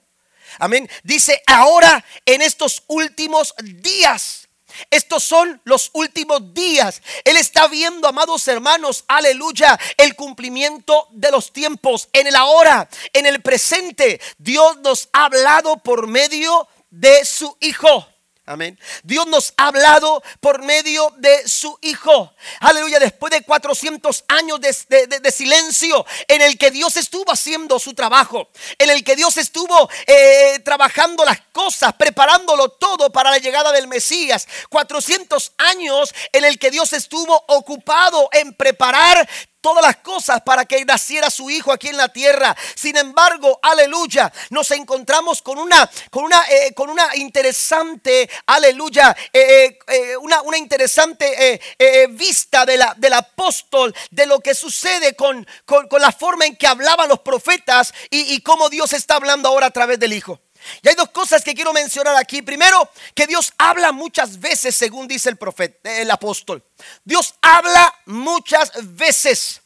Amén. 0.59 0.89
Dice, 1.03 1.41
ahora 1.45 2.03
en 2.25 2.41
estos 2.41 2.83
últimos 2.87 3.53
días. 3.61 4.46
Estos 4.89 5.23
son 5.23 5.61
los 5.63 5.89
últimos 5.93 6.53
días. 6.53 7.01
Él 7.23 7.37
está 7.37 7.67
viendo, 7.67 8.07
amados 8.07 8.47
hermanos, 8.47 9.03
aleluya, 9.07 9.79
el 9.97 10.15
cumplimiento 10.15 11.07
de 11.11 11.31
los 11.31 11.51
tiempos 11.51 12.09
en 12.13 12.27
el 12.27 12.35
ahora, 12.35 12.89
en 13.13 13.25
el 13.25 13.41
presente. 13.41 14.19
Dios 14.37 14.77
nos 14.77 15.09
ha 15.13 15.25
hablado 15.25 15.77
por 15.77 16.07
medio 16.07 16.67
de 16.89 17.25
su 17.25 17.55
Hijo. 17.59 18.07
Amén. 18.49 18.79
Dios 19.03 19.27
nos 19.27 19.53
ha 19.57 19.67
hablado 19.67 20.23
por 20.39 20.63
medio 20.63 21.13
de 21.17 21.45
su 21.49 21.77
Hijo. 21.81 22.33
Aleluya. 22.61 22.97
Después 22.97 23.29
de 23.29 23.41
400 23.41 24.23
años 24.29 24.61
de, 24.61 25.31
silencio 25.31 26.05
en 26.29 26.41
el 26.41 26.57
que 26.57 26.71
Dios 26.71 26.95
estuvo 26.95 27.29
haciendo 27.29 27.77
su 27.77 27.93
trabajo. 27.93 28.49
En 28.77 28.89
el 28.89 29.03
que 29.03 29.17
Dios 29.17 29.35
estuvo 29.35 29.89
eh, 30.05 30.61
trabajando 30.63 31.25
las 31.25 31.41
cosas, 31.51 31.91
preparándolo 31.95 32.69
todo 32.69 33.11
para 33.11 33.31
la 33.31 33.37
llegada 33.37 33.73
del 33.73 33.89
Mesías. 33.89 34.47
400 34.69 35.51
años 35.57 36.15
en 36.31 36.45
el 36.45 36.57
que 36.57 36.71
Dios 36.71 36.93
estuvo 36.93 37.43
ocupado 37.47 38.29
en 38.31 38.53
preparar 38.53 39.27
todas 39.61 39.83
las 39.83 39.97
cosas 39.97 40.41
para 40.41 40.65
que 40.65 40.83
naciera 40.85 41.29
su 41.29 41.49
hijo 41.49 41.71
aquí 41.71 41.89
en 41.89 41.97
la 41.97 42.09
tierra. 42.09 42.55
Sin 42.75 42.97
embargo, 42.97 43.59
aleluya, 43.61 44.31
nos 44.49 44.71
encontramos 44.71 45.41
con 45.41 45.57
una, 45.57 45.89
con 46.09 46.23
una, 46.23 46.43
eh, 46.49 46.73
con 46.73 46.89
una 46.89 47.15
interesante, 47.15 48.29
aleluya, 48.45 49.15
eh, 49.33 49.77
eh, 49.87 50.17
una, 50.17 50.41
una, 50.41 50.57
interesante 50.57 51.61
vista 52.09 52.65
de 52.65 52.77
la, 52.77 52.93
del 52.97 53.13
apóstol, 53.13 53.93
de 54.11 54.25
lo 54.25 54.39
que 54.39 54.53
sucede 54.53 55.15
con, 55.15 55.45
con, 55.65 55.87
la 56.01 56.11
forma 56.11 56.45
en 56.45 56.55
que 56.55 56.67
hablaban 56.67 57.09
los 57.09 57.19
profetas 57.19 57.93
y, 58.09 58.33
y 58.33 58.41
cómo 58.41 58.69
Dios 58.69 58.93
está 58.93 59.15
hablando 59.15 59.49
ahora 59.49 59.67
a 59.67 59.71
través 59.71 59.99
del 59.99 60.13
hijo. 60.13 60.39
Y 60.81 60.87
hay 60.89 60.95
dos 60.95 61.09
cosas 61.09 61.43
que 61.43 61.53
quiero 61.53 61.73
mencionar 61.73 62.15
aquí. 62.15 62.41
Primero, 62.41 62.89
que 63.13 63.27
Dios 63.27 63.53
habla 63.57 63.91
muchas 63.91 64.39
veces, 64.39 64.75
según 64.75 65.07
dice 65.07 65.29
el 65.29 65.37
profeta, 65.37 65.99
el 65.99 66.09
apóstol. 66.11 66.63
Dios 67.03 67.35
habla 67.41 67.93
muchas 68.05 68.71
veces. 68.95 69.61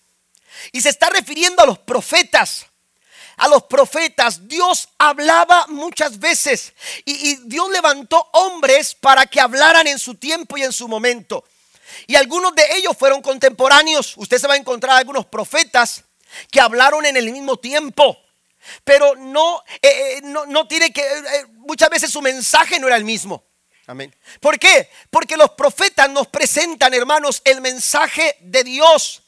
Y 0.71 0.81
se 0.81 0.89
está 0.89 1.09
refiriendo 1.09 1.63
a 1.63 1.65
los 1.65 1.79
profetas. 1.79 2.65
A 3.37 3.47
los 3.47 3.63
profetas, 3.63 4.47
Dios 4.47 4.89
hablaba 4.99 5.65
muchas 5.67 6.19
veces 6.19 6.73
y, 7.05 7.31
y 7.31 7.35
Dios 7.45 7.71
levantó 7.71 8.29
hombres 8.33 8.93
para 8.93 9.25
que 9.25 9.39
hablaran 9.39 9.87
en 9.87 9.97
su 9.97 10.15
tiempo 10.15 10.57
y 10.57 10.63
en 10.63 10.71
su 10.71 10.87
momento. 10.87 11.43
Y 12.07 12.15
algunos 12.15 12.53
de 12.53 12.63
ellos 12.75 12.95
fueron 12.97 13.21
contemporáneos. 13.21 14.13
Usted 14.17 14.37
se 14.37 14.47
va 14.47 14.53
a 14.53 14.57
encontrar 14.57 14.97
algunos 14.97 15.25
profetas 15.25 16.03
que 16.49 16.61
hablaron 16.61 17.05
en 17.05 17.17
el 17.17 17.31
mismo 17.31 17.57
tiempo. 17.57 18.17
Pero 18.83 19.15
no, 19.15 19.63
eh, 19.81 20.17
eh, 20.17 20.21
no, 20.23 20.67
tiene 20.67 20.91
que, 20.91 21.01
eh, 21.01 21.45
muchas 21.57 21.89
veces 21.89 22.11
su 22.11 22.21
mensaje 22.21 22.79
no 22.79 22.87
era 22.87 22.95
el 22.95 23.05
mismo. 23.05 23.43
Amén. 23.87 24.15
¿Por 24.39 24.57
qué? 24.59 24.89
Porque 25.09 25.35
los 25.35 25.51
profetas 25.51 26.09
nos 26.09 26.27
presentan, 26.27 26.93
hermanos, 26.93 27.41
el 27.43 27.61
mensaje 27.61 28.37
de 28.41 28.63
Dios 28.63 29.23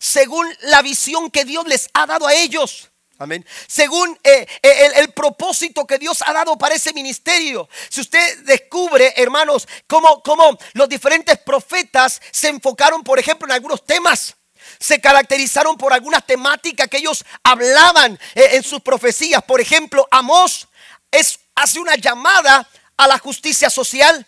según 0.00 0.46
la 0.62 0.82
visión 0.82 1.30
que 1.30 1.44
Dios 1.44 1.66
les 1.66 1.88
ha 1.92 2.06
dado 2.06 2.26
a 2.26 2.34
ellos. 2.34 2.90
Amén. 3.18 3.44
Según 3.66 4.16
el, 4.22 5.12
propósito 5.12 5.84
que 5.86 5.98
Dios 5.98 6.22
ha 6.24 6.32
dado 6.32 6.56
para 6.56 6.76
ese 6.76 6.92
ministerio. 6.92 7.68
Si 7.88 8.00
usted 8.00 8.44
descubre, 8.44 9.12
hermanos, 9.16 9.66
cómo, 9.88 10.22
cómo 10.22 10.56
los 10.74 10.88
diferentes 10.88 11.36
profetas 11.38 12.20
se 12.30 12.48
enfocaron, 12.48 13.02
por 13.02 13.18
ejemplo, 13.18 13.48
en 13.48 13.52
algunos 13.52 13.84
temas 13.84 14.36
se 14.78 15.00
caracterizaron 15.00 15.76
por 15.76 15.92
alguna 15.92 16.20
temática 16.20 16.88
que 16.88 16.98
ellos 16.98 17.24
hablaban 17.42 18.18
eh, 18.34 18.50
en 18.52 18.62
sus 18.62 18.80
profecías. 18.80 19.42
Por 19.42 19.60
ejemplo, 19.60 20.06
Amós 20.10 20.68
es, 21.10 21.40
hace 21.54 21.80
una 21.80 21.96
llamada 21.96 22.68
a 22.96 23.06
la 23.06 23.18
justicia 23.18 23.70
social, 23.70 24.26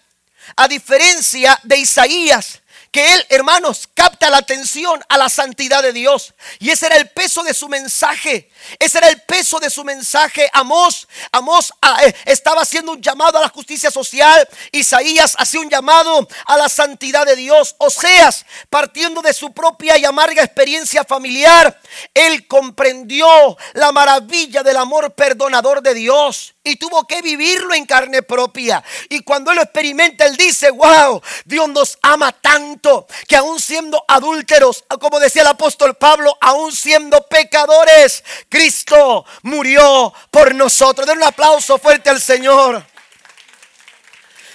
a 0.56 0.68
diferencia 0.68 1.58
de 1.62 1.78
Isaías, 1.78 2.60
que 2.90 3.14
él, 3.14 3.26
hermanos, 3.28 3.88
capta 3.94 4.30
la 4.30 4.38
atención 4.38 5.02
a 5.08 5.16
la 5.16 5.28
santidad 5.28 5.82
de 5.82 5.92
Dios. 5.92 6.34
Y 6.58 6.70
ese 6.70 6.86
era 6.86 6.96
el 6.96 7.08
peso 7.10 7.42
de 7.42 7.54
su 7.54 7.68
mensaje. 7.68 8.50
Ese 8.78 8.98
era 8.98 9.08
el 9.08 9.20
peso 9.22 9.60
de 9.60 9.70
su 9.70 9.84
mensaje. 9.84 10.50
Amós, 10.52 11.06
Amós 11.30 11.72
ah, 11.80 12.04
eh, 12.04 12.14
estaba 12.24 12.62
haciendo 12.62 12.92
un 12.92 13.00
llamado 13.00 13.38
a 13.38 13.42
la 13.42 13.48
justicia 13.48 13.90
social. 13.90 14.48
Isaías 14.72 15.36
hacía 15.38 15.60
un 15.60 15.70
llamado 15.70 16.26
a 16.46 16.56
la 16.56 16.68
santidad 16.68 17.24
de 17.26 17.36
Dios. 17.36 17.76
Oseas, 17.78 18.44
partiendo 18.68 19.22
de 19.22 19.34
su 19.34 19.52
propia 19.52 19.96
y 19.96 20.04
amarga 20.04 20.42
experiencia 20.42 21.04
familiar, 21.04 21.80
él 22.12 22.46
comprendió 22.48 23.56
la 23.74 23.92
maravilla 23.92 24.62
del 24.64 24.76
amor 24.76 25.14
perdonador 25.14 25.80
de 25.80 25.94
Dios 25.94 26.54
y 26.62 26.76
tuvo 26.76 27.06
que 27.06 27.22
vivirlo 27.22 27.74
en 27.74 27.86
carne 27.86 28.22
propia. 28.22 28.82
Y 29.08 29.20
cuando 29.20 29.50
él 29.50 29.56
lo 29.56 29.62
experimenta, 29.62 30.26
él 30.26 30.36
dice, 30.36 30.70
wow, 30.70 31.20
Dios 31.44 31.68
nos 31.68 31.98
ama 32.02 32.32
tanto 32.32 33.06
que 33.26 33.36
aún 33.36 33.60
siendo 33.60 34.04
adúlteros, 34.06 34.84
como 35.00 35.18
decía 35.18 35.42
el 35.42 35.48
apóstol 35.48 35.94
Pablo, 35.96 36.36
aún 36.40 36.72
siendo 36.72 37.26
pecadores, 37.26 38.22
Cristo 38.48 39.24
murió 39.42 40.12
por 40.30 40.54
nosotros. 40.54 41.06
Den 41.06 41.18
un 41.18 41.24
aplauso 41.24 41.78
fuerte 41.78 42.10
al 42.10 42.20
Señor. 42.20 42.84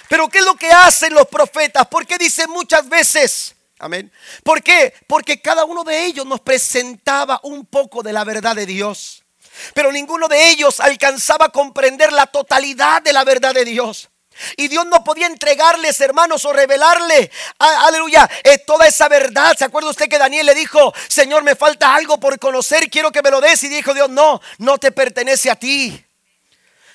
Pero 0.08 0.28
¿qué 0.28 0.38
es 0.38 0.44
lo 0.44 0.54
que 0.54 0.70
hacen 0.70 1.12
los 1.14 1.26
profetas? 1.26 1.86
¿Por 1.88 2.06
qué 2.06 2.16
dicen 2.16 2.48
muchas 2.50 2.88
veces? 2.88 3.56
Amén. 3.78 4.10
¿Por 4.42 4.62
qué? 4.62 4.94
Porque 5.06 5.40
cada 5.42 5.64
uno 5.64 5.84
de 5.84 6.06
ellos 6.06 6.24
nos 6.24 6.40
presentaba 6.40 7.40
un 7.42 7.66
poco 7.66 8.02
de 8.02 8.12
la 8.12 8.24
verdad 8.24 8.54
de 8.54 8.64
Dios. 8.64 9.25
Pero 9.74 9.92
ninguno 9.92 10.28
de 10.28 10.50
ellos 10.50 10.80
alcanzaba 10.80 11.46
a 11.46 11.50
comprender 11.50 12.12
la 12.12 12.26
totalidad 12.26 13.02
de 13.02 13.12
la 13.12 13.24
verdad 13.24 13.54
de 13.54 13.64
Dios. 13.64 14.08
Y 14.56 14.68
Dios 14.68 14.86
no 14.86 15.02
podía 15.02 15.26
entregarles, 15.26 16.00
hermanos, 16.00 16.44
o 16.44 16.52
revelarle, 16.52 17.30
aleluya, 17.58 18.28
eh, 18.44 18.58
toda 18.58 18.86
esa 18.86 19.08
verdad. 19.08 19.56
¿Se 19.56 19.64
acuerda 19.64 19.90
usted 19.90 20.08
que 20.08 20.18
Daniel 20.18 20.46
le 20.46 20.54
dijo, 20.54 20.92
Señor, 21.08 21.42
me 21.42 21.56
falta 21.56 21.94
algo 21.94 22.20
por 22.20 22.38
conocer, 22.38 22.90
quiero 22.90 23.10
que 23.10 23.22
me 23.22 23.30
lo 23.30 23.40
des? 23.40 23.62
Y 23.64 23.68
dijo 23.68 23.94
Dios, 23.94 24.10
no, 24.10 24.40
no 24.58 24.78
te 24.78 24.92
pertenece 24.92 25.50
a 25.50 25.56
ti. 25.56 26.02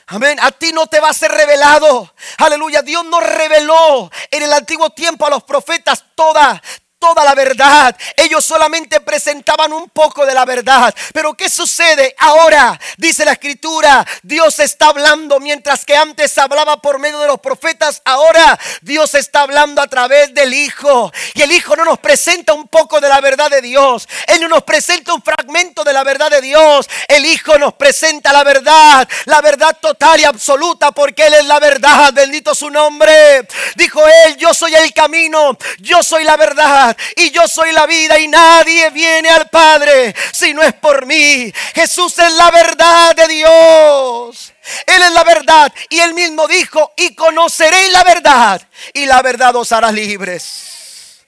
Amén. 0.07 0.37
A 0.41 0.51
ti 0.51 0.73
no 0.73 0.87
te 0.87 0.99
va 0.99 1.09
a 1.09 1.13
ser 1.13 1.31
revelado. 1.31 2.13
Aleluya. 2.39 2.81
Dios 2.81 3.05
no 3.05 3.21
reveló 3.21 4.11
en 4.29 4.43
el 4.43 4.51
antiguo 4.51 4.89
tiempo 4.89 5.25
a 5.25 5.29
los 5.29 5.43
profetas 5.43 6.03
toda, 6.15 6.61
toda 7.01 7.25
la 7.25 7.33
verdad. 7.33 7.97
Ellos 8.15 8.45
solamente 8.45 9.01
presentaban 9.01 9.73
un 9.73 9.89
poco 9.89 10.23
de 10.23 10.35
la 10.35 10.45
verdad. 10.45 10.93
Pero 11.13 11.33
¿qué 11.33 11.49
sucede 11.49 12.15
ahora? 12.19 12.79
Dice 12.97 13.25
la 13.25 13.31
escritura, 13.31 14.05
Dios 14.21 14.59
está 14.59 14.89
hablando 14.89 15.39
mientras 15.39 15.83
que 15.83 15.97
antes 15.97 16.37
hablaba 16.37 16.79
por 16.79 16.99
medio 16.99 17.19
de 17.19 17.25
los 17.25 17.39
profetas. 17.39 18.03
Ahora 18.05 18.57
Dios 18.83 19.15
está 19.15 19.41
hablando 19.41 19.81
a 19.81 19.87
través 19.87 20.31
del 20.35 20.53
Hijo. 20.53 21.11
Y 21.33 21.41
el 21.41 21.51
Hijo 21.51 21.75
no 21.75 21.85
nos 21.85 21.97
presenta 21.97 22.53
un 22.53 22.67
poco 22.67 23.01
de 23.01 23.09
la 23.09 23.19
verdad 23.19 23.49
de 23.49 23.63
Dios. 23.63 24.07
Él 24.27 24.39
no 24.39 24.47
nos 24.47 24.61
presenta 24.61 25.11
un 25.11 25.23
fragmento 25.23 25.83
de 25.83 25.93
la 25.93 26.03
verdad 26.03 26.29
de 26.29 26.41
Dios. 26.41 26.87
El 27.07 27.25
Hijo 27.25 27.57
nos 27.57 27.73
presenta 27.73 28.31
la 28.31 28.43
verdad, 28.43 29.09
la 29.25 29.41
verdad 29.41 29.75
total 29.81 30.19
y 30.19 30.25
absoluta 30.25 30.91
porque 30.91 31.25
Él 31.25 31.33
es 31.33 31.45
la 31.45 31.59
verdad. 31.59 32.13
Bendito 32.13 32.53
su 32.53 32.69
nombre. 32.69 33.47
Dijo 33.75 34.03
Él, 34.27 34.37
yo 34.37 34.53
soy 34.53 34.75
el 34.75 34.93
camino, 34.93 35.57
yo 35.79 36.03
soy 36.03 36.23
la 36.23 36.37
verdad 36.37 36.90
y 37.15 37.31
yo 37.31 37.47
soy 37.47 37.71
la 37.71 37.85
vida 37.85 38.19
y 38.19 38.27
nadie 38.27 38.89
viene 38.89 39.29
al 39.29 39.49
Padre 39.49 40.15
si 40.31 40.53
no 40.53 40.61
es 40.61 40.73
por 40.73 41.05
mí. 41.05 41.51
Jesús 41.73 42.17
es 42.19 42.33
la 42.33 42.51
verdad 42.51 43.15
de 43.15 43.27
Dios. 43.27 44.53
Él 44.85 45.01
es 45.01 45.11
la 45.11 45.23
verdad 45.23 45.73
y 45.89 45.99
él 45.99 46.13
mismo 46.13 46.47
dijo, 46.47 46.93
y 46.97 47.15
conoceréis 47.15 47.91
la 47.91 48.03
verdad 48.03 48.61
y 48.93 49.05
la 49.05 49.21
verdad 49.21 49.55
os 49.55 49.71
hará 49.71 49.91
libres. 49.91 51.25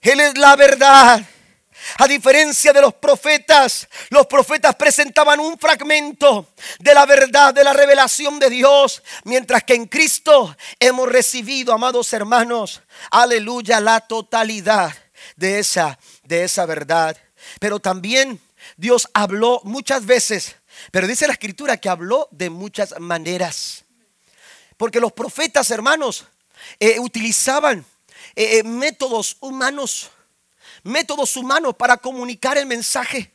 Él 0.00 0.20
es 0.20 0.36
la 0.36 0.56
verdad. 0.56 1.22
A 1.98 2.06
diferencia 2.06 2.72
de 2.72 2.80
los 2.80 2.94
profetas, 2.94 3.88
los 4.10 4.26
profetas 4.26 4.76
presentaban 4.76 5.40
un 5.40 5.58
fragmento 5.58 6.48
de 6.78 6.94
la 6.94 7.06
verdad, 7.06 7.52
de 7.52 7.64
la 7.64 7.72
revelación 7.72 8.38
de 8.38 8.50
Dios, 8.50 9.02
mientras 9.24 9.64
que 9.64 9.74
en 9.74 9.86
Cristo 9.86 10.56
hemos 10.78 11.08
recibido, 11.08 11.72
amados 11.72 12.12
hermanos, 12.12 12.82
aleluya, 13.10 13.80
la 13.80 14.00
totalidad 14.00 14.92
de 15.36 15.58
esa 15.58 15.98
de 16.22 16.44
esa 16.44 16.66
verdad. 16.66 17.16
Pero 17.60 17.80
también 17.80 18.40
Dios 18.76 19.08
habló 19.12 19.60
muchas 19.64 20.06
veces, 20.06 20.56
pero 20.90 21.06
dice 21.06 21.26
la 21.26 21.34
escritura 21.34 21.76
que 21.76 21.88
habló 21.88 22.28
de 22.30 22.50
muchas 22.50 22.98
maneras. 22.98 23.84
Porque 24.76 25.00
los 25.00 25.12
profetas, 25.12 25.70
hermanos, 25.70 26.26
eh, 26.80 26.98
utilizaban 26.98 27.84
eh, 28.34 28.58
eh, 28.58 28.62
métodos 28.62 29.36
humanos 29.40 30.10
métodos 30.82 31.36
humanos 31.36 31.74
para 31.76 31.96
comunicar 31.96 32.58
el 32.58 32.66
mensaje. 32.66 33.32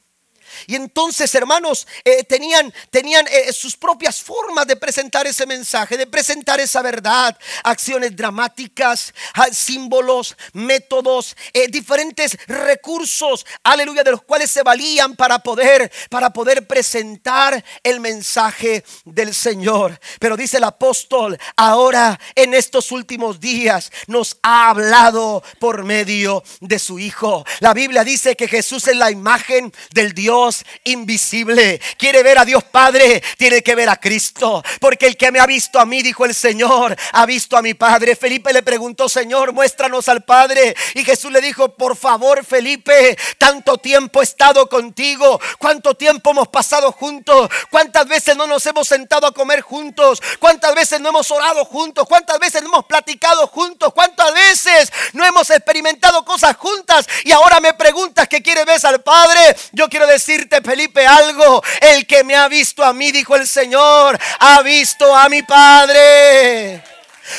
Y 0.65 0.75
entonces, 0.75 1.33
hermanos, 1.36 1.88
eh, 2.03 2.23
tenían, 2.23 2.73
tenían 2.89 3.25
eh, 3.27 3.51
sus 3.53 3.75
propias 3.75 4.21
formas 4.21 4.67
de 4.67 4.75
presentar 4.75 5.27
ese 5.27 5.45
mensaje, 5.45 5.97
de 5.97 6.07
presentar 6.07 6.60
esa 6.60 6.81
verdad, 6.81 7.38
acciones 7.63 8.15
dramáticas, 8.15 9.13
ah, 9.33 9.47
símbolos, 9.51 10.36
métodos, 10.53 11.36
eh, 11.53 11.67
diferentes 11.67 12.38
recursos, 12.47 13.45
aleluya, 13.63 14.03
de 14.03 14.12
los 14.12 14.23
cuales 14.23 14.51
se 14.51 14.63
valían 14.63 15.15
para 15.15 15.39
poder, 15.39 15.91
para 16.10 16.31
poder 16.31 16.67
presentar 16.67 17.63
el 17.83 17.99
mensaje 17.99 18.83
del 19.05 19.33
Señor. 19.33 19.99
Pero 20.19 20.38
dice 20.38 20.57
el 20.57 20.63
apóstol, 20.63 21.38
ahora 21.55 22.19
en 22.36 22.53
estos 22.53 22.91
últimos 22.91 23.39
días 23.39 23.91
nos 24.07 24.38
ha 24.41 24.69
hablado 24.69 25.43
por 25.60 25.83
medio 25.83 26.43
de 26.62 26.79
su 26.79 26.99
Hijo. 26.99 27.45
La 27.60 27.73
Biblia 27.73 28.03
dice 28.03 28.36
que 28.36 28.47
Jesús 28.47 28.88
es 28.88 28.95
la 28.95 29.12
imagen 29.12 29.73
del 29.91 30.13
Dios 30.13 30.46
invisible. 30.83 31.79
Quiere 31.97 32.23
ver 32.23 32.39
a 32.39 32.45
Dios 32.45 32.63
Padre, 32.63 33.21
tiene 33.38 33.62
que 33.62 33.75
ver 33.75 33.89
a 33.89 33.97
Cristo. 33.97 34.63
Porque 34.79 35.07
el 35.07 35.17
que 35.17 35.31
me 35.31 35.39
ha 35.39 35.45
visto 35.45 35.79
a 35.79 35.86
mí, 35.86 36.01
dijo 36.01 36.25
el 36.25 36.33
Señor, 36.33 36.95
ha 37.13 37.25
visto 37.25 37.57
a 37.57 37.62
mi 37.62 37.73
Padre. 37.73 38.15
Felipe 38.15 38.53
le 38.53 38.63
preguntó, 38.63 39.10
Señor, 39.10 39.53
muéstranos 39.53 40.07
al 40.07 40.23
Padre. 40.23 40.75
Y 40.93 41.03
Jesús 41.03 41.31
le 41.31 41.41
dijo, 41.41 41.69
por 41.69 41.95
favor, 41.97 42.45
Felipe, 42.45 43.17
tanto 43.38 43.77
tiempo 43.77 44.21
he 44.21 44.23
estado 44.23 44.69
contigo. 44.69 45.39
¿Cuánto 45.60 45.95
tiempo 45.95 46.31
hemos 46.31 46.47
pasado 46.47 46.91
juntos? 46.91 47.49
¿Cuántas 47.69 48.07
veces 48.07 48.38
no 48.38 48.47
nos 48.47 48.65
hemos 48.65 48.88
sentado 48.88 49.27
a 49.27 49.33
comer 49.33 49.62
juntos? 49.62 50.21
¿Cuántas 50.39 50.73
veces 50.75 51.01
no 51.01 51.10
hemos 51.10 51.29
orado 51.31 51.65
juntos? 51.65 52.07
¿Cuántas 52.07 52.39
veces 52.39 52.62
no 52.62 52.69
hemos 52.69 52.86
platicado 52.86 53.47
juntos? 53.47 53.91
¿Cuántas 53.93 54.33
veces 54.33 54.91
no 55.13 55.25
hemos 55.25 55.49
experimentado 55.49 56.23
cosas 56.23 56.55
juntas? 56.55 57.07
Y 57.25 57.31
ahora 57.31 57.60
me 57.60 57.73
preguntas 57.73 58.27
que 58.27 58.41
quiere 58.41 58.63
ver 58.63 58.77
al 58.86 59.01
Padre. 59.01 59.55
Yo 59.71 59.89
quiero 59.89 60.05
decir 60.05 60.26
decirte, 60.27 60.61
Felipe, 60.61 61.05
algo. 61.05 61.63
El 61.79 62.05
que 62.05 62.23
me 62.23 62.35
ha 62.35 62.47
visto 62.47 62.83
a 62.83 62.93
mí, 62.93 63.11
dijo 63.11 63.35
el 63.35 63.47
Señor, 63.47 64.19
ha 64.39 64.61
visto 64.61 65.15
a 65.15 65.29
mi 65.29 65.41
Padre. 65.43 66.83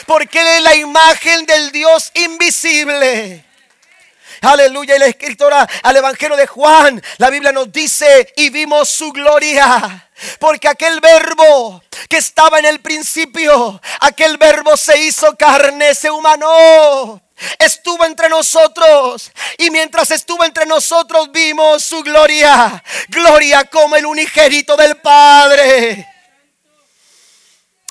Porque 0.06 0.40
Él 0.40 0.46
es 0.46 0.62
la 0.62 0.74
imagen 0.74 1.44
del 1.44 1.70
Dios 1.70 2.10
invisible. 2.14 3.44
Aleluya. 4.40 4.96
Y 4.96 4.98
la 5.00 5.06
escritora 5.06 5.68
al 5.82 5.96
Evangelio 5.96 6.36
de 6.36 6.46
Juan, 6.46 7.02
la 7.18 7.28
Biblia 7.28 7.52
nos 7.52 7.70
dice, 7.70 8.32
y 8.36 8.48
vimos 8.50 8.88
su 8.88 9.12
gloria. 9.12 10.08
Porque 10.38 10.68
aquel 10.68 11.00
verbo 11.00 11.82
que 12.08 12.16
estaba 12.16 12.58
en 12.58 12.64
el 12.64 12.80
principio, 12.80 13.80
aquel 14.00 14.38
verbo 14.38 14.76
se 14.76 14.98
hizo 14.98 15.36
carne, 15.36 15.94
se 15.94 16.10
humanó 16.10 17.20
estuvo 17.58 18.04
entre 18.04 18.28
nosotros 18.28 19.30
y 19.56 19.70
mientras 19.70 20.10
estuvo 20.10 20.44
entre 20.44 20.66
nosotros 20.66 21.30
vimos 21.30 21.82
su 21.82 22.02
gloria, 22.02 22.82
gloria 23.08 23.64
como 23.64 23.96
el 23.96 24.06
unigénito 24.06 24.76
del 24.76 24.96
Padre. 24.96 26.06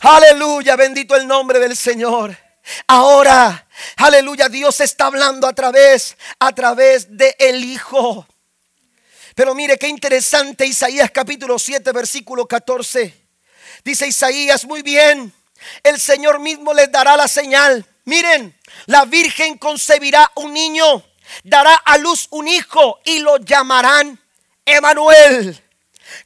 Aleluya, 0.01 0.75
bendito 0.75 1.15
el 1.15 1.27
nombre 1.27 1.59
del 1.59 1.75
Señor. 1.75 2.37
Ahora, 2.87 3.67
aleluya, 3.97 4.49
Dios 4.49 4.79
está 4.81 5.05
hablando 5.05 5.47
a 5.47 5.53
través, 5.53 6.17
a 6.39 6.53
través 6.53 7.17
de 7.17 7.35
el 7.39 7.63
Hijo. 7.63 8.27
Pero 9.33 9.55
mire 9.55 9.77
qué 9.77 9.87
interesante 9.87 10.65
Isaías 10.65 11.11
capítulo 11.11 11.57
7, 11.57 11.91
versículo 11.91 12.47
14. 12.47 13.13
Dice 13.83 14.07
Isaías, 14.07 14.65
muy 14.65 14.81
bien, 14.81 15.33
el 15.83 15.99
Señor 15.99 16.39
mismo 16.39 16.73
les 16.73 16.91
dará 16.91 17.15
la 17.15 17.27
señal 17.27 17.85
Miren, 18.07 18.57
la 18.85 19.03
Virgen 19.03 19.57
concebirá 19.57 20.31
un 20.35 20.53
niño, 20.53 21.03
dará 21.43 21.75
a 21.75 21.97
luz 21.97 22.27
un 22.29 22.47
hijo 22.47 23.01
y 23.03 23.19
lo 23.19 23.35
llamarán 23.35 24.17
Emanuel, 24.65 25.61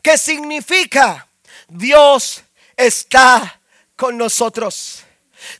que 0.04 0.16
significa 0.16 1.28
Dios 1.68 2.44
está 2.78 3.60
con 3.96 4.16
nosotros. 4.16 5.02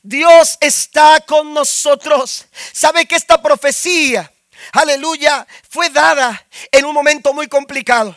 Dios 0.04 0.58
está 0.60 1.22
con 1.26 1.52
nosotros. 1.52 2.46
¿Sabe 2.72 3.06
que 3.06 3.16
esta 3.16 3.42
profecía, 3.42 4.32
aleluya, 4.74 5.44
fue 5.68 5.90
dada 5.90 6.46
en 6.70 6.84
un 6.84 6.94
momento 6.94 7.34
muy 7.34 7.48
complicado? 7.48 8.16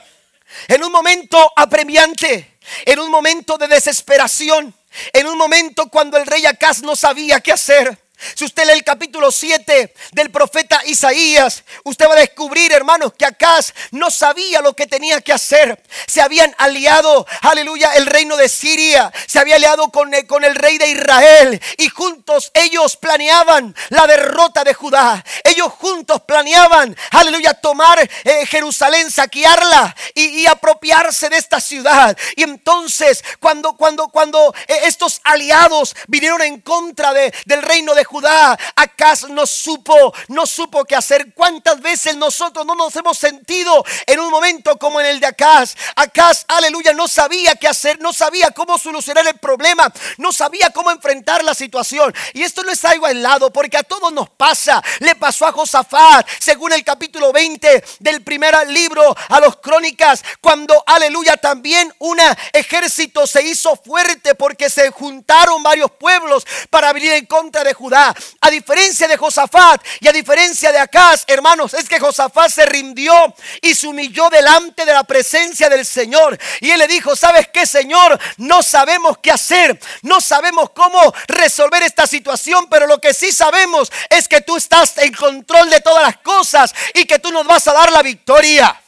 En 0.67 0.83
un 0.83 0.91
momento 0.91 1.51
apremiante, 1.55 2.59
en 2.85 2.99
un 2.99 3.09
momento 3.09 3.57
de 3.57 3.67
desesperación 3.67 4.75
en 5.13 5.27
un 5.27 5.37
momento 5.37 5.89
cuando 5.89 6.17
el 6.17 6.25
rey 6.25 6.45
Acaz 6.45 6.81
no 6.81 6.95
sabía 6.95 7.39
qué 7.39 7.51
hacer. 7.51 8.04
Si 8.35 8.45
usted 8.45 8.65
lee 8.65 8.73
el 8.73 8.83
capítulo 8.83 9.31
7 9.31 9.93
del 10.11 10.31
profeta 10.31 10.81
Isaías, 10.85 11.63
usted 11.83 12.07
va 12.07 12.13
a 12.13 12.19
descubrir, 12.19 12.71
hermanos, 12.71 13.13
que 13.17 13.25
Acaz 13.25 13.73
no 13.91 14.09
sabía 14.09 14.61
lo 14.61 14.73
que 14.73 14.87
tenía 14.87 15.21
que 15.21 15.33
hacer. 15.33 15.81
Se 16.07 16.21
habían 16.21 16.53
aliado, 16.57 17.25
aleluya, 17.41 17.95
el 17.95 18.05
reino 18.05 18.37
de 18.37 18.49
Siria, 18.49 19.11
se 19.27 19.39
había 19.39 19.55
aliado 19.55 19.89
con 19.91 20.13
el, 20.13 20.25
con 20.27 20.43
el 20.43 20.55
rey 20.55 20.77
de 20.77 20.87
Israel 20.87 21.61
y 21.77 21.89
juntos 21.89 22.51
ellos 22.53 22.97
planeaban 22.97 23.75
la 23.89 24.07
derrota 24.07 24.63
de 24.63 24.73
Judá. 24.73 25.23
Ellos 25.43 25.71
juntos 25.73 26.21
planeaban, 26.21 26.95
aleluya, 27.11 27.53
tomar 27.53 27.99
eh, 27.99 28.45
Jerusalén, 28.45 29.11
saquearla 29.11 29.95
y, 30.13 30.45
apropiarse 30.45 31.27
de 31.29 31.37
esta 31.37 31.59
ciudad. 31.59 32.15
Y 32.35 32.43
entonces, 32.43 33.23
cuando, 33.39 33.75
cuando, 33.75 34.07
cuando 34.09 34.53
eh, 34.67 34.81
estos 34.83 35.19
aliados 35.23 35.95
vinieron 36.07 36.41
en 36.41 36.61
contra 36.61 37.13
de, 37.13 37.33
del 37.45 37.61
reino 37.61 37.95
de 37.95 38.04
Judá. 38.05 38.57
Acaz 38.75 39.23
no 39.29 39.45
supo, 39.45 40.13
no 40.29 40.45
supo 40.45 40.85
qué 40.85 40.95
hacer. 40.95 41.33
¿Cuántas 41.33 41.81
veces 41.81 42.15
nosotros 42.15 42.65
no 42.65 42.75
nos 42.75 42.95
hemos 42.95 43.17
sentido 43.17 43.83
en 44.05 44.19
un 44.19 44.31
momento 44.31 44.77
como 44.77 45.01
en 45.01 45.07
el 45.07 45.19
de 45.19 45.27
Acaz? 45.27 45.75
Acaz, 45.95 46.45
aleluya, 46.47 46.93
no 46.93 47.07
sabía 47.07 47.55
qué 47.55 47.67
hacer, 47.67 47.99
no 47.99 48.13
sabía 48.13 48.51
cómo 48.51 48.77
solucionar 48.77 49.27
el 49.27 49.37
problema, 49.37 49.91
no 50.17 50.31
sabía 50.31 50.69
cómo 50.69 50.91
enfrentar 50.91 51.43
la 51.43 51.53
situación. 51.53 52.13
Y 52.33 52.43
esto 52.43 52.63
no 52.63 52.71
es 52.71 52.85
algo 52.85 53.05
aislado, 53.05 53.51
porque 53.51 53.77
a 53.77 53.83
todos 53.83 54.13
nos 54.13 54.29
pasa. 54.29 54.81
Le 54.99 55.15
pasó 55.15 55.45
a 55.45 55.51
Josafat, 55.51 56.27
según 56.39 56.71
el 56.73 56.83
capítulo 56.83 57.33
20 57.33 57.83
del 57.99 58.23
primer 58.23 58.55
libro 58.69 59.15
a 59.29 59.39
los 59.39 59.57
crónicas, 59.57 60.23
cuando, 60.39 60.81
aleluya, 60.85 61.37
también 61.37 61.93
un 61.99 62.19
ejército 62.53 63.27
se 63.27 63.43
hizo 63.43 63.75
fuerte 63.75 64.35
porque 64.35 64.69
se 64.69 64.91
juntaron 64.91 65.63
varios 65.63 65.91
pueblos 65.91 66.45
para 66.69 66.93
venir 66.93 67.13
en 67.13 67.25
contra 67.25 67.63
de 67.63 67.73
Judá. 67.73 67.94
A 67.95 68.49
diferencia 68.49 69.07
de 69.07 69.17
Josafat 69.17 69.83
y 69.99 70.07
a 70.07 70.11
diferencia 70.11 70.71
de 70.71 70.79
Acaz, 70.79 71.23
hermanos, 71.27 71.73
es 71.73 71.87
que 71.87 71.99
Josafat 71.99 72.51
se 72.51 72.65
rindió 72.65 73.13
y 73.61 73.73
se 73.73 73.87
humilló 73.87 74.29
delante 74.29 74.85
de 74.85 74.93
la 74.93 75.03
presencia 75.03 75.69
del 75.69 75.85
Señor. 75.85 76.37
Y 76.59 76.71
él 76.71 76.79
le 76.79 76.87
dijo, 76.87 77.15
¿sabes 77.15 77.47
qué, 77.53 77.65
Señor? 77.65 78.19
No 78.37 78.61
sabemos 78.61 79.17
qué 79.19 79.31
hacer, 79.31 79.79
no 80.01 80.21
sabemos 80.21 80.71
cómo 80.71 81.13
resolver 81.27 81.83
esta 81.83 82.05
situación, 82.07 82.67
pero 82.69 82.87
lo 82.87 82.99
que 82.99 83.13
sí 83.13 83.31
sabemos 83.31 83.91
es 84.09 84.27
que 84.27 84.41
tú 84.41 84.57
estás 84.57 84.97
en 84.97 85.13
control 85.13 85.69
de 85.69 85.81
todas 85.81 86.03
las 86.03 86.17
cosas 86.17 86.73
y 86.93 87.05
que 87.05 87.19
tú 87.19 87.31
nos 87.31 87.45
vas 87.45 87.67
a 87.67 87.73
dar 87.73 87.91
la 87.91 88.01
victoria. 88.01 88.81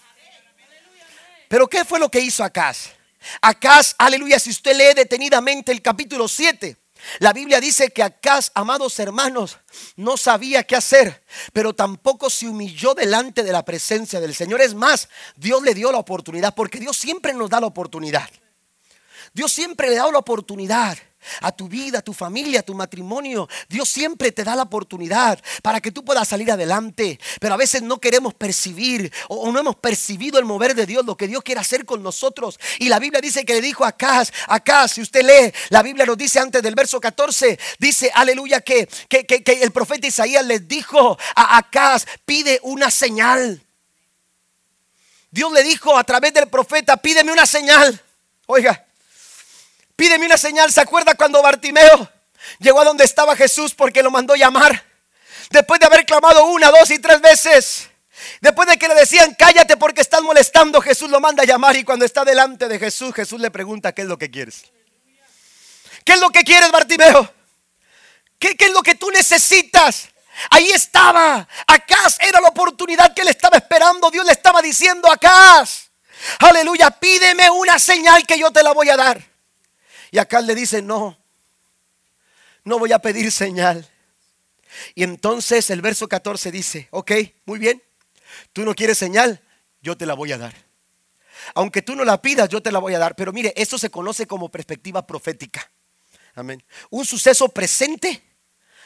Pero 1.47 1.67
¿qué 1.67 1.85
fue 1.85 1.99
lo 1.99 2.09
que 2.09 2.19
hizo 2.19 2.43
Acaz? 2.43 2.89
Acaz, 3.41 3.95
aleluya, 3.97 4.39
si 4.39 4.49
usted 4.49 4.75
lee 4.75 4.93
detenidamente 4.93 5.71
el 5.71 5.81
capítulo 5.81 6.27
7, 6.27 6.77
la 7.19 7.33
Biblia 7.33 7.59
dice 7.59 7.91
que 7.91 8.03
Acaz, 8.03 8.51
amados 8.53 8.99
hermanos, 8.99 9.57
no 9.95 10.17
sabía 10.17 10.63
qué 10.63 10.75
hacer, 10.75 11.23
pero 11.53 11.73
tampoco 11.73 12.29
se 12.29 12.47
humilló 12.47 12.93
delante 12.93 13.43
de 13.43 13.51
la 13.51 13.65
presencia 13.65 14.19
del 14.19 14.35
Señor. 14.35 14.61
Es 14.61 14.73
más, 14.73 15.09
Dios 15.35 15.61
le 15.63 15.73
dio 15.73 15.91
la 15.91 15.99
oportunidad, 15.99 16.55
porque 16.55 16.79
Dios 16.79 16.97
siempre 16.97 17.33
nos 17.33 17.49
da 17.49 17.59
la 17.59 17.67
oportunidad. 17.67 18.29
Dios 19.33 19.51
siempre 19.51 19.89
le 19.89 19.95
da 19.95 20.11
la 20.11 20.19
oportunidad 20.19 20.97
a 21.41 21.51
tu 21.51 21.67
vida, 21.67 21.99
a 21.99 22.01
tu 22.01 22.13
familia, 22.13 22.61
a 22.61 22.63
tu 22.63 22.73
matrimonio. 22.73 23.47
Dios 23.69 23.89
siempre 23.89 24.31
te 24.31 24.43
da 24.43 24.55
la 24.55 24.63
oportunidad 24.63 25.39
para 25.61 25.81
que 25.81 25.91
tú 25.91 26.03
puedas 26.03 26.27
salir 26.27 26.51
adelante. 26.51 27.19
Pero 27.39 27.53
a 27.53 27.57
veces 27.57 27.81
no 27.81 27.99
queremos 27.99 28.33
percibir 28.33 29.11
o 29.29 29.51
no 29.51 29.59
hemos 29.59 29.75
percibido 29.75 30.39
el 30.39 30.45
mover 30.45 30.75
de 30.75 30.85
Dios, 30.85 31.05
lo 31.05 31.17
que 31.17 31.27
Dios 31.27 31.43
quiere 31.43 31.61
hacer 31.61 31.85
con 31.85 32.03
nosotros. 32.03 32.59
Y 32.79 32.89
la 32.89 32.99
Biblia 32.99 33.21
dice 33.21 33.45
que 33.45 33.53
le 33.53 33.61
dijo 33.61 33.83
a 33.83 33.89
Acaz, 33.89 34.31
Acaz, 34.47 34.93
si 34.93 35.01
usted 35.01 35.23
lee, 35.23 35.53
la 35.69 35.83
Biblia 35.83 36.05
nos 36.05 36.17
dice 36.17 36.39
antes 36.39 36.61
del 36.61 36.75
verso 36.75 36.99
14, 36.99 37.59
dice, 37.79 38.11
aleluya, 38.13 38.61
que, 38.61 38.87
que, 39.09 39.25
que, 39.25 39.63
el 39.63 39.71
profeta 39.71 40.07
Isaías 40.07 40.45
les 40.45 40.67
dijo 40.67 41.17
a 41.35 41.57
Acaz, 41.57 42.05
pide 42.25 42.59
una 42.63 42.91
señal. 42.91 43.61
Dios 45.31 45.51
le 45.51 45.63
dijo 45.63 45.97
a 45.97 46.03
través 46.03 46.33
del 46.33 46.47
profeta, 46.47 46.97
pídeme 46.97 47.31
una 47.31 47.45
señal. 47.45 48.01
Oiga, 48.45 48.86
Pídeme 49.97 50.27
una 50.27 50.37
señal. 50.37 50.71
¿Se 50.71 50.79
acuerda 50.79 51.15
cuando 51.15 51.41
Bartimeo 51.41 52.09
llegó 52.59 52.79
a 52.79 52.85
donde 52.85 53.03
estaba 53.03 53.35
Jesús 53.35 53.73
porque 53.73 54.03
lo 54.03 54.11
mandó 54.11 54.35
llamar? 54.35 54.85
Después 55.49 55.79
de 55.79 55.87
haber 55.87 56.05
clamado 56.05 56.45
una, 56.45 56.69
dos 56.69 56.89
y 56.91 56.99
tres 56.99 57.19
veces. 57.19 57.89
Después 58.39 58.69
de 58.69 58.77
que 58.77 58.87
le 58.87 58.93
decían, 58.93 59.35
cállate 59.37 59.75
porque 59.75 60.01
estás 60.01 60.21
molestando, 60.21 60.81
Jesús 60.81 61.09
lo 61.09 61.19
manda 61.19 61.43
a 61.43 61.45
llamar 61.45 61.75
y 61.75 61.83
cuando 61.83 62.05
está 62.05 62.23
delante 62.23 62.67
de 62.67 62.77
Jesús, 62.77 63.13
Jesús 63.13 63.39
le 63.39 63.49
pregunta, 63.49 63.91
¿qué 63.91 64.03
es 64.03 64.07
lo 64.07 64.17
que 64.17 64.29
quieres? 64.29 64.65
¿Qué 66.05 66.13
es 66.13 66.19
lo 66.19 66.29
que 66.29 66.43
quieres, 66.43 66.71
Bartimeo? 66.71 67.33
¿Qué, 68.37 68.55
es 68.57 68.71
lo 68.71 68.83
que 68.83 68.95
tú 68.95 69.09
necesitas? 69.09 70.09
Ahí 70.51 70.69
estaba. 70.69 71.47
Acá 71.65 71.97
era 72.19 72.39
la 72.39 72.49
oportunidad 72.49 73.13
que 73.15 73.21
él 73.21 73.29
estaba 73.29 73.57
esperando. 73.57 74.11
Dios 74.11 74.25
le 74.25 74.31
estaba 74.31 74.61
diciendo, 74.61 75.11
acá. 75.11 75.63
Aleluya, 76.39 76.91
pídeme 76.91 77.49
una 77.49 77.79
señal 77.79 78.25
que 78.27 78.37
yo 78.37 78.51
te 78.51 78.61
la 78.61 78.73
voy 78.73 78.89
a 78.89 78.97
dar. 78.97 79.36
Y 80.11 80.17
acá 80.17 80.41
le 80.41 80.55
dice, 80.55 80.81
no, 80.81 81.17
no 82.63 82.79
voy 82.79 82.91
a 82.91 82.99
pedir 82.99 83.31
señal. 83.31 83.89
Y 84.95 85.03
entonces 85.03 85.69
el 85.69 85.81
verso 85.81 86.07
14 86.07 86.51
dice, 86.51 86.87
ok, 86.91 87.11
muy 87.45 87.59
bien, 87.59 87.81
tú 88.53 88.63
no 88.63 88.75
quieres 88.75 88.97
señal, 88.97 89.41
yo 89.81 89.97
te 89.97 90.05
la 90.05 90.13
voy 90.13 90.31
a 90.31 90.37
dar. 90.37 90.53
Aunque 91.55 91.81
tú 91.81 91.95
no 91.95 92.03
la 92.03 92.21
pidas, 92.21 92.49
yo 92.49 92.61
te 92.61 92.71
la 92.71 92.79
voy 92.79 92.93
a 92.93 92.99
dar. 92.99 93.15
Pero 93.15 93.31
mire, 93.31 93.53
esto 93.55 93.77
se 93.77 93.89
conoce 93.89 94.27
como 94.27 94.49
perspectiva 94.49 95.05
profética. 95.05 95.71
Amén. 96.35 96.63
Un 96.89 97.05
suceso 97.05 97.49
presente. 97.49 98.23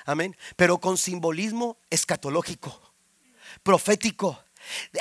Amén. 0.06 0.36
Pero 0.56 0.80
con 0.80 0.98
simbolismo 0.98 1.78
escatológico, 1.90 2.94
profético. 3.64 4.44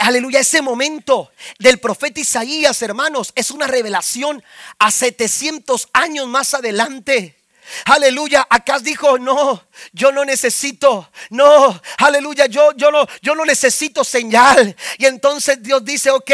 Aleluya, 0.00 0.40
ese 0.40 0.62
momento 0.62 1.32
del 1.58 1.78
profeta 1.78 2.20
Isaías, 2.20 2.82
hermanos, 2.82 3.32
es 3.34 3.50
una 3.50 3.66
revelación 3.66 4.42
a 4.78 4.90
700 4.90 5.88
años 5.92 6.26
más 6.26 6.54
adelante. 6.54 7.39
Aleluya, 7.86 8.46
Acá 8.48 8.78
dijo, 8.78 9.18
no, 9.18 9.62
yo 9.92 10.12
no 10.12 10.24
necesito, 10.24 11.10
no, 11.30 11.80
aleluya, 11.98 12.46
yo, 12.46 12.72
yo, 12.76 12.90
no, 12.90 13.06
yo 13.22 13.34
no 13.34 13.44
necesito 13.44 14.04
señal. 14.04 14.76
Y 14.98 15.06
entonces 15.06 15.62
Dios 15.62 15.84
dice, 15.84 16.10
ok, 16.10 16.30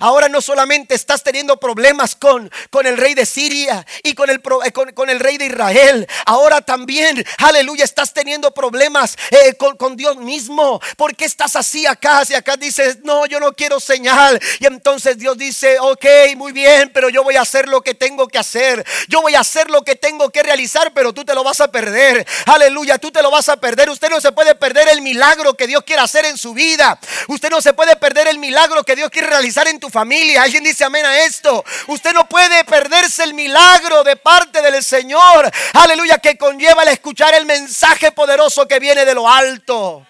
ahora 0.00 0.28
no 0.28 0.40
solamente 0.40 0.94
estás 0.94 1.22
teniendo 1.22 1.56
problemas 1.58 2.16
con, 2.16 2.50
con 2.70 2.86
el 2.86 2.96
rey 2.96 3.14
de 3.14 3.26
Siria 3.26 3.86
y 4.02 4.14
con 4.14 4.30
el, 4.30 4.40
eh, 4.64 4.72
con, 4.72 5.10
el 5.10 5.20
rey 5.20 5.38
de 5.38 5.46
Israel, 5.46 6.06
ahora 6.24 6.60
también, 6.60 7.24
aleluya, 7.38 7.84
estás 7.84 8.12
teniendo 8.12 8.52
problemas 8.52 9.16
eh, 9.30 9.54
con, 9.54 9.76
con, 9.76 9.96
Dios 9.96 10.16
mismo. 10.16 10.80
¿Por 10.96 11.16
qué 11.16 11.24
estás 11.24 11.56
así 11.56 11.86
acá? 11.86 12.24
Si 12.24 12.34
acá 12.34 12.56
dices, 12.56 12.98
no, 13.02 13.26
yo 13.26 13.40
no 13.40 13.52
quiero 13.52 13.80
señal. 13.80 14.38
Y 14.60 14.66
entonces 14.66 15.16
Dios 15.18 15.38
dice, 15.38 15.78
ok, 15.80 16.04
muy 16.36 16.52
bien, 16.52 16.90
pero 16.92 17.08
yo 17.08 17.24
voy 17.24 17.36
a 17.36 17.42
hacer 17.42 17.68
lo 17.68 17.82
que 17.82 17.94
tengo 17.94 18.28
que 18.28 18.38
hacer. 18.38 18.84
Yo 19.08 19.22
voy 19.22 19.34
a 19.34 19.40
hacer 19.40 19.70
lo 19.70 19.82
que 19.82 19.96
tengo 19.96 20.30
que 20.30 20.42
realizar, 20.42 20.75
pero 20.94 21.12
tú 21.12 21.24
te 21.24 21.34
lo 21.34 21.42
vas 21.42 21.60
a 21.60 21.68
perder. 21.68 22.26
Aleluya 22.46 22.98
tú 22.98 23.10
te 23.10 23.22
lo 23.22 23.30
vas 23.30 23.48
a 23.48 23.56
perder. 23.56 23.90
Usted 23.90 24.08
no 24.10 24.20
se 24.20 24.32
puede 24.32 24.54
perder 24.54 24.88
el 24.88 25.02
milagro 25.02 25.54
que 25.54 25.66
Dios 25.66 25.82
quiere 25.84 26.02
hacer 26.02 26.24
en 26.24 26.36
su 26.38 26.54
vida. 26.54 26.98
Usted 27.28 27.50
no 27.50 27.60
se 27.60 27.72
puede 27.72 27.96
perder 27.96 28.28
el 28.28 28.38
milagro 28.38 28.84
que 28.84 28.96
Dios 28.96 29.10
quiere 29.10 29.28
realizar 29.28 29.66
en 29.68 29.80
tu 29.80 29.88
familia. 29.88 30.42
Alguien 30.42 30.64
dice 30.64 30.84
amén 30.84 31.04
a 31.04 31.18
esto. 31.20 31.64
Usted 31.88 32.12
no 32.12 32.28
puede 32.28 32.64
perderse 32.64 33.24
el 33.24 33.34
milagro 33.34 34.04
de 34.04 34.16
parte 34.16 34.62
del 34.62 34.82
Señor. 34.82 35.50
Aleluya, 35.74 36.18
que 36.18 36.36
conlleva 36.36 36.82
el 36.82 36.88
escuchar 36.88 37.34
el 37.34 37.46
mensaje 37.46 38.12
poderoso 38.12 38.66
que 38.68 38.78
viene 38.78 39.04
de 39.04 39.14
lo 39.14 39.28
alto. 39.28 40.06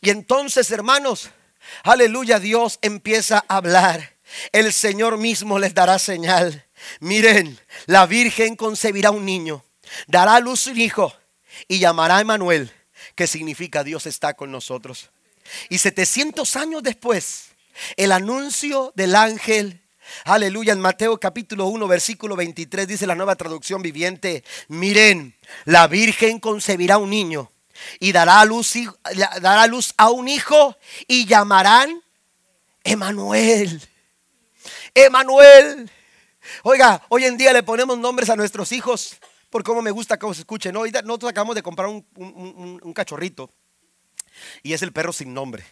Y 0.00 0.10
entonces, 0.10 0.70
hermanos, 0.70 1.30
aleluya, 1.82 2.38
Dios 2.38 2.78
empieza 2.82 3.44
a 3.48 3.56
hablar. 3.56 4.14
El 4.52 4.72
Señor 4.72 5.16
mismo 5.18 5.58
les 5.58 5.74
dará 5.74 5.98
señal. 5.98 6.67
Miren, 7.00 7.58
la 7.86 8.06
Virgen 8.06 8.56
concebirá 8.56 9.10
un 9.10 9.24
niño, 9.24 9.64
dará 10.06 10.36
a 10.36 10.40
luz 10.40 10.66
un 10.66 10.80
hijo 10.80 11.12
y 11.66 11.78
llamará 11.78 12.18
a 12.18 12.20
Emanuel, 12.20 12.72
que 13.14 13.26
significa 13.26 13.84
Dios 13.84 14.06
está 14.06 14.34
con 14.34 14.50
nosotros. 14.50 15.10
Y 15.68 15.78
700 15.78 16.56
años 16.56 16.82
después, 16.82 17.50
el 17.96 18.12
anuncio 18.12 18.92
del 18.96 19.14
ángel, 19.14 19.80
aleluya, 20.24 20.72
en 20.72 20.80
Mateo 20.80 21.18
capítulo 21.18 21.66
1, 21.66 21.86
versículo 21.88 22.36
23, 22.36 22.86
dice 22.86 23.06
la 23.06 23.14
nueva 23.14 23.36
traducción 23.36 23.82
viviente, 23.82 24.44
miren, 24.68 25.34
la 25.64 25.86
Virgen 25.86 26.40
concebirá 26.40 26.98
un 26.98 27.10
niño 27.10 27.50
y 28.00 28.12
dará 28.12 28.40
a 28.40 28.44
luz, 28.44 28.74
dará 29.40 29.62
a, 29.62 29.66
luz 29.66 29.94
a 29.96 30.10
un 30.10 30.28
hijo 30.28 30.76
y 31.06 31.26
llamarán 31.26 32.02
Emanuel. 32.84 33.80
Emanuel. 34.94 35.90
Oiga, 36.62 37.02
hoy 37.08 37.24
en 37.24 37.36
día 37.36 37.52
le 37.52 37.62
ponemos 37.62 37.98
nombres 37.98 38.30
a 38.30 38.36
nuestros 38.36 38.72
hijos 38.72 39.16
por 39.50 39.62
cómo 39.62 39.82
me 39.82 39.90
gusta 39.90 40.18
cómo 40.18 40.34
se 40.34 40.40
escuche. 40.40 40.72
¿no? 40.72 40.84
Nosotros 40.86 41.30
acabamos 41.30 41.54
de 41.54 41.62
comprar 41.62 41.88
un, 41.88 42.92
cachorrito 42.94 43.50
y 44.62 44.72
es 44.72 44.82
el 44.82 44.92
perro 44.92 45.12
sin 45.12 45.32
nombre. 45.34 45.64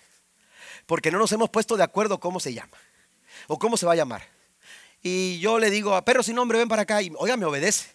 Porque 0.87 1.11
no 1.11 1.19
nos 1.19 1.33
hemos 1.33 1.51
puesto 1.51 1.77
de 1.77 1.83
acuerdo 1.83 2.21
cómo 2.21 2.41
se 2.41 2.55
llama 2.55 2.77
o 3.49 3.59
cómo 3.59 3.77
se 3.77 3.87
va 3.87 3.93
a 3.93 3.97
llamar. 3.97 4.23
Y 5.03 5.39
yo 5.41 5.59
le 5.59 5.71
digo 5.71 5.95
a 5.95 6.05
perro 6.05 6.23
sin 6.23 6.37
nombre, 6.37 6.59
ven 6.59 6.69
para 6.69 6.83
acá 6.83 7.03
y 7.03 7.13
oiga, 7.17 7.37
me 7.37 7.45
obedece. 7.45 7.95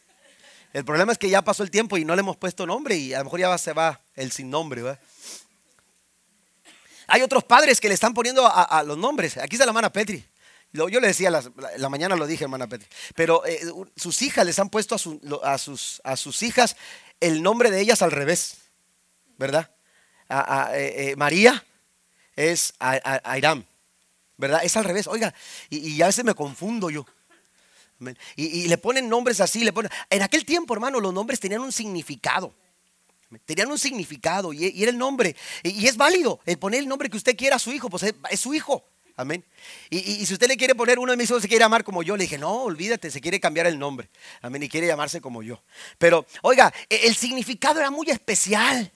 El 0.73 0.85
problema 0.85 1.11
es 1.11 1.17
que 1.17 1.29
ya 1.29 1.41
pasó 1.41 1.63
el 1.63 1.71
tiempo 1.71 1.97
y 1.97 2.05
no 2.05 2.15
le 2.15 2.21
hemos 2.21 2.37
puesto 2.37 2.65
nombre 2.65 2.95
y 2.95 3.13
a 3.13 3.19
lo 3.19 3.25
mejor 3.25 3.39
ya 3.41 3.57
se 3.57 3.73
va 3.73 3.99
el 4.15 4.31
sin 4.31 4.49
nombre. 4.49 4.97
Hay 7.07 7.21
otros 7.21 7.43
padres 7.43 7.81
que 7.81 7.89
le 7.89 7.93
están 7.93 8.13
poniendo 8.13 8.47
a, 8.47 8.83
los 8.83 8.97
nombres. 8.97 9.37
Aquí 9.37 9.55
está 9.55 9.65
la 9.65 9.73
mano 9.73 9.91
Petri. 9.91 10.23
Yo 10.73 10.99
le 10.99 11.07
decía, 11.07 11.29
la, 11.29 11.89
mañana 11.89 12.15
lo 12.15 12.25
dije, 12.25 12.45
hermana 12.45 12.67
Petri, 12.67 12.87
pero 13.15 13.45
eh, 13.45 13.61
sus 13.95 14.21
hijas 14.21 14.45
les 14.45 14.57
han 14.57 14.69
puesto 14.69 14.95
a, 14.95 15.57
sus, 15.57 16.01
a 16.03 16.17
sus 16.17 16.43
hijas 16.43 16.77
el 17.19 17.43
nombre 17.43 17.71
de 17.71 17.81
ellas 17.81 18.01
al 18.01 18.11
revés, 18.11 18.57
¿verdad? 19.37 19.69
A, 20.29 20.71
eh, 20.73 21.11
eh, 21.11 21.15
María 21.17 21.65
es 22.35 22.73
Airam, 22.79 23.65
¿verdad? 24.37 24.61
Es 24.63 24.77
al 24.77 24.85
revés, 24.85 25.07
oiga, 25.07 25.33
y, 25.69 26.01
a 26.01 26.07
veces 26.07 26.23
me 26.23 26.33
confundo 26.33 26.89
yo. 26.89 27.05
Y, 28.35 28.45
y, 28.45 28.67
le 28.67 28.77
ponen 28.77 29.09
nombres 29.09 29.41
así, 29.41 29.63
le 29.63 29.73
ponen... 29.73 29.91
En 30.09 30.23
aquel 30.23 30.43
tiempo, 30.43 30.73
hermano, 30.73 30.99
los 30.99 31.13
nombres 31.13 31.39
tenían 31.39 31.61
un 31.61 31.71
significado. 31.71 32.51
Tenían 33.45 33.71
un 33.71 33.79
significado 33.79 34.51
y, 34.51 34.81
era 34.81 34.91
el 34.91 34.97
nombre. 34.97 35.35
Y, 35.63 35.87
es 35.87 35.97
válido 35.97 36.39
el 36.45 36.57
poner 36.57 36.81
el 36.81 36.87
nombre 36.87 37.09
que 37.09 37.17
usted 37.17 37.35
quiera 37.35 37.55
a 37.55 37.59
su 37.59 37.71
hijo, 37.71 37.89
pues 37.89 38.03
es, 38.03 38.39
su 38.39 38.53
hijo. 38.53 38.83
Amén. 39.15 39.45
Y, 39.89 40.25
si 40.25 40.33
usted 40.33 40.47
le 40.47 40.57
quiere 40.57 40.75
poner 40.75 40.99
uno 40.99 41.11
de 41.11 41.17
mis 41.17 41.29
hijos, 41.29 41.41
se 41.41 41.47
quiere 41.47 41.63
llamar 41.63 41.83
como 41.83 42.03
yo, 42.03 42.17
le 42.17 42.23
dije, 42.23 42.37
no, 42.37 42.63
olvídate, 42.63 43.11
se 43.11 43.21
quiere 43.21 43.39
cambiar 43.39 43.67
el 43.67 43.77
nombre. 43.77 44.09
Amén. 44.41 44.63
Y 44.63 44.69
quiere 44.69 44.87
llamarse 44.87 45.21
como 45.21 45.43
yo. 45.43 45.61
Pero, 45.97 46.25
oiga, 46.41 46.73
e, 46.89 47.07
el 47.07 47.15
significado 47.15 47.79
era 47.79 47.91
muy 47.91 48.09
especial. 48.09 48.91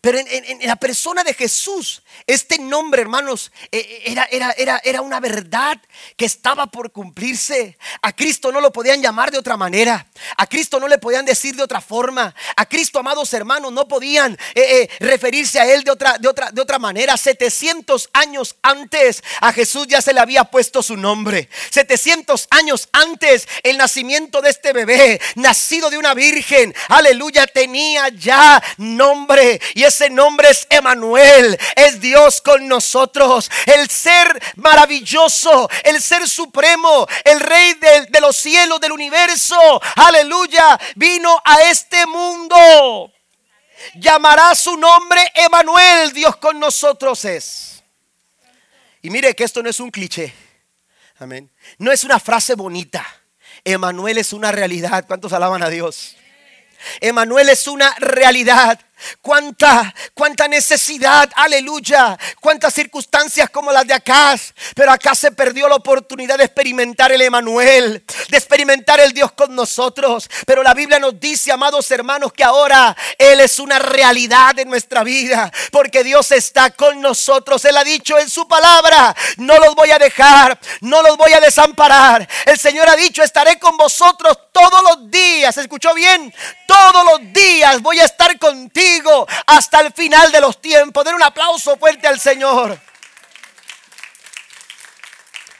Pero 0.00 0.18
en, 0.18 0.66
la 0.66 0.76
persona 0.76 1.24
de 1.24 1.34
Jesús, 1.34 2.02
este 2.26 2.58
nombre, 2.58 3.02
hermanos, 3.02 3.52
e, 3.70 3.78
e, 3.78 4.12
era, 4.12 4.24
era, 4.30 4.50
era, 4.52 4.80
era 4.84 5.02
una 5.02 5.20
verdad 5.20 5.80
que 6.16 6.24
estaba 6.24 6.66
por 6.66 6.92
cumplirse. 6.92 7.76
A 8.02 8.12
Cristo 8.12 8.52
no 8.52 8.60
lo 8.60 8.72
podían 8.72 9.02
llamar 9.02 9.30
de 9.30 9.38
otra 9.38 9.56
manera. 9.56 10.06
A 10.36 10.46
Cristo 10.46 10.80
no 10.80 10.88
le 10.88 10.98
podían 10.98 11.24
decir 11.24 11.54
de 11.56 11.62
otra 11.62 11.80
forma. 11.80 12.34
A 12.56 12.66
Cristo, 12.66 12.98
amados 12.98 13.32
hermanos, 13.34 13.72
no 13.72 13.88
podían 13.88 14.32
eh, 14.54 14.82
eh, 14.82 14.90
referirse 15.00 15.60
a 15.60 15.72
Él 15.72 15.84
de 15.84 15.90
otra, 15.90 16.18
de, 16.18 16.28
otra, 16.28 16.50
de 16.50 16.60
otra 16.60 16.78
manera. 16.78 17.16
700 17.16 18.10
años 18.12 18.56
antes 18.62 19.22
a 19.40 19.52
Jesús 19.52 19.86
ya 19.86 20.00
se 20.00 20.12
le 20.12 20.20
había 20.20 20.44
puesto 20.44 20.82
su 20.82 20.96
nombre. 20.96 21.48
700 21.70 22.48
años 22.50 22.88
antes 22.92 23.48
el 23.62 23.76
nacimiento 23.76 24.40
de 24.40 24.50
este 24.50 24.72
bebé, 24.72 25.20
nacido 25.34 25.90
de 25.90 25.98
una 25.98 26.14
virgen, 26.14 26.74
aleluya, 26.88 27.46
tenía 27.46 28.08
ya 28.08 28.62
nombre. 28.78 29.60
Ese 29.84 30.10
nombre 30.10 30.50
es 30.50 30.66
Emanuel, 30.70 31.58
es 31.76 32.00
Dios 32.00 32.40
con 32.40 32.66
nosotros, 32.68 33.50
el 33.66 33.88
ser 33.88 34.40
maravilloso, 34.56 35.68
el 35.84 36.00
ser 36.00 36.28
supremo, 36.28 37.06
el 37.24 37.40
rey 37.40 37.74
de 37.74 38.20
los 38.20 38.36
cielos, 38.36 38.80
del 38.80 38.92
universo, 38.92 39.80
aleluya, 39.96 40.78
vino 40.96 41.40
a 41.44 41.62
este 41.64 42.06
mundo. 42.06 43.12
Llamará 43.94 44.54
su 44.54 44.76
nombre 44.76 45.20
Emanuel, 45.34 46.12
Dios 46.12 46.36
con 46.36 46.58
nosotros 46.60 47.24
es. 47.24 47.82
Y 49.02 49.10
mire 49.10 49.34
que 49.34 49.44
esto 49.44 49.62
no 49.62 49.70
es 49.70 49.80
un 49.80 49.90
cliché. 49.90 50.32
Amén. 51.18 51.50
No 51.78 51.90
es 51.90 52.04
una 52.04 52.20
frase 52.20 52.54
bonita. 52.54 53.06
Emanuel 53.64 54.18
es 54.18 54.32
una 54.32 54.52
realidad. 54.52 55.04
¿Cuántos 55.06 55.32
alaban 55.32 55.62
a 55.62 55.68
Dios? 55.68 56.16
Emanuel 57.00 57.48
es 57.48 57.66
una 57.66 57.94
realidad. 57.98 58.80
Cuánta, 59.20 59.94
cuánta 60.14 60.48
necesidad, 60.48 61.30
aleluya. 61.34 62.18
Cuántas 62.40 62.74
circunstancias 62.74 63.50
como 63.50 63.72
las 63.72 63.86
de 63.86 63.94
acá. 63.94 64.34
Pero 64.74 64.92
acá 64.92 65.14
se 65.14 65.32
perdió 65.32 65.68
la 65.68 65.76
oportunidad 65.76 66.38
de 66.38 66.44
experimentar 66.44 67.10
el 67.12 67.22
Emanuel, 67.22 68.04
de 68.28 68.36
experimentar 68.36 69.00
el 69.00 69.12
Dios 69.12 69.32
con 69.32 69.54
nosotros. 69.54 70.28
Pero 70.46 70.62
la 70.62 70.74
Biblia 70.74 70.98
nos 70.98 71.18
dice, 71.18 71.52
amados 71.52 71.90
hermanos, 71.90 72.32
que 72.32 72.44
ahora 72.44 72.96
Él 73.18 73.40
es 73.40 73.58
una 73.58 73.78
realidad 73.78 74.58
en 74.58 74.68
nuestra 74.68 75.02
vida. 75.02 75.50
Porque 75.72 76.04
Dios 76.04 76.30
está 76.32 76.70
con 76.70 77.00
nosotros. 77.00 77.64
Él 77.64 77.76
ha 77.76 77.84
dicho 77.84 78.18
en 78.18 78.28
su 78.28 78.46
palabra, 78.46 79.14
no 79.38 79.58
los 79.58 79.74
voy 79.74 79.90
a 79.90 79.98
dejar, 79.98 80.58
no 80.80 81.02
los 81.02 81.16
voy 81.16 81.32
a 81.32 81.40
desamparar. 81.40 82.28
El 82.46 82.58
Señor 82.58 82.88
ha 82.88 82.96
dicho, 82.96 83.22
estaré 83.22 83.58
con 83.58 83.76
vosotros 83.76 84.36
todos 84.52 84.82
los 84.82 85.10
días. 85.10 85.56
¿Escuchó 85.56 85.94
bien? 85.94 86.32
Todos 86.66 87.04
los 87.04 87.32
días 87.32 87.80
voy 87.80 88.00
a 88.00 88.04
estar 88.04 88.38
contigo 88.38 88.89
hasta 89.46 89.80
el 89.80 89.92
final 89.92 90.32
de 90.32 90.40
los 90.40 90.60
tiempos. 90.60 91.04
Den 91.04 91.14
un 91.14 91.22
aplauso 91.22 91.76
fuerte 91.76 92.06
al 92.06 92.18
Señor. 92.20 92.80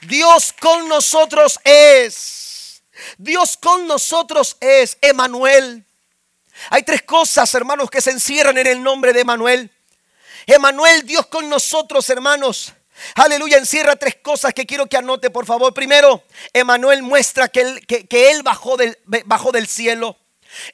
Dios 0.01 0.53
con 0.59 0.87
nosotros 0.87 1.59
es. 1.63 2.83
Dios 3.17 3.57
con 3.57 3.87
nosotros 3.87 4.57
es 4.59 4.97
Emanuel. 5.01 5.85
Hay 6.69 6.83
tres 6.83 7.03
cosas, 7.03 7.53
hermanos, 7.55 7.89
que 7.89 8.01
se 8.01 8.11
encierran 8.11 8.57
en 8.57 8.67
el 8.67 8.83
nombre 8.83 9.13
de 9.13 9.21
Emanuel. 9.21 9.71
Emanuel, 10.45 11.05
Dios 11.05 11.27
con 11.27 11.49
nosotros, 11.49 12.09
hermanos. 12.09 12.73
Aleluya, 13.15 13.57
encierra 13.57 13.95
tres 13.95 14.17
cosas 14.21 14.53
que 14.53 14.65
quiero 14.65 14.85
que 14.85 14.97
anote, 14.97 15.29
por 15.29 15.45
favor. 15.45 15.73
Primero, 15.73 16.23
Emanuel 16.53 17.01
muestra 17.01 17.47
que 17.47 17.61
él, 17.61 17.87
que 17.87 18.31
él 18.31 18.43
bajó, 18.43 18.77
del, 18.77 18.97
bajó 19.25 19.51
del 19.51 19.67
cielo. 19.67 20.17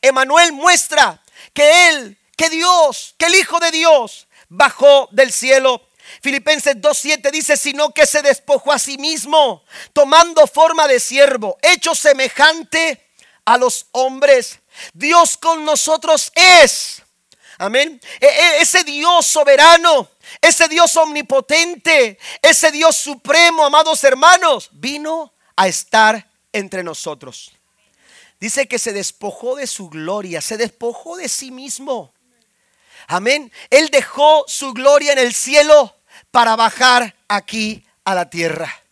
Emanuel 0.01 0.53
muestra 0.53 1.21
que 1.53 1.89
Él 1.89 2.16
que 2.37 2.49
Dios, 2.49 3.15
que 3.17 3.25
el 3.25 3.35
Hijo 3.35 3.59
de 3.59 3.71
Dios 3.71 4.27
bajó 4.47 5.09
del 5.11 5.33
cielo. 5.33 5.81
Filipenses 6.21 6.77
2.7 6.77 7.31
dice, 7.31 7.57
sino 7.57 7.93
que 7.93 8.05
se 8.05 8.21
despojó 8.21 8.71
a 8.71 8.79
sí 8.79 8.97
mismo, 8.97 9.63
tomando 9.91 10.47
forma 10.47 10.87
de 10.87 11.01
siervo, 11.01 11.57
hecho 11.61 11.93
semejante 11.93 13.03
a 13.43 13.57
los 13.57 13.87
hombres. 13.91 14.59
Dios 14.93 15.35
con 15.35 15.65
nosotros 15.65 16.31
es. 16.35 17.01
Amén. 17.57 17.99
E, 18.21 18.25
e, 18.25 18.61
ese 18.61 18.83
Dios 18.83 19.25
soberano, 19.25 20.09
ese 20.39 20.67
Dios 20.67 20.95
omnipotente, 20.95 22.19
ese 22.41 22.71
Dios 22.71 22.95
supremo, 22.95 23.65
amados 23.65 24.03
hermanos, 24.03 24.69
vino 24.71 25.33
a 25.55 25.67
estar 25.67 26.29
entre 26.53 26.83
nosotros. 26.83 27.51
Dice 28.39 28.67
que 28.67 28.77
se 28.77 28.93
despojó 28.93 29.55
de 29.55 29.65
su 29.65 29.89
gloria, 29.89 30.39
se 30.41 30.57
despojó 30.57 31.17
de 31.17 31.27
sí 31.27 31.49
mismo. 31.49 32.13
Amén. 33.07 33.51
Él 33.69 33.89
dejó 33.89 34.43
su 34.47 34.73
gloria 34.73 35.13
en 35.13 35.19
el 35.19 35.33
cielo 35.33 35.95
para 36.29 36.57
bajar 36.57 37.15
aquí 37.29 37.85
a 38.03 38.13
la 38.13 38.29
tierra. 38.29 38.83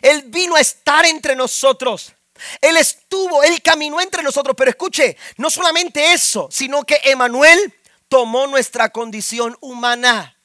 Él 0.00 0.24
vino 0.28 0.56
a 0.56 0.60
estar 0.60 1.04
entre 1.04 1.36
nosotros. 1.36 2.14
Él 2.60 2.78
estuvo, 2.78 3.42
Él 3.42 3.60
caminó 3.62 4.00
entre 4.00 4.22
nosotros. 4.22 4.56
Pero 4.56 4.70
escuche, 4.70 5.16
no 5.36 5.50
solamente 5.50 6.14
eso, 6.14 6.48
sino 6.50 6.84
que 6.84 6.98
Emanuel 7.04 7.74
tomó 8.08 8.46
nuestra 8.46 8.88
condición 8.88 9.56
humana. 9.60 10.36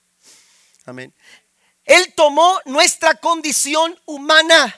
Amén. 0.85 1.13
Él 1.85 2.13
tomó 2.13 2.59
nuestra 2.65 3.15
condición 3.15 3.97
humana. 4.05 4.77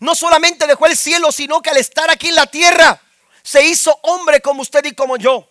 No 0.00 0.16
solamente 0.16 0.66
dejó 0.66 0.86
el 0.86 0.96
cielo, 0.96 1.30
sino 1.30 1.62
que 1.62 1.70
al 1.70 1.76
estar 1.76 2.10
aquí 2.10 2.28
en 2.28 2.34
la 2.34 2.46
tierra, 2.46 3.00
se 3.44 3.64
hizo 3.64 3.98
hombre 4.02 4.40
como 4.40 4.62
usted 4.62 4.84
y 4.84 4.94
como 4.94 5.16
yo 5.16 5.48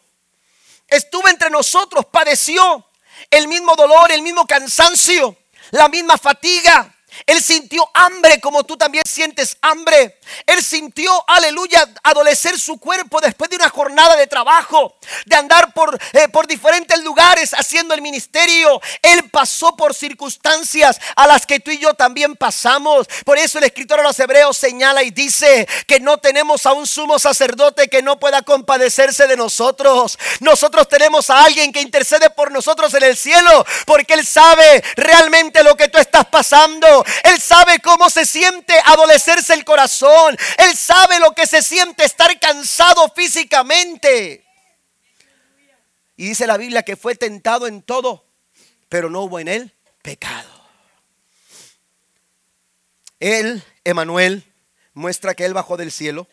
estuvo 0.91 1.27
entre 1.27 1.49
nosotros, 1.49 2.05
padeció 2.05 2.85
el 3.31 3.47
mismo 3.47 3.75
dolor, 3.75 4.11
el 4.11 4.21
mismo 4.21 4.45
cansancio, 4.45 5.35
la 5.71 5.87
misma 5.87 6.17
fatiga, 6.17 6.93
él 7.25 7.41
sintió 7.41 7.87
hambre 7.93 8.39
como 8.39 8.63
tú 8.63 8.77
también 8.77 9.03
sientes 9.07 9.57
hambre. 9.61 10.19
Él 10.45 10.63
sintió, 10.63 11.11
aleluya, 11.27 11.87
adolecer 12.03 12.59
su 12.59 12.79
cuerpo 12.79 13.19
después 13.19 13.49
de 13.49 13.57
una 13.57 13.69
jornada 13.69 14.15
de 14.15 14.27
trabajo, 14.27 14.95
de 15.25 15.35
andar 15.35 15.73
por, 15.73 15.99
eh, 16.13 16.27
por 16.29 16.47
diferentes 16.47 17.01
lugares 17.03 17.53
haciendo 17.53 17.93
el 17.93 18.01
ministerio. 18.01 18.81
Él 19.01 19.29
pasó 19.29 19.75
por 19.75 19.93
circunstancias 19.93 20.99
a 21.15 21.27
las 21.27 21.45
que 21.45 21.59
tú 21.59 21.71
y 21.71 21.79
yo 21.79 21.93
también 21.93 22.35
pasamos. 22.35 23.07
Por 23.25 23.37
eso 23.37 23.57
el 23.57 23.65
escritor 23.65 23.97
de 23.99 24.03
los 24.03 24.19
Hebreos 24.19 24.57
señala 24.57 25.03
y 25.03 25.11
dice 25.11 25.67
que 25.87 25.99
no 25.99 26.17
tenemos 26.17 26.65
a 26.65 26.73
un 26.73 26.87
sumo 26.87 27.19
sacerdote 27.19 27.89
que 27.89 28.01
no 28.01 28.19
pueda 28.19 28.41
compadecerse 28.41 29.27
de 29.27 29.37
nosotros. 29.37 30.17
Nosotros 30.39 30.87
tenemos 30.87 31.29
a 31.29 31.43
alguien 31.43 31.71
que 31.71 31.81
intercede 31.81 32.29
por 32.29 32.51
nosotros 32.51 32.93
en 32.93 33.03
el 33.03 33.17
cielo 33.17 33.65
porque 33.85 34.13
Él 34.13 34.25
sabe 34.25 34.83
realmente 34.95 35.63
lo 35.63 35.75
que 35.75 35.87
tú 35.87 35.97
estás 35.97 36.25
pasando. 36.25 37.00
Él 37.23 37.39
sabe 37.39 37.79
cómo 37.79 38.09
se 38.09 38.25
siente 38.25 38.73
adolecerse 38.85 39.53
el 39.53 39.65
corazón. 39.65 40.37
Él 40.57 40.75
sabe 40.75 41.19
lo 41.19 41.31
que 41.33 41.47
se 41.47 41.61
siente 41.61 42.05
estar 42.05 42.39
cansado 42.39 43.11
físicamente. 43.15 44.45
Y 46.17 46.27
dice 46.27 46.45
la 46.45 46.57
Biblia 46.57 46.83
que 46.83 46.95
fue 46.95 47.15
tentado 47.15 47.67
en 47.67 47.81
todo, 47.81 48.25
pero 48.89 49.09
no 49.09 49.21
hubo 49.21 49.39
en 49.39 49.47
él 49.47 49.73
pecado. 50.01 50.49
Él, 53.19 53.63
Emanuel, 53.83 54.43
muestra 54.93 55.33
que 55.33 55.45
él 55.45 55.53
bajó 55.53 55.77
del 55.77 55.91
cielo. 55.91 56.27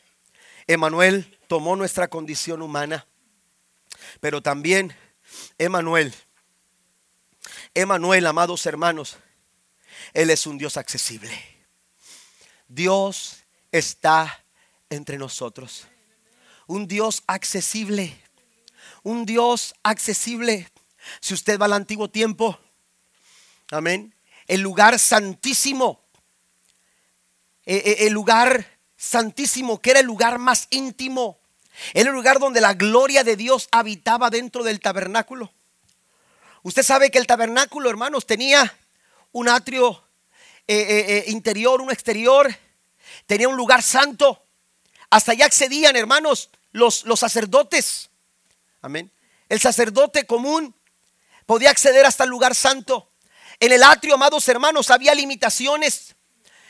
Emanuel 0.66 1.38
tomó 1.46 1.76
nuestra 1.76 2.08
condición 2.08 2.60
humana, 2.62 3.06
pero 4.20 4.42
también 4.42 4.94
Emanuel, 5.58 6.14
Emanuel, 7.74 8.26
amados 8.26 8.66
hermanos, 8.66 9.16
él 10.12 10.30
es 10.30 10.46
un 10.46 10.59
Dios 10.59 10.76
accesible. 10.76 11.30
Dios 12.66 13.44
está 13.72 14.44
entre 14.90 15.18
nosotros. 15.18 15.86
Un 16.66 16.86
Dios 16.86 17.22
accesible. 17.26 18.20
Un 19.02 19.24
Dios 19.24 19.74
accesible. 19.82 20.68
Si 21.20 21.34
usted 21.34 21.59
va 21.59 21.66
al 21.66 21.72
antiguo 21.72 22.09
tiempo, 22.09 22.59
amén. 23.70 24.14
El 24.46 24.61
lugar 24.61 24.98
santísimo. 24.98 26.00
E, 27.64 27.76
e, 27.76 28.06
el 28.06 28.12
lugar 28.12 28.78
santísimo, 28.96 29.80
que 29.80 29.90
era 29.90 30.00
el 30.00 30.06
lugar 30.06 30.38
más 30.38 30.66
íntimo. 30.70 31.38
El 31.94 32.09
lugar 32.09 32.38
donde 32.38 32.61
la 32.61 32.74
gloria 32.74 33.24
de 33.24 33.36
Dios 33.36 33.68
habitaba 33.70 34.30
dentro 34.30 34.64
del 34.64 34.80
tabernáculo. 34.80 35.52
Usted 36.62 36.82
sabe 36.82 37.11
que 37.11 37.18
el 37.18 37.26
tabernáculo, 37.26 37.88
hermanos, 37.88 38.26
tenía 38.26 38.76
un 39.39 39.49
atrio 39.49 40.05
eh, 40.66 40.76
eh, 40.76 41.05
eh, 41.09 41.24
interior, 41.28 41.80
un 41.80 41.93
exterior. 41.93 42.53
Tenía 43.26 43.49
un 43.49 43.57
lugar 43.57 43.82
santo. 43.82 44.45
Hasta 45.11 45.32
allá 45.32 45.47
accedían, 45.47 45.95
hermanos, 45.97 46.51
los, 46.72 47.05
los 47.05 47.20
sacerdotes. 47.20 48.11
Amén. 48.80 49.11
el 49.49 49.61
sacerdote 49.61 50.24
común 50.24 50.72
podía 51.47 51.70
acceder 51.70 52.05
hasta 52.05 52.24
el 52.24 52.30
lugar 52.30 52.55
santo. 52.55 53.11
En 53.61 53.72
el 53.72 53.82
atrio, 53.82 54.14
amados 54.14 54.49
hermanos, 54.49 54.91
había 54.91 55.14
limitaciones. 55.14 56.14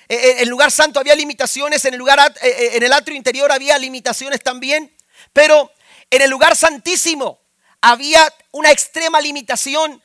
En 0.08 0.38
el 0.38 0.48
lugar 0.48 0.70
santo 0.70 1.00
había 1.00 1.14
limitaciones, 1.14 1.84
en 1.84 1.92
el 1.92 1.98
lugar 1.98 2.34
en 2.40 2.82
el 2.82 2.92
atrio 2.94 3.14
interior 3.14 3.52
había 3.52 3.76
limitaciones 3.78 4.42
también, 4.42 4.90
pero 5.34 5.70
en 6.10 6.22
el 6.22 6.30
lugar 6.30 6.56
santísimo 6.56 7.42
había 7.82 8.32
una 8.52 8.70
extrema 8.70 9.20
limitación. 9.20 10.02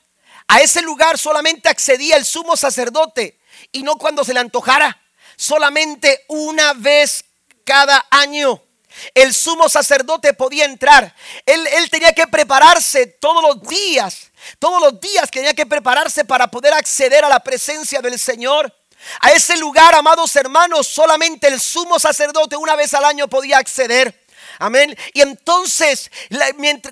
A 0.47 0.61
ese 0.61 0.81
lugar 0.81 1.17
solamente 1.17 1.69
accedía 1.69 2.15
el 2.15 2.25
sumo 2.25 2.55
sacerdote 2.55 3.39
y 3.71 3.83
no 3.83 3.97
cuando 3.97 4.23
se 4.23 4.33
le 4.33 4.39
antojara, 4.39 5.01
solamente 5.35 6.25
una 6.27 6.73
vez 6.73 7.25
cada 7.65 8.05
año. 8.09 8.61
El 9.13 9.33
sumo 9.33 9.69
sacerdote 9.69 10.33
podía 10.33 10.65
entrar. 10.65 11.15
Él, 11.45 11.65
él 11.67 11.89
tenía 11.89 12.13
que 12.13 12.27
prepararse 12.27 13.07
todos 13.07 13.41
los 13.41 13.67
días. 13.67 14.31
Todos 14.59 14.81
los 14.81 14.99
días 14.99 15.31
tenía 15.31 15.53
que 15.53 15.65
prepararse 15.65 16.25
para 16.25 16.47
poder 16.47 16.73
acceder 16.73 17.25
a 17.25 17.29
la 17.29 17.39
presencia 17.39 18.01
del 18.01 18.19
Señor. 18.19 18.71
A 19.19 19.31
ese 19.31 19.57
lugar, 19.57 19.95
amados 19.95 20.35
hermanos, 20.35 20.87
solamente 20.87 21.47
el 21.47 21.59
sumo 21.59 21.99
sacerdote 21.99 22.55
una 22.55 22.75
vez 22.75 22.93
al 22.93 23.05
año 23.05 23.27
podía 23.27 23.57
acceder. 23.57 24.22
Amén. 24.64 24.97
Y 25.11 25.20
entonces, 25.20 26.09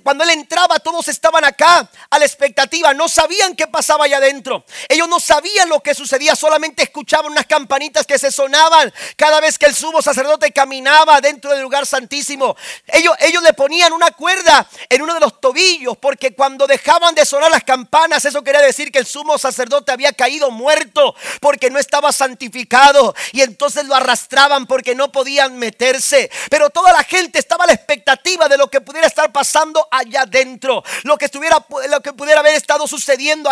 cuando 0.04 0.26
él 0.26 0.32
entraba, 0.32 0.78
todos 0.80 1.08
estaban 1.08 1.46
acá 1.46 1.90
a 2.10 2.20
la 2.20 2.26
expectativa. 2.26 2.94
No 2.94 3.08
sabían 3.08 3.56
qué 3.56 3.66
pasaba 3.66 4.04
allá 4.04 4.18
adentro. 4.18 4.66
Ellos 4.90 5.08
no 5.08 5.22
sabían 5.22 5.70
lo 5.70 5.80
que 5.80 5.96
sucedía. 5.96 6.36
Solamente 6.36 6.84
escuchaban 6.84 7.32
unas 7.32 7.46
campanitas 7.46 8.06
que 8.06 8.20
se 8.20 8.30
sonaban 8.30 8.94
cada 9.16 9.40
vez 9.40 9.58
que 9.58 9.68
el 9.68 9.74
sumo 9.74 10.02
sacerdote 10.02 10.52
caminaba 10.52 11.22
dentro 11.22 11.52
del 11.52 11.62
lugar 11.62 11.86
santísimo. 11.86 12.58
Ellos, 12.88 13.16
ellos 13.22 13.42
le 13.42 13.54
ponían 13.54 13.94
una 13.94 14.12
cuerda 14.12 14.68
en 14.90 15.02
uno 15.02 15.14
de 15.14 15.22
los 15.22 15.40
tobillos 15.40 15.96
porque 15.96 16.36
cuando 16.36 16.68
dejaban 16.68 17.16
de 17.16 17.26
sonar 17.26 17.52
las 17.52 17.64
campanas, 17.64 18.26
eso 18.26 18.44
quería 18.44 18.60
decir 18.60 18.92
que 18.92 19.00
el 19.00 19.06
sumo 19.06 19.38
sacerdote 19.38 19.94
había 19.94 20.12
caído 20.12 20.52
muerto 20.52 21.16
porque 21.40 21.70
no 21.70 21.80
estaba 21.80 22.12
santificado. 22.12 23.16
Y 23.32 23.44
entonces 23.44 23.86
lo 23.86 23.96
arrastraban 23.96 24.68
porque 24.68 24.94
no 24.94 25.14
podían 25.14 25.58
meterse. 25.58 26.30
Pero 26.50 26.70
toda 26.70 26.92
la 26.92 27.06
gente 27.06 27.40
estaba 27.40 27.61
la 27.66 27.74
expectativa 27.74 28.48
de 28.48 28.58
lo 28.58 28.70
que 28.70 28.82
pudiera 28.82 29.08
estar 29.08 29.32
pasando 29.32 29.88
allá 29.92 30.22
adentro, 30.22 30.84
lo 31.04 31.18
que 31.18 31.26
estuviera, 31.26 31.64
lo 31.90 32.02
que 32.02 32.14
pudiera 32.14 32.40
haber 32.40 32.56
estado 32.56 32.88
sucediendo 32.88 33.50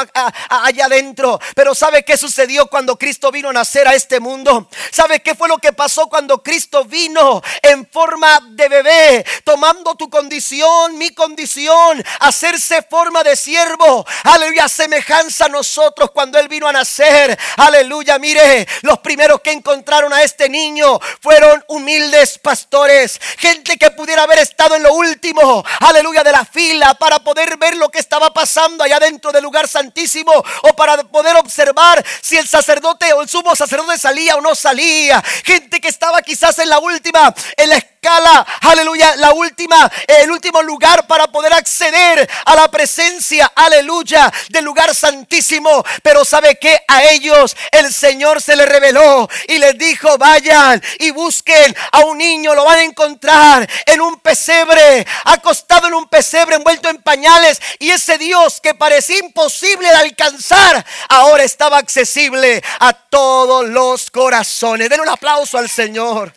allá 0.50 0.86
adentro. 0.86 1.40
Pero 1.56 1.76
¿sabe 1.76 2.04
qué 2.04 2.18
sucedió 2.18 2.68
cuando 2.68 2.98
Cristo 2.98 3.32
vino 3.32 3.50
a 3.50 3.54
nacer 3.54 3.88
a 3.88 3.96
este 3.96 4.20
mundo? 4.20 4.70
¿Sabe 4.92 5.22
qué 5.22 5.36
fue 5.36 5.48
lo 5.48 5.58
que 5.58 5.74
pasó 5.74 6.08
cuando 6.08 6.42
Cristo 6.44 6.86
vino 6.86 7.42
en 7.62 7.88
forma 7.88 8.40
de 8.52 8.70
bebé, 8.70 9.26
tomando 9.44 9.96
tu 9.96 10.10
condición, 10.10 10.98
mi 10.98 11.14
condición, 11.14 12.04
hacerse 12.20 12.82
forma 12.84 13.24
de 13.24 13.36
siervo? 13.36 14.06
Aleluya, 14.24 14.68
semejanza 14.68 15.46
a 15.46 15.50
nosotros 15.50 16.12
cuando 16.12 16.40
Él 16.40 16.48
vino 16.48 16.68
a 16.68 16.74
nacer. 16.74 17.38
Aleluya, 17.58 18.20
mire, 18.20 18.68
los 18.82 19.00
primeros 19.00 19.42
que 19.42 19.52
encontraron 19.52 20.14
a 20.14 20.24
este 20.24 20.50
niño 20.50 21.00
fueron 21.22 21.64
humildes 21.68 22.38
pastores, 22.40 23.20
gente 23.38 23.78
que 23.78 23.89
pudiera 23.92 24.24
haber 24.24 24.40
estado 24.40 24.76
en 24.76 24.84
lo 24.84 24.94
último, 24.94 25.64
aleluya, 25.80 26.24
de 26.24 26.32
la 26.32 26.46
fila 26.46 26.94
para 26.96 27.20
poder 27.20 27.58
ver 27.58 27.78
lo 27.78 27.90
que 27.90 28.00
estaba 28.00 28.32
pasando 28.34 28.84
allá 28.84 29.00
dentro 29.00 29.32
del 29.32 29.44
lugar 29.44 29.68
santísimo 29.68 30.32
o 30.32 30.76
para 30.76 31.04
poder 31.04 31.36
observar 31.38 32.04
si 32.22 32.38
el 32.38 32.48
sacerdote 32.48 33.12
o 33.14 33.22
el 33.22 33.30
sumo 33.30 33.56
sacerdote 33.56 33.98
salía 33.98 34.36
o 34.36 34.42
no 34.42 34.56
salía. 34.56 35.24
Gente 35.44 35.80
que 35.82 35.88
estaba 35.88 36.22
quizás 36.22 36.60
en 36.60 36.70
la 36.70 36.80
última, 36.80 37.34
en 37.58 37.70
la 37.70 37.78
escala, 37.78 38.46
aleluya, 38.62 39.16
la 39.18 39.34
última, 39.34 39.92
el 40.08 40.32
último 40.32 40.62
lugar 40.62 41.08
para 41.08 41.28
poder 41.28 41.54
acceder 41.54 42.30
a 42.46 42.56
la 42.56 42.70
presencia, 42.72 43.52
aleluya, 43.56 44.32
del 44.50 44.66
lugar 44.66 44.96
santísimo. 44.96 45.84
Pero 46.02 46.24
sabe 46.26 46.58
que 46.58 46.80
a 46.88 47.04
ellos 47.04 47.56
el 47.72 47.94
Señor 47.94 48.42
se 48.42 48.56
les 48.56 48.68
reveló 48.68 49.28
y 49.48 49.58
les 49.58 49.78
dijo, 49.78 50.18
vayan 50.18 50.82
y 51.00 51.12
busquen 51.12 51.76
a 51.92 52.00
un 52.00 52.18
niño, 52.18 52.56
lo 52.56 52.66
van 52.66 52.80
a 52.80 52.84
encontrar 52.84 53.70
en 53.86 54.02
un 54.02 54.20
pesebre, 54.20 55.06
acostado 55.26 55.88
en 55.88 55.94
un 55.94 56.08
pesebre, 56.08 56.56
envuelto 56.56 56.90
en 56.90 57.02
pañales. 57.02 57.62
Y 57.80 57.90
ese 57.90 58.18
Dios 58.18 58.60
que 58.62 58.74
parecía 58.74 59.20
imposible 59.20 59.90
de 59.90 59.96
alcanzar, 59.96 60.86
ahora 61.10 61.44
estaba 61.44 61.78
accesible 61.78 62.64
a 62.80 62.94
todos 62.94 63.68
los 63.68 64.12
corazones. 64.12 64.90
Den 64.90 65.02
un 65.02 65.10
aplauso 65.10 65.58
al 65.58 65.70
Señor. 65.70 66.34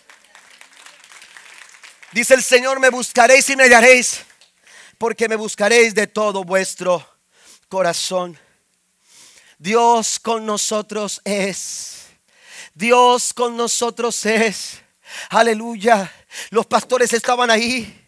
Dice 2.13 2.35
el 2.35 2.43
Señor, 2.43 2.79
me 2.79 2.91
buscaréis 2.91 3.49
y 3.49 3.57
me 3.57 3.65
hallaréis, 3.65 4.21
porque 4.99 5.29
me 5.29 5.37
buscaréis 5.37 5.95
de 5.95 6.07
todo 6.07 6.45
vuestro 6.45 7.07
corazón. 7.69 8.39
Dios 9.59 10.19
con 10.19 10.45
nosotros 10.45 11.21
es. 11.25 12.07
Dios 12.75 13.33
con 13.33 13.57
nosotros 13.57 14.27
es. 14.27 14.83
Aleluya. 15.31 16.13
Los 16.51 16.67
pastores 16.67 17.13
estaban 17.13 17.51
ahí 17.51 17.99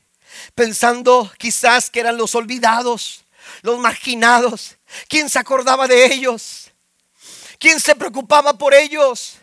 pensando 0.55 1.33
quizás 1.39 1.91
que 1.91 2.01
eran 2.01 2.17
los 2.17 2.35
olvidados, 2.35 3.25
los 3.63 3.79
marginados. 3.79 4.77
¿Quién 5.09 5.29
se 5.29 5.39
acordaba 5.39 5.87
de 5.87 6.07
ellos? 6.07 6.71
¿Quién 7.59 7.81
se 7.81 7.95
preocupaba 7.95 8.57
por 8.57 8.75
ellos? 8.75 9.37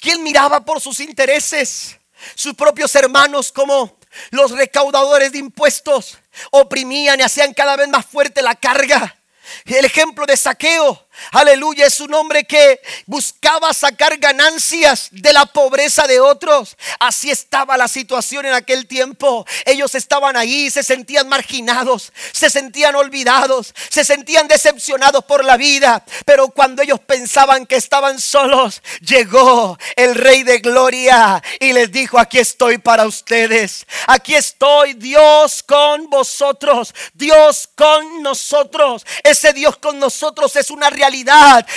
¿Quién 0.00 0.22
miraba 0.22 0.64
por 0.64 0.80
sus 0.80 1.00
intereses? 1.00 1.98
Sus 2.34 2.54
propios 2.54 2.94
hermanos 2.94 3.50
como 3.50 3.98
los 4.30 4.52
recaudadores 4.52 5.32
de 5.32 5.38
impuestos 5.38 6.18
oprimían 6.50 7.18
y 7.18 7.22
hacían 7.22 7.54
cada 7.54 7.76
vez 7.76 7.88
más 7.88 8.06
fuerte 8.06 8.42
la 8.42 8.54
carga. 8.54 9.16
El 9.64 9.84
ejemplo 9.84 10.24
de 10.26 10.36
saqueo, 10.36 11.08
aleluya, 11.32 11.86
es 11.86 12.00
un 12.00 12.14
hombre 12.14 12.44
que 12.44 12.80
buscaba 13.06 13.72
sacar 13.74 14.16
ganancias 14.18 15.08
de 15.10 15.32
la 15.32 15.46
pobreza 15.46 16.06
de 16.06 16.20
otros. 16.20 16.76
Así 16.98 17.30
estaba 17.30 17.76
la 17.76 17.88
situación 17.88 18.46
en 18.46 18.54
aquel 18.54 18.86
tiempo. 18.86 19.46
Ellos 19.66 19.94
estaban 19.94 20.36
ahí, 20.36 20.70
se 20.70 20.82
sentían 20.82 21.28
marginados, 21.28 22.12
se 22.32 22.48
sentían 22.50 22.94
olvidados, 22.94 23.74
se 23.90 24.04
sentían 24.04 24.48
decepcionados 24.48 25.24
por 25.24 25.44
la 25.44 25.56
vida. 25.56 26.04
Pero 26.24 26.48
cuando 26.48 26.82
ellos 26.82 27.00
pensaban 27.00 27.66
que 27.66 27.76
estaban 27.76 28.18
solos, 28.20 28.82
llegó 29.00 29.78
el 29.96 30.14
Rey 30.14 30.42
de 30.42 30.58
Gloria 30.58 31.42
y 31.60 31.72
les 31.72 31.92
dijo, 31.92 32.18
aquí 32.18 32.38
estoy 32.38 32.78
para 32.78 33.06
ustedes. 33.06 33.86
Aquí 34.06 34.34
estoy, 34.34 34.94
Dios 34.94 35.62
con 35.62 36.08
vosotros, 36.08 36.94
Dios 37.14 37.68
con 37.74 38.22
nosotros. 38.22 39.04
Ese 39.22 39.52
Dios 39.52 39.76
con 39.76 39.98
nosotros 39.98 40.56
es 40.56 40.70
una 40.70 40.88
realidad 40.88 41.01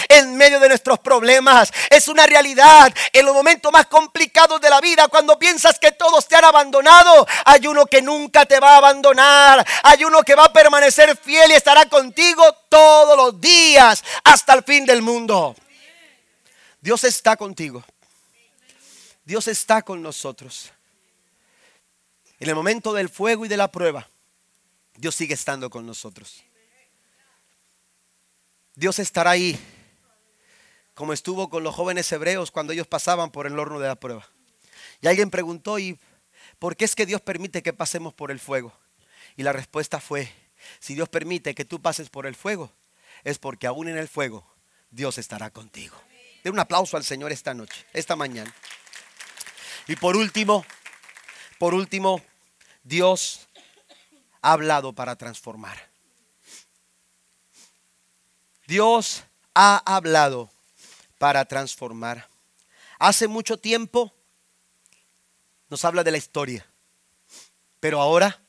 en 0.10 0.36
medio 0.36 0.60
de 0.60 0.70
nuestros 0.70 1.00
problemas. 1.00 1.72
Es 1.90 2.08
una 2.08 2.26
realidad 2.26 2.94
en 3.12 3.26
los 3.26 3.34
momentos 3.34 3.72
más 3.72 3.88
complicados 3.88 4.62
de 4.62 4.70
la 4.70 4.82
vida. 4.82 5.08
Cuando 5.08 5.40
piensas 5.40 5.80
que 5.80 5.92
todos 5.92 6.28
te 6.28 6.36
han 6.36 6.46
abandonado, 6.46 7.28
hay 7.46 7.66
uno 7.68 7.86
que 7.86 8.02
nunca 8.02 8.46
te 8.46 8.60
va 8.60 8.74
a 8.74 8.78
abandonar. 8.78 9.66
Hay 9.84 10.04
uno 10.04 10.24
que 10.24 10.36
va 10.36 10.46
a 10.46 10.54
permanecer 10.54 11.18
fiel 11.18 11.52
y 11.52 11.56
estará 11.56 11.88
contigo 11.88 12.44
todos 12.70 13.18
los 13.18 13.40
días 13.42 14.04
hasta 14.24 14.54
el 14.54 14.64
fin 14.64 14.86
del 14.86 15.02
mundo. 15.02 15.56
Dios 16.80 17.04
está 17.04 17.36
contigo. 17.36 17.84
Dios 19.24 19.48
está 19.48 19.82
con 19.82 20.02
nosotros. 20.02 20.72
En 22.40 22.50
el 22.50 22.56
momento 22.56 22.94
del 22.94 23.10
fuego 23.10 23.46
y 23.46 23.48
de 23.48 23.58
la 23.58 23.72
prueba, 23.72 24.08
Dios 24.96 25.16
sigue 25.16 25.34
estando 25.34 25.70
con 25.70 25.86
nosotros. 25.86 26.45
Dios 28.76 29.00
estará 29.00 29.32
ahí, 29.32 29.58
como 30.94 31.14
estuvo 31.14 31.50
con 31.50 31.64
los 31.64 31.74
jóvenes 31.74 32.12
hebreos 32.12 32.52
cuando 32.52 32.74
ellos 32.74 32.88
pasaban 32.88 33.32
por 33.32 33.48
el 33.48 33.58
horno 33.58 33.80
de 33.80 33.88
la 33.88 33.96
prueba. 33.96 34.28
Y 35.02 35.08
alguien 35.08 35.30
preguntó, 35.30 35.80
¿y 35.80 35.98
por 36.60 36.76
qué 36.76 36.86
es 36.86 36.96
que 36.96 37.06
Dios 37.06 37.22
permite 37.22 37.64
que 37.64 37.74
pasemos 37.74 38.14
por 38.14 38.32
el 38.32 38.40
fuego? 38.40 38.74
Y 39.38 39.44
la 39.44 39.54
respuesta 39.54 40.00
fue, 40.00 40.32
si 40.80 40.94
Dios 40.94 41.08
permite 41.08 41.56
que 41.56 41.66
tú 41.66 41.82
pases 41.82 42.10
por 42.10 42.28
el 42.28 42.36
fuego, 42.36 42.72
es 43.24 43.40
porque 43.40 43.68
aún 43.68 43.88
en 43.88 43.98
el 43.98 44.08
fuego 44.08 44.46
Dios 44.92 45.18
estará 45.18 45.50
contigo. 45.50 45.96
Den 46.44 46.54
un 46.54 46.60
aplauso 46.60 46.98
al 46.98 47.04
Señor 47.04 47.32
esta 47.32 47.54
noche, 47.54 47.86
esta 47.94 48.16
mañana. 48.16 48.54
Y 49.88 49.96
por 49.96 50.18
último, 50.18 50.66
por 51.58 51.74
último, 51.74 52.22
Dios 52.84 53.48
ha 54.42 54.52
hablado 54.52 54.94
para 54.94 55.16
transformar. 55.16 55.95
Dios 58.68 59.24
ha 59.54 59.78
hablado 59.86 60.52
para 61.18 61.46
transformar. 61.46 62.28
Hace 63.00 63.28
mucho 63.28 63.58
tiempo 63.58 64.14
nos 65.70 65.86
habla 65.86 66.04
de 66.04 66.12
la 66.12 66.18
historia, 66.18 66.66
pero 67.80 68.02
ahora 68.02 68.42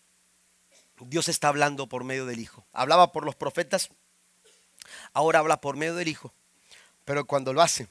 Dios 1.00 1.28
está 1.28 1.48
hablando 1.48 1.86
por 1.86 2.04
medio 2.04 2.26
del 2.26 2.40
Hijo. 2.40 2.66
Hablaba 2.72 3.12
por 3.12 3.24
los 3.24 3.34
profetas, 3.34 3.90
ahora 5.12 5.40
habla 5.40 5.60
por 5.60 5.76
medio 5.76 5.94
del 5.94 6.08
Hijo, 6.08 6.32
pero 7.04 7.26
cuando 7.26 7.52
lo 7.52 7.60
hace, 7.60 7.88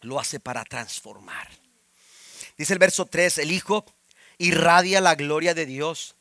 lo 0.00 0.18
hace 0.18 0.40
para 0.40 0.64
transformar. 0.64 1.48
Dice 2.58 2.72
el 2.72 2.78
verso 2.78 3.06
3, 3.06 3.38
el 3.38 3.52
Hijo 3.52 3.84
irradia 4.38 5.00
la 5.00 5.14
gloria 5.14 5.54
de 5.54 5.66
Dios 5.66 6.16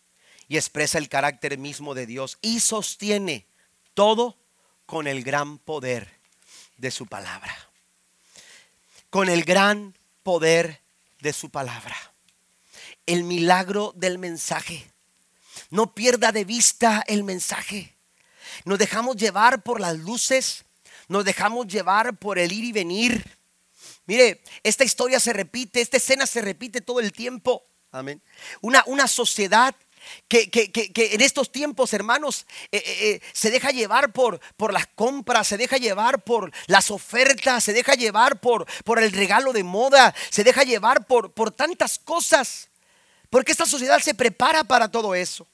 y 0.48 0.58
expresa 0.58 0.98
el 1.00 1.10
carácter 1.10 1.58
mismo 1.58 1.96
de 1.96 2.06
Dios 2.06 2.38
y 2.42 2.60
sostiene 2.60 3.48
todo 3.94 4.38
con 4.86 5.08
el 5.08 5.24
gran 5.24 5.58
poder 5.58 6.10
de 6.78 6.92
su 6.92 7.08
palabra. 7.08 7.56
Con 9.10 9.30
el 9.30 9.44
gran 9.44 9.96
poder 10.24 10.82
de 11.22 11.34
su 11.34 11.50
palabra. 11.50 11.96
El 13.06 13.24
milagro 13.24 13.94
del 13.96 14.18
mensaje. 14.18 14.92
No 15.70 15.94
pierda 15.94 16.32
de 16.32 16.46
vista 16.46 17.04
el 17.08 17.24
mensaje. 17.24 17.96
Nos 18.66 18.80
dejamos 18.80 19.16
llevar 19.16 19.64
por 19.64 19.80
las 19.80 19.98
luces, 19.98 20.66
nos 21.08 21.26
dejamos 21.26 21.68
llevar 21.68 22.18
por 22.18 22.40
el 22.40 22.52
ir 22.52 22.64
y 22.64 22.72
venir. 22.72 23.38
Mire, 24.06 24.44
esta 24.64 24.84
historia 24.84 25.20
se 25.20 25.34
repite, 25.34 25.82
esta 25.82 25.98
escena 25.98 26.26
se 26.26 26.42
repite 26.42 26.82
todo 26.82 27.00
el 27.00 27.12
tiempo. 27.12 27.66
Amén. 27.92 28.22
Una, 28.62 28.84
una 28.88 29.08
sociedad 29.08 29.76
que, 30.28 30.50
en 30.96 31.22
estos 31.22 31.52
tiempos, 31.52 31.94
hermanos, 31.94 32.46
eh, 32.72 32.78
eh, 32.86 33.10
eh, 33.10 33.22
se 33.34 33.52
deja 33.52 33.72
llevar 33.72 34.12
por, 34.12 34.40
por 34.58 34.74
las 34.74 34.88
compras, 34.88 35.48
se 35.48 35.58
deja 35.58 35.78
llevar 35.78 36.24
por 36.24 36.52
las 36.68 36.92
ofertas, 36.92 37.64
se 37.64 37.74
deja 37.74 37.94
llevar 37.94 38.40
por, 38.40 38.66
por 38.84 39.02
el 39.02 39.12
regalo 39.12 39.54
de 39.54 39.64
moda, 39.64 40.14
se 40.30 40.44
deja 40.44 40.64
llevar 40.64 41.06
por, 41.06 41.34
por 41.34 41.52
tantas 41.52 42.00
cosas. 42.00 42.70
Porque 43.30 43.52
esta 43.52 43.66
sociedad 43.66 44.00
se 44.00 44.14
prepara 44.14 44.64
para 44.64 44.90
todo 44.90 45.16
eso. 45.16 45.48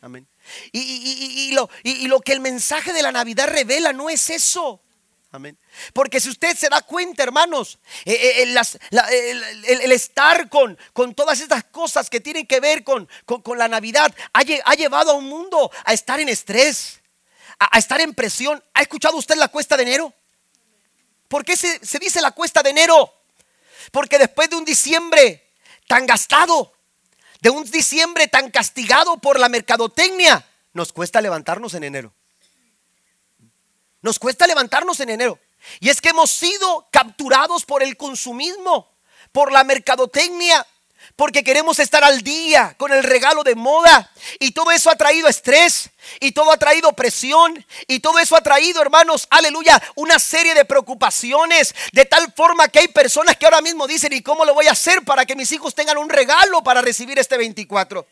Amén. 0.00 0.26
Y, 0.72 1.52
lo, 1.52 1.68
y, 1.82 2.06
lo, 2.08 2.20
que 2.20 2.32
el 2.32 2.40
mensaje 2.40 2.92
de 2.92 3.02
la 3.02 3.12
Navidad 3.12 3.48
revela 3.48 3.92
no 3.92 4.08
es 4.08 4.30
eso. 4.30 4.80
Amén. 5.30 5.58
Porque 5.92 6.20
si 6.20 6.30
usted 6.30 6.56
se 6.56 6.70
da 6.70 6.80
cuenta, 6.80 7.22
hermanos, 7.22 7.78
eh, 8.06 8.14
eh, 8.14 8.42
el, 8.44 9.92
estar 9.92 10.48
con, 10.48 10.78
con, 10.94 11.14
todas 11.14 11.40
estas 11.40 11.64
cosas 11.64 12.08
que 12.08 12.20
tienen 12.20 12.46
que 12.46 12.60
ver 12.60 12.82
con, 12.82 13.06
con, 13.26 13.58
la 13.58 13.68
Navidad 13.68 14.14
ha, 14.32 14.40
ha, 14.64 14.74
llevado 14.74 15.10
a 15.10 15.14
un 15.14 15.26
mundo 15.26 15.70
a 15.84 15.92
estar 15.92 16.18
en 16.18 16.30
estrés, 16.30 17.00
a, 17.58 17.78
estar 17.78 18.00
en 18.00 18.14
presión. 18.14 18.62
¿Ha 18.72 18.80
escuchado 18.80 19.18
usted 19.18 19.36
la 19.36 19.48
cuesta 19.48 19.76
de 19.76 19.82
enero? 19.82 20.14
¿Por 21.28 21.44
qué 21.44 21.56
se, 21.56 21.84
se 21.84 21.98
dice 21.98 22.22
la 22.22 22.30
cuesta 22.30 22.62
de 22.62 22.70
enero? 22.70 23.12
Porque 23.92 24.18
después 24.18 24.48
de 24.48 24.56
un 24.56 24.64
diciembre 24.64 25.52
tan 25.86 26.06
gastado, 26.06 26.72
de 27.42 27.50
un 27.50 27.70
diciembre 27.70 28.28
tan 28.28 28.50
castigado 28.50 29.18
por 29.18 29.38
la 29.38 29.50
mercadotecnia, 29.50 30.46
nos 30.72 30.90
cuesta 30.90 31.20
levantarnos 31.20 31.74
en 31.74 31.84
enero. 31.84 32.14
Nos 34.02 34.18
cuesta 34.18 34.46
levantarnos 34.46 35.00
en 35.00 35.10
enero. 35.10 35.38
Y 35.80 35.88
es 35.88 36.00
que 36.00 36.10
hemos 36.10 36.30
sido 36.30 36.88
capturados 36.90 37.64
por 37.64 37.82
el 37.82 37.96
consumismo, 37.96 38.88
por 39.32 39.52
la 39.52 39.64
mercadotecnia, 39.64 40.66
porque 41.16 41.42
queremos 41.42 41.78
estar 41.78 42.04
al 42.04 42.22
día 42.22 42.74
con 42.78 42.92
el 42.92 43.02
regalo 43.02 43.42
de 43.42 43.54
moda. 43.54 44.10
Y 44.38 44.52
todo 44.52 44.70
eso 44.70 44.90
ha 44.90 44.96
traído 44.96 45.28
estrés, 45.28 45.90
y 46.20 46.32
todo 46.32 46.52
ha 46.52 46.56
traído 46.56 46.92
presión, 46.92 47.64
y 47.86 48.00
todo 48.00 48.18
eso 48.18 48.36
ha 48.36 48.40
traído, 48.40 48.80
hermanos, 48.80 49.26
aleluya, 49.30 49.82
una 49.96 50.18
serie 50.18 50.54
de 50.54 50.64
preocupaciones, 50.64 51.74
de 51.92 52.04
tal 52.04 52.32
forma 52.32 52.68
que 52.68 52.80
hay 52.80 52.88
personas 52.88 53.36
que 53.36 53.46
ahora 53.46 53.60
mismo 53.60 53.86
dicen, 53.86 54.12
¿y 54.12 54.22
cómo 54.22 54.44
lo 54.44 54.54
voy 54.54 54.66
a 54.66 54.72
hacer 54.72 55.04
para 55.04 55.26
que 55.26 55.36
mis 55.36 55.50
hijos 55.52 55.74
tengan 55.74 55.98
un 55.98 56.08
regalo 56.08 56.62
para 56.62 56.82
recibir 56.82 57.18
este 57.18 57.36
24? 57.36 58.06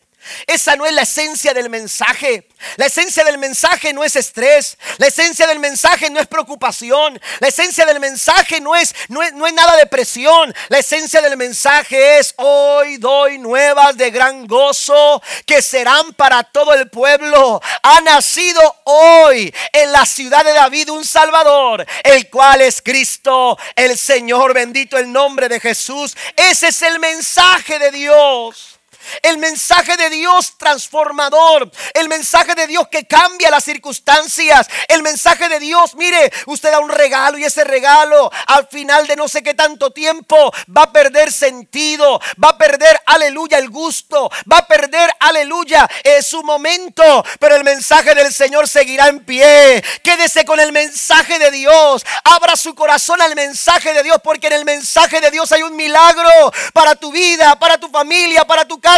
Esa 0.45 0.75
no 0.75 0.85
es 0.85 0.93
la 0.93 1.03
esencia 1.03 1.53
del 1.53 1.69
mensaje. 1.69 2.47
La 2.75 2.87
esencia 2.87 3.23
del 3.23 3.37
mensaje 3.37 3.93
no 3.93 4.03
es 4.03 4.15
estrés. 4.15 4.77
La 4.97 5.07
esencia 5.07 5.47
del 5.47 5.59
mensaje 5.59 6.09
no 6.09 6.19
es 6.19 6.27
preocupación. 6.27 7.19
La 7.39 7.47
esencia 7.47 7.85
del 7.85 7.99
mensaje 7.99 8.59
no 8.59 8.75
es, 8.75 8.93
no 9.09 9.21
es, 9.21 9.33
no 9.33 9.47
es 9.47 9.53
nada 9.53 9.75
de 9.77 9.85
presión. 9.85 10.53
La 10.69 10.79
esencia 10.79 11.21
del 11.21 11.37
mensaje 11.37 12.19
es 12.19 12.33
hoy 12.37 12.97
doy 12.97 13.37
nuevas 13.37 13.95
de 13.95 14.11
gran 14.11 14.47
gozo 14.47 15.21
que 15.45 15.61
serán 15.61 16.13
para 16.13 16.43
todo 16.43 16.73
el 16.73 16.89
pueblo. 16.89 17.61
Ha 17.83 18.01
nacido 18.01 18.61
hoy 18.85 19.53
en 19.71 19.91
la 19.91 20.05
ciudad 20.05 20.43
de 20.43 20.53
David 20.53 20.89
un 20.89 21.05
Salvador, 21.05 21.85
el 22.03 22.29
cual 22.29 22.61
es 22.61 22.81
Cristo, 22.81 23.57
el 23.75 23.97
Señor. 23.97 24.53
Bendito 24.53 24.97
el 24.97 25.11
nombre 25.11 25.47
de 25.47 25.59
Jesús. 25.59 26.15
Ese 26.35 26.69
es 26.69 26.81
el 26.81 26.99
mensaje 26.99 27.79
de 27.79 27.91
Dios. 27.91 28.76
El 29.21 29.37
mensaje 29.37 29.97
de 29.97 30.09
Dios 30.09 30.57
transformador. 30.57 31.71
El 31.93 32.09
mensaje 32.09 32.55
de 32.55 32.67
Dios 32.67 32.87
que 32.89 33.05
cambia 33.05 33.49
las 33.49 33.63
circunstancias. 33.63 34.67
El 34.87 35.03
mensaje 35.03 35.49
de 35.49 35.59
Dios, 35.59 35.95
mire, 35.95 36.31
usted 36.45 36.71
da 36.71 36.79
un 36.79 36.89
regalo 36.89 37.37
y 37.37 37.43
ese 37.43 37.63
regalo 37.63 38.31
al 38.47 38.67
final 38.67 39.07
de 39.07 39.15
no 39.15 39.27
sé 39.27 39.43
qué 39.43 39.53
tanto 39.53 39.91
tiempo 39.91 40.51
va 40.75 40.83
a 40.83 40.91
perder 40.91 41.31
sentido. 41.31 42.19
Va 42.43 42.49
a 42.49 42.57
perder, 42.57 42.99
aleluya, 43.05 43.57
el 43.57 43.69
gusto. 43.69 44.29
Va 44.51 44.59
a 44.59 44.67
perder, 44.67 45.09
aleluya, 45.19 45.87
su 46.21 46.43
momento. 46.43 47.23
Pero 47.39 47.55
el 47.55 47.63
mensaje 47.63 48.13
del 48.15 48.33
Señor 48.33 48.67
seguirá 48.67 49.07
en 49.07 49.23
pie. 49.23 49.83
Quédese 50.03 50.45
con 50.45 50.59
el 50.59 50.71
mensaje 50.71 51.39
de 51.39 51.51
Dios. 51.51 52.05
Abra 52.23 52.55
su 52.55 52.75
corazón 52.75 53.21
al 53.21 53.35
mensaje 53.35 53.93
de 53.93 54.03
Dios 54.03 54.19
porque 54.23 54.47
en 54.47 54.53
el 54.53 54.65
mensaje 54.65 55.21
de 55.21 55.31
Dios 55.31 55.51
hay 55.51 55.63
un 55.63 55.75
milagro 55.75 56.29
para 56.73 56.95
tu 56.95 57.11
vida, 57.11 57.57
para 57.59 57.77
tu 57.77 57.89
familia, 57.89 58.45
para 58.45 58.65
tu 58.65 58.79
casa 58.79 58.96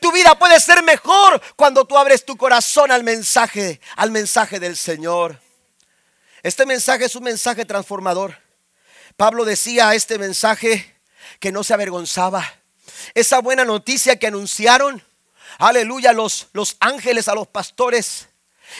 tu 0.00 0.12
vida 0.12 0.38
puede 0.38 0.60
ser 0.60 0.82
mejor 0.82 1.40
cuando 1.56 1.84
tú 1.84 1.96
abres 1.96 2.24
tu 2.24 2.36
corazón 2.36 2.90
al 2.90 3.02
mensaje, 3.02 3.80
al 3.96 4.10
mensaje 4.10 4.60
del 4.60 4.76
Señor. 4.76 5.40
Este 6.42 6.66
mensaje 6.66 7.04
es 7.04 7.14
un 7.14 7.24
mensaje 7.24 7.64
transformador. 7.64 8.38
Pablo 9.16 9.44
decía 9.44 9.90
a 9.90 9.94
este 9.94 10.18
mensaje 10.18 11.00
que 11.38 11.52
no 11.52 11.62
se 11.62 11.74
avergonzaba. 11.74 12.44
Esa 13.14 13.40
buena 13.40 13.64
noticia 13.64 14.18
que 14.18 14.26
anunciaron, 14.26 15.02
aleluya, 15.58 16.12
los, 16.12 16.48
los 16.52 16.76
ángeles 16.80 17.28
a 17.28 17.34
los 17.34 17.46
pastores 17.46 18.28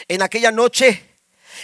en 0.07 0.21
aquella 0.21 0.51
noche, 0.51 1.09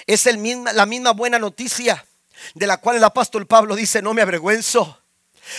es 0.05 0.25
la 0.25 0.85
misma 0.85 1.11
buena 1.11 1.39
noticia 1.39 2.05
de 2.53 2.67
la 2.67 2.77
cual 2.77 2.97
el 2.97 3.03
apóstol 3.03 3.47
Pablo 3.47 3.75
dice, 3.75 4.01
no 4.01 4.13
me 4.13 4.21
avergüenzo. 4.21 5.01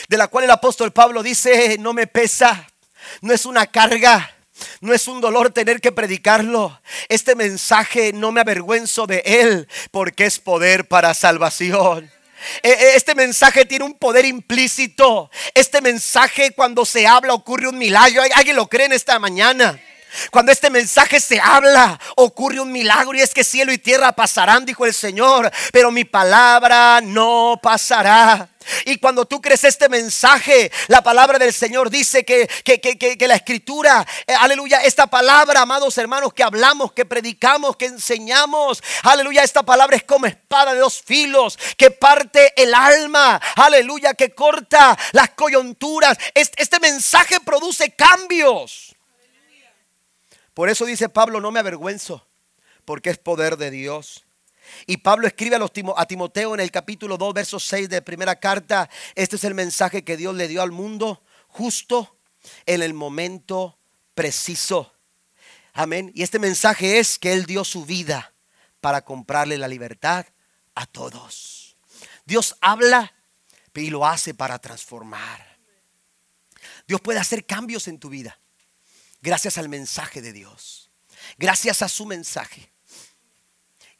De 0.08 0.16
la 0.16 0.28
cual 0.28 0.44
el 0.44 0.50
apóstol 0.50 0.92
Pablo 0.92 1.22
dice, 1.22 1.76
no 1.78 1.92
me 1.92 2.06
pesa 2.06 2.69
no 3.20 3.32
es 3.32 3.46
una 3.46 3.66
carga. 3.66 4.36
No 4.82 4.92
es 4.92 5.08
un 5.08 5.22
dolor 5.22 5.50
tener 5.52 5.80
que 5.80 5.90
predicarlo. 5.90 6.80
Este 7.08 7.34
mensaje 7.34 8.12
no 8.12 8.30
me 8.30 8.42
avergüenzo 8.42 9.06
de 9.06 9.22
él 9.24 9.66
porque 9.90 10.26
es 10.26 10.38
poder 10.38 10.86
para 10.86 11.14
salvación. 11.14 12.10
E, 12.62 12.68
e, 12.70 12.96
este 12.96 13.14
mensaje 13.14 13.64
tiene 13.64 13.84
un 13.84 13.94
poder 13.94 14.24
implícito. 14.24 15.30
Este 15.54 15.80
mensaje 15.80 16.52
cuando 16.52 16.84
se 16.84 17.06
habla 17.06 17.34
ocurre 17.34 17.68
un 17.68 17.78
milagro. 17.78 18.22
¿Alguien 18.34 18.56
lo 18.56 18.66
cree 18.66 18.86
en 18.86 18.92
esta 18.92 19.18
mañana? 19.18 19.80
Cuando 20.30 20.52
este 20.52 20.70
mensaje 20.70 21.20
se 21.20 21.40
habla, 21.40 21.98
ocurre 22.16 22.60
un 22.60 22.72
milagro 22.72 23.16
y 23.16 23.20
es 23.20 23.34
que 23.34 23.44
cielo 23.44 23.72
y 23.72 23.78
tierra 23.78 24.12
pasarán, 24.12 24.64
dijo 24.64 24.86
el 24.86 24.94
Señor, 24.94 25.50
pero 25.72 25.90
mi 25.90 26.04
palabra 26.04 27.00
no 27.02 27.58
pasará. 27.62 28.48
Y 28.84 28.98
cuando 28.98 29.24
tú 29.24 29.40
crees 29.40 29.64
este 29.64 29.88
mensaje, 29.88 30.70
la 30.88 31.02
palabra 31.02 31.38
del 31.38 31.52
Señor 31.52 31.88
dice 31.90 32.24
que, 32.24 32.46
que, 32.46 33.26
la 33.26 33.34
escritura, 33.34 34.06
eh, 34.26 34.34
aleluya, 34.38 34.82
esta 34.84 35.06
palabra, 35.06 35.62
amados 35.62 35.96
hermanos, 35.98 36.32
que 36.34 36.42
hablamos, 36.42 36.92
que 36.92 37.06
predicamos, 37.06 37.76
que 37.76 37.86
enseñamos, 37.86 38.82
aleluya, 39.02 39.42
esta 39.42 39.62
palabra 39.62 39.96
es 39.96 40.04
como 40.04 40.26
espada 40.26 40.74
de 40.74 40.80
dos 40.80 41.02
filos, 41.02 41.58
que 41.76 41.90
parte 41.90 42.52
el 42.62 42.74
alma, 42.74 43.40
aleluya, 43.56 44.14
que 44.14 44.34
corta 44.34 44.96
las 45.12 45.30
coyunturas. 45.30 46.18
Este, 46.34 46.62
este 46.62 46.80
mensaje 46.80 47.40
produce 47.40 47.92
cambios. 47.92 48.94
Por 50.60 50.68
eso 50.68 50.84
dice 50.84 51.08
Pablo, 51.08 51.40
no 51.40 51.50
me 51.50 51.60
avergüenzo, 51.60 52.28
porque 52.84 53.08
es 53.08 53.16
poder 53.16 53.56
de 53.56 53.70
Dios. 53.70 54.26
Y 54.84 54.98
Pablo 54.98 55.26
escribe 55.26 55.56
a, 55.56 56.04
Timoteo 56.04 56.52
en 56.52 56.60
el 56.60 56.70
capítulo 56.70 57.16
2, 57.16 57.32
verso 57.32 57.58
6 57.58 57.88
de 57.88 58.02
primera 58.02 58.36
carta, 58.38 58.90
este 59.14 59.36
es 59.36 59.44
el 59.44 59.54
mensaje 59.54 60.04
que 60.04 60.18
Dios 60.18 60.34
le 60.34 60.48
dio 60.48 60.60
al 60.60 60.70
mundo 60.70 61.24
justo 61.48 62.14
en 62.66 62.82
el 62.82 62.92
momento 62.92 63.78
preciso. 64.14 64.92
Amén. 65.72 66.12
Y 66.14 66.24
este 66.24 66.38
mensaje 66.38 66.98
es 66.98 67.18
que 67.18 67.32
Él 67.32 67.46
dio 67.46 67.64
su 67.64 67.86
vida 67.86 68.34
para 68.82 69.02
comprarle 69.02 69.56
la 69.56 69.66
libertad 69.66 70.26
a 70.74 70.84
todos. 70.84 71.78
Dios 72.26 72.54
habla 72.60 73.14
y 73.72 73.88
lo 73.88 74.04
hace 74.04 74.34
para 74.34 74.58
transformar. 74.58 75.56
Dios 76.86 77.00
puede 77.00 77.18
hacer 77.18 77.46
cambios 77.46 77.88
en 77.88 77.98
tu 77.98 78.10
vida 78.10 78.38
gracias 79.20 79.58
al 79.58 79.68
mensaje 79.68 80.22
de 80.22 80.32
Dios. 80.32 80.90
Gracias 81.38 81.82
a 81.82 81.88
su 81.88 82.06
mensaje. 82.06 82.70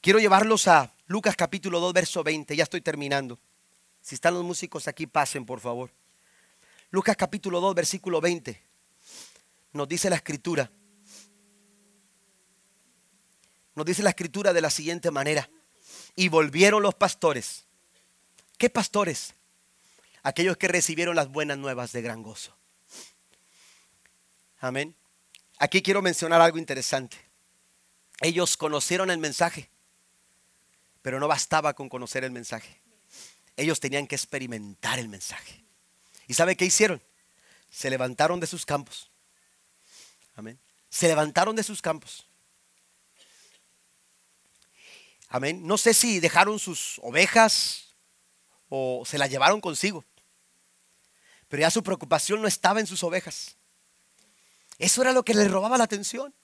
Quiero 0.00 0.18
llevarlos 0.18 0.66
a 0.68 0.94
Lucas 1.06 1.36
capítulo 1.36 1.80
2, 1.80 1.92
verso 1.92 2.22
20. 2.22 2.56
Ya 2.56 2.64
estoy 2.64 2.80
terminando. 2.80 3.38
Si 4.00 4.14
están 4.14 4.34
los 4.34 4.44
músicos 4.44 4.88
aquí, 4.88 5.06
pasen, 5.06 5.44
por 5.44 5.60
favor. 5.60 5.92
Lucas 6.90 7.16
capítulo 7.16 7.60
2, 7.60 7.74
versículo 7.74 8.20
20. 8.20 8.62
Nos 9.72 9.88
dice 9.88 10.08
la 10.08 10.16
escritura. 10.16 10.70
Nos 13.74 13.86
dice 13.86 14.02
la 14.02 14.10
escritura 14.10 14.52
de 14.52 14.60
la 14.60 14.70
siguiente 14.70 15.10
manera. 15.10 15.48
Y 16.16 16.28
volvieron 16.28 16.82
los 16.82 16.94
pastores. 16.94 17.66
¿Qué 18.58 18.70
pastores? 18.70 19.34
Aquellos 20.22 20.56
que 20.56 20.68
recibieron 20.68 21.16
las 21.16 21.28
buenas 21.28 21.58
nuevas 21.58 21.92
de 21.92 22.02
gran 22.02 22.22
gozo. 22.22 22.56
Amén. 24.58 24.94
Aquí 25.60 25.82
quiero 25.82 26.02
mencionar 26.02 26.40
algo 26.40 26.58
interesante. 26.58 27.16
Ellos 28.20 28.56
conocieron 28.56 29.10
el 29.10 29.18
mensaje, 29.18 29.70
pero 31.02 31.20
no 31.20 31.28
bastaba 31.28 31.74
con 31.74 31.88
conocer 31.88 32.24
el 32.24 32.32
mensaje. 32.32 32.80
Ellos 33.56 33.78
tenían 33.78 34.06
que 34.06 34.16
experimentar 34.16 34.98
el 34.98 35.08
mensaje. 35.08 35.62
¿Y 36.26 36.34
sabe 36.34 36.56
qué 36.56 36.64
hicieron? 36.64 37.00
Se 37.70 37.90
levantaron 37.90 38.40
de 38.40 38.46
sus 38.46 38.66
campos. 38.66 39.10
Amén. 40.34 40.58
Se 40.88 41.06
levantaron 41.06 41.54
de 41.54 41.62
sus 41.62 41.80
campos. 41.80 42.26
Amén. 45.28 45.66
No 45.66 45.78
sé 45.78 45.94
si 45.94 46.20
dejaron 46.20 46.58
sus 46.58 46.98
ovejas 47.02 47.94
o 48.68 49.04
se 49.06 49.18
las 49.18 49.30
llevaron 49.30 49.60
consigo. 49.60 50.04
Pero 51.48 51.60
ya 51.60 51.70
su 51.70 51.82
preocupación 51.82 52.40
no 52.40 52.48
estaba 52.48 52.80
en 52.80 52.86
sus 52.86 53.02
ovejas. 53.02 53.56
Eso 54.80 55.02
era 55.02 55.12
lo 55.12 55.22
que 55.22 55.34
les 55.34 55.50
robaba 55.50 55.76
la 55.76 55.84
atención. 55.84 56.34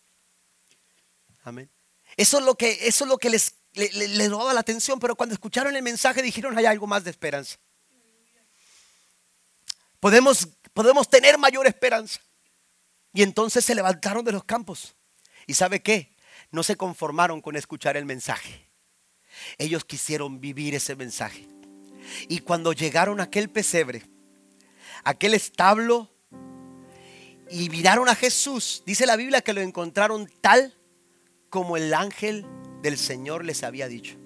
Amén. 1.42 1.70
Eso 2.18 2.38
es 2.38 2.44
lo 2.44 2.54
que, 2.54 2.86
eso 2.86 3.04
es 3.04 3.08
lo 3.08 3.16
que 3.16 3.30
les, 3.30 3.54
les, 3.72 4.30
robaba 4.30 4.52
la 4.52 4.60
atención, 4.60 5.00
pero 5.00 5.16
cuando 5.16 5.32
escucharon 5.32 5.74
el 5.74 5.82
mensaje 5.82 6.20
dijeron 6.20 6.56
hay 6.56 6.66
algo 6.66 6.86
más 6.86 7.02
de 7.02 7.10
esperanza. 7.10 7.56
Podemos, 10.00 10.48
podemos 10.74 11.08
tener 11.08 11.38
mayor 11.38 11.66
esperanza. 11.66 12.20
Y 13.14 13.22
entonces 13.22 13.64
se 13.64 13.74
levantaron 13.74 14.22
de 14.22 14.32
los 14.32 14.44
campos. 14.44 14.94
¿Y 15.46 15.54
sabe 15.54 15.80
qué? 15.80 16.14
No 16.50 16.62
se 16.62 16.76
conformaron 16.76 17.40
con 17.40 17.56
escuchar 17.56 17.96
el 17.96 18.04
mensaje. 18.04 18.68
Ellos 19.56 19.86
quisieron 19.86 20.42
vivir 20.42 20.74
ese 20.74 20.94
mensaje. 20.94 21.48
Y 22.28 22.40
cuando 22.40 22.74
llegaron 22.74 23.18
a 23.18 23.24
aquel 23.24 23.48
pesebre, 23.48 24.02
aquel 25.04 25.32
establo, 25.32 26.15
y 27.50 27.68
miraron 27.70 28.08
a 28.08 28.14
Jesús, 28.14 28.82
dice 28.86 29.06
la 29.06 29.16
Biblia 29.16 29.40
que 29.40 29.52
lo 29.52 29.60
encontraron 29.60 30.30
tal 30.40 30.74
como 31.50 31.76
el 31.76 31.94
ángel 31.94 32.44
del 32.82 32.98
Señor 32.98 33.44
les 33.44 33.62
había 33.62 33.88
dicho. 33.88 34.16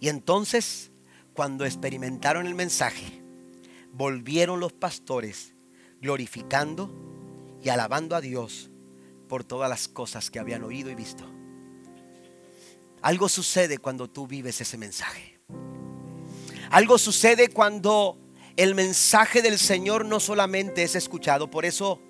Y 0.00 0.08
entonces, 0.08 0.90
cuando 1.34 1.64
experimentaron 1.64 2.46
el 2.46 2.54
mensaje, 2.54 3.22
volvieron 3.92 4.60
los 4.60 4.72
pastores 4.72 5.54
glorificando 6.00 6.90
y 7.62 7.68
alabando 7.68 8.16
a 8.16 8.20
Dios 8.20 8.70
por 9.28 9.44
todas 9.44 9.68
las 9.68 9.88
cosas 9.88 10.30
que 10.30 10.38
habían 10.38 10.64
oído 10.64 10.90
y 10.90 10.94
visto. 10.94 11.24
Algo 13.02 13.28
sucede 13.28 13.78
cuando 13.78 14.08
tú 14.08 14.26
vives 14.26 14.60
ese 14.60 14.78
mensaje. 14.78 15.40
Algo 16.70 16.98
sucede 16.98 17.48
cuando 17.48 18.18
el 18.56 18.74
mensaje 18.74 19.42
del 19.42 19.58
Señor 19.58 20.04
no 20.04 20.20
solamente 20.20 20.82
es 20.84 20.94
escuchado. 20.94 21.50
Por 21.50 21.64
eso, 21.64 22.00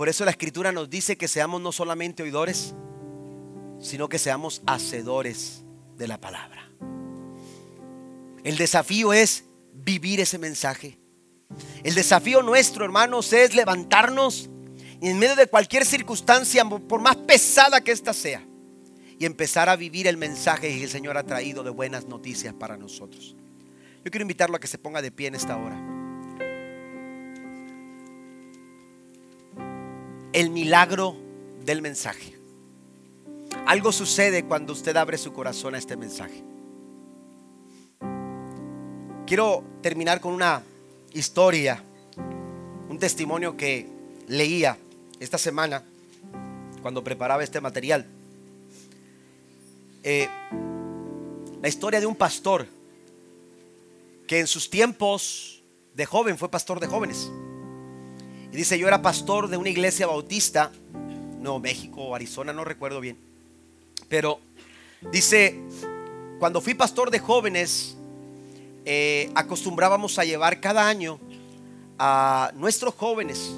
por 0.00 0.08
eso 0.08 0.24
la 0.24 0.30
escritura 0.30 0.72
nos 0.72 0.88
dice 0.88 1.18
que 1.18 1.28
seamos 1.28 1.60
no 1.60 1.72
solamente 1.72 2.22
oidores, 2.22 2.74
sino 3.82 4.08
que 4.08 4.18
seamos 4.18 4.62
hacedores 4.64 5.62
de 5.98 6.08
la 6.08 6.18
palabra. 6.18 6.70
El 8.42 8.56
desafío 8.56 9.12
es 9.12 9.44
vivir 9.74 10.20
ese 10.20 10.38
mensaje. 10.38 10.98
El 11.84 11.94
desafío 11.94 12.40
nuestro, 12.40 12.86
hermanos, 12.86 13.30
es 13.34 13.54
levantarnos 13.54 14.48
en 15.02 15.18
medio 15.18 15.36
de 15.36 15.48
cualquier 15.48 15.84
circunstancia, 15.84 16.64
por 16.64 17.02
más 17.02 17.16
pesada 17.16 17.82
que 17.82 17.92
ésta 17.92 18.14
sea, 18.14 18.42
y 19.18 19.26
empezar 19.26 19.68
a 19.68 19.76
vivir 19.76 20.06
el 20.06 20.16
mensaje 20.16 20.68
que 20.68 20.82
el 20.82 20.88
Señor 20.88 21.18
ha 21.18 21.24
traído 21.24 21.62
de 21.62 21.68
buenas 21.68 22.06
noticias 22.06 22.54
para 22.54 22.78
nosotros. 22.78 23.36
Yo 24.02 24.10
quiero 24.10 24.22
invitarlo 24.22 24.56
a 24.56 24.60
que 24.60 24.66
se 24.66 24.78
ponga 24.78 25.02
de 25.02 25.12
pie 25.12 25.28
en 25.28 25.34
esta 25.34 25.58
hora. 25.58 25.99
El 30.32 30.50
milagro 30.50 31.16
del 31.64 31.82
mensaje. 31.82 32.36
Algo 33.66 33.90
sucede 33.90 34.44
cuando 34.44 34.72
usted 34.72 34.96
abre 34.96 35.18
su 35.18 35.32
corazón 35.32 35.74
a 35.74 35.78
este 35.78 35.96
mensaje. 35.96 36.42
Quiero 39.26 39.64
terminar 39.82 40.20
con 40.20 40.32
una 40.32 40.62
historia, 41.12 41.82
un 42.88 42.98
testimonio 42.98 43.56
que 43.56 43.88
leía 44.28 44.76
esta 45.18 45.38
semana 45.38 45.84
cuando 46.82 47.02
preparaba 47.02 47.42
este 47.42 47.60
material. 47.60 48.06
Eh, 50.02 50.28
la 51.60 51.68
historia 51.68 52.00
de 52.00 52.06
un 52.06 52.16
pastor 52.16 52.66
que 54.26 54.40
en 54.40 54.46
sus 54.46 54.70
tiempos 54.70 55.62
de 55.94 56.06
joven 56.06 56.38
fue 56.38 56.48
pastor 56.48 56.80
de 56.80 56.86
jóvenes. 56.86 57.30
Y 58.52 58.56
dice, 58.56 58.78
yo 58.78 58.88
era 58.88 59.00
pastor 59.00 59.48
de 59.48 59.56
una 59.56 59.68
iglesia 59.68 60.06
bautista, 60.06 60.72
no, 61.40 61.58
México 61.58 62.02
o 62.02 62.14
Arizona, 62.14 62.52
no 62.52 62.64
recuerdo 62.64 63.00
bien. 63.00 63.16
Pero 64.08 64.40
dice, 65.12 65.60
cuando 66.38 66.60
fui 66.60 66.74
pastor 66.74 67.10
de 67.10 67.20
jóvenes, 67.20 67.96
eh, 68.84 69.30
acostumbrábamos 69.34 70.18
a 70.18 70.24
llevar 70.24 70.60
cada 70.60 70.88
año 70.88 71.20
a 71.98 72.50
nuestros 72.54 72.94
jóvenes 72.94 73.52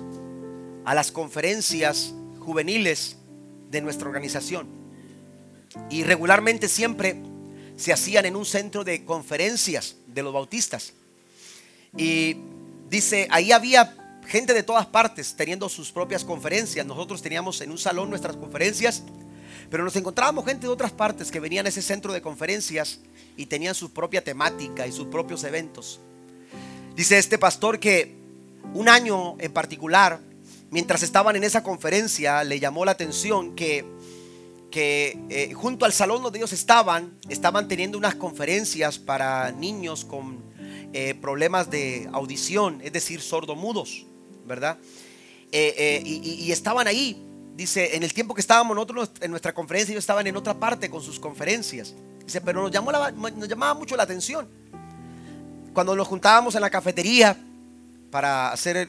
a 0.84 0.94
las 0.94 1.12
conferencias 1.12 2.12
juveniles 2.40 3.16
de 3.70 3.80
nuestra 3.80 4.08
organización. 4.08 4.66
Y 5.88 6.02
regularmente 6.04 6.68
siempre 6.68 7.16
se 7.76 7.92
hacían 7.92 8.26
en 8.26 8.36
un 8.36 8.44
centro 8.44 8.84
de 8.84 9.04
conferencias 9.04 9.96
de 10.06 10.22
los 10.22 10.34
bautistas. 10.34 10.92
Y 11.96 12.36
dice, 12.90 13.26
ahí 13.30 13.52
había 13.52 13.96
gente 14.26 14.54
de 14.54 14.62
todas 14.62 14.86
partes 14.86 15.34
teniendo 15.36 15.68
sus 15.68 15.92
propias 15.92 16.24
conferencias. 16.24 16.86
Nosotros 16.86 17.22
teníamos 17.22 17.60
en 17.60 17.70
un 17.70 17.78
salón 17.78 18.10
nuestras 18.10 18.36
conferencias, 18.36 19.02
pero 19.70 19.84
nos 19.84 19.96
encontrábamos 19.96 20.44
gente 20.44 20.66
de 20.66 20.72
otras 20.72 20.92
partes 20.92 21.30
que 21.30 21.40
venían 21.40 21.66
a 21.66 21.68
ese 21.68 21.82
centro 21.82 22.12
de 22.12 22.22
conferencias 22.22 23.00
y 23.36 23.46
tenían 23.46 23.74
su 23.74 23.92
propia 23.92 24.22
temática 24.22 24.86
y 24.86 24.92
sus 24.92 25.06
propios 25.06 25.44
eventos. 25.44 26.00
Dice 26.94 27.18
este 27.18 27.38
pastor 27.38 27.78
que 27.78 28.14
un 28.74 28.88
año 28.88 29.36
en 29.38 29.52
particular, 29.52 30.20
mientras 30.70 31.02
estaban 31.02 31.36
en 31.36 31.44
esa 31.44 31.62
conferencia, 31.62 32.44
le 32.44 32.60
llamó 32.60 32.84
la 32.84 32.92
atención 32.92 33.54
que 33.54 33.84
que 34.72 35.18
eh, 35.28 35.52
junto 35.52 35.84
al 35.84 35.92
salón 35.92 36.22
donde 36.22 36.38
ellos 36.38 36.52
estaban, 36.52 37.16
estaban 37.28 37.68
teniendo 37.68 37.98
unas 37.98 38.16
conferencias 38.16 38.98
para 38.98 39.52
niños 39.52 40.04
con 40.04 40.42
eh, 40.94 41.14
problemas 41.14 41.70
de 41.70 42.08
audición, 42.12 42.80
es 42.82 42.92
decir, 42.92 43.20
sordomudos, 43.20 44.06
¿verdad? 44.46 44.78
Eh, 45.50 46.02
y, 46.04 46.50
estaban 46.50 46.86
ahí, 46.86 47.22
dice, 47.54 47.94
en 47.94 48.02
el 48.02 48.14
tiempo 48.14 48.34
que 48.34 48.40
estábamos 48.40 48.74
nosotros 48.74 49.10
en 49.20 49.30
nuestra 49.30 49.52
conferencia, 49.52 49.92
ellos 49.92 50.02
estaban 50.02 50.26
en 50.26 50.36
otra 50.36 50.54
parte 50.54 50.88
con 50.88 51.02
sus 51.02 51.20
conferencias. 51.20 51.94
Dice, 52.24 52.40
pero 52.40 52.62
nos, 52.62 52.70
llamó 52.70 52.92
nos 52.92 53.48
llamaba 53.48 53.74
mucho 53.74 53.96
la 53.96 54.04
atención. 54.04 54.48
Cuando 55.74 55.94
nos 55.94 56.08
juntábamos 56.08 56.54
en 56.54 56.62
la 56.62 56.70
cafetería 56.70 57.36
para 58.10 58.50
hacer, 58.50 58.88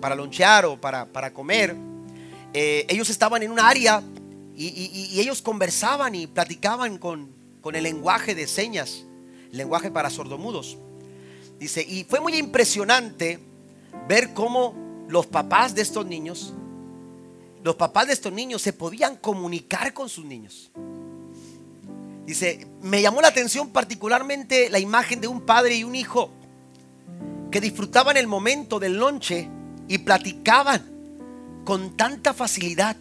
para 0.00 0.14
lonchear 0.14 0.66
o 0.66 0.80
para, 0.80 1.06
para 1.06 1.32
comer, 1.32 1.76
ellos 2.52 3.08
estaban 3.10 3.42
en 3.42 3.52
un 3.52 3.60
área 3.60 4.02
y, 4.56 5.20
ellos 5.20 5.40
conversaban 5.40 6.14
y 6.14 6.26
platicaban 6.26 6.98
con, 6.98 7.30
con 7.60 7.76
el 7.76 7.84
lenguaje 7.84 8.34
de 8.34 8.46
señas, 8.46 9.04
lenguaje 9.50 9.90
para 9.90 10.10
sordomudos. 10.10 10.78
Dice, 11.58 11.82
y 11.82 12.04
fue 12.04 12.20
muy 12.20 12.34
impresionante 12.34 13.38
ver 14.08 14.32
cómo 14.34 14.74
los 15.08 15.26
papás 15.26 15.74
de 15.74 15.82
estos 15.82 16.06
niños, 16.06 16.54
los 17.62 17.76
papás 17.76 18.06
de 18.08 18.12
estos 18.12 18.32
niños 18.32 18.62
se 18.62 18.72
podían 18.72 19.16
comunicar 19.16 19.92
con 19.92 20.08
sus 20.08 20.24
niños. 20.24 20.70
Dice, 22.26 22.66
me 22.80 23.02
llamó 23.02 23.20
la 23.20 23.28
atención 23.28 23.70
particularmente 23.70 24.70
la 24.70 24.78
imagen 24.78 25.20
de 25.20 25.28
un 25.28 25.40
padre 25.40 25.74
y 25.74 25.84
un 25.84 25.94
hijo 25.94 26.30
que 27.50 27.60
disfrutaban 27.60 28.16
el 28.16 28.26
momento 28.26 28.78
del 28.78 28.96
lonche 28.96 29.48
y 29.88 29.98
platicaban 29.98 30.90
con 31.64 31.96
tanta 31.96 32.32
facilidad 32.32 32.96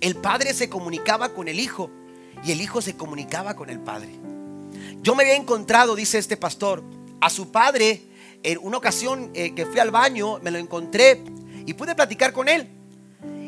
el 0.00 0.16
padre 0.16 0.52
se 0.52 0.68
comunicaba 0.68 1.30
con 1.30 1.48
el 1.48 1.58
hijo 1.58 1.90
y 2.44 2.52
el 2.52 2.60
hijo 2.60 2.82
se 2.82 2.96
comunicaba 2.96 3.56
con 3.56 3.70
el 3.70 3.80
padre. 3.80 4.10
Yo 5.02 5.14
me 5.14 5.22
había 5.22 5.36
encontrado, 5.36 5.94
dice 5.94 6.18
este 6.18 6.36
pastor, 6.36 6.82
a 7.20 7.30
su 7.30 7.50
padre 7.50 8.02
en 8.46 8.58
una 8.62 8.78
ocasión 8.78 9.30
eh, 9.34 9.54
que 9.54 9.66
fui 9.66 9.80
al 9.80 9.90
baño, 9.90 10.38
me 10.38 10.52
lo 10.52 10.58
encontré 10.58 11.22
y 11.66 11.74
pude 11.74 11.96
platicar 11.96 12.32
con 12.32 12.48
él. 12.48 12.68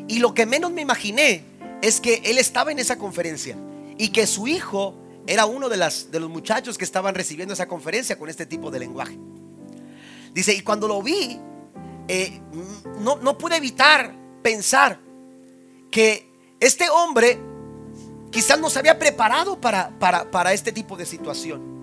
Y 0.09 0.19
lo 0.19 0.33
que 0.33 0.45
menos 0.45 0.71
me 0.71 0.81
imaginé 0.81 1.45
es 1.81 2.01
que 2.01 2.21
él 2.25 2.37
estaba 2.37 2.71
en 2.71 2.79
esa 2.79 2.97
conferencia 2.97 3.55
y 3.97 4.09
que 4.09 4.27
su 4.27 4.45
hijo 4.47 4.95
era 5.25 5.45
uno 5.45 5.69
de, 5.69 5.77
las, 5.77 6.11
de 6.11 6.19
los 6.19 6.29
muchachos 6.29 6.77
que 6.77 6.83
estaban 6.83 7.15
recibiendo 7.15 7.53
esa 7.53 7.67
conferencia 7.67 8.17
con 8.17 8.27
este 8.27 8.45
tipo 8.45 8.71
de 8.71 8.79
lenguaje. 8.79 9.17
Dice, 10.33 10.53
y 10.53 10.61
cuando 10.61 10.87
lo 10.87 11.01
vi, 11.01 11.39
eh, 12.09 12.41
no, 12.99 13.15
no 13.17 13.37
pude 13.37 13.55
evitar 13.55 14.13
pensar 14.41 14.99
que 15.91 16.29
este 16.59 16.89
hombre 16.89 17.39
quizás 18.31 18.59
no 18.59 18.69
se 18.69 18.79
había 18.79 18.99
preparado 18.99 19.61
para, 19.61 19.97
para, 19.99 20.51
este 20.51 20.73
tipo 20.73 20.97
de 20.97 21.05
situación. 21.05 21.78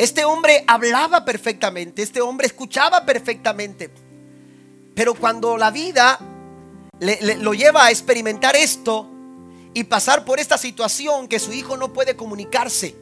Este 0.00 0.24
hombre 0.24 0.64
hablaba 0.66 1.26
perfectamente, 1.26 2.00
este 2.00 2.22
hombre 2.22 2.46
escuchaba 2.46 3.04
perfectamente. 3.04 3.90
Pero 4.94 5.12
cuando 5.12 5.58
la 5.58 5.70
vida 5.70 6.18
lo 7.40 7.52
lleva 7.52 7.84
a 7.84 7.90
experimentar 7.90 8.56
esto 8.56 9.06
y 9.74 9.84
pasar 9.84 10.24
por 10.24 10.40
esta 10.40 10.56
situación 10.56 11.28
que 11.28 11.38
su 11.38 11.52
hijo 11.52 11.76
no 11.76 11.92
puede 11.92 12.16
comunicarse. 12.16 12.96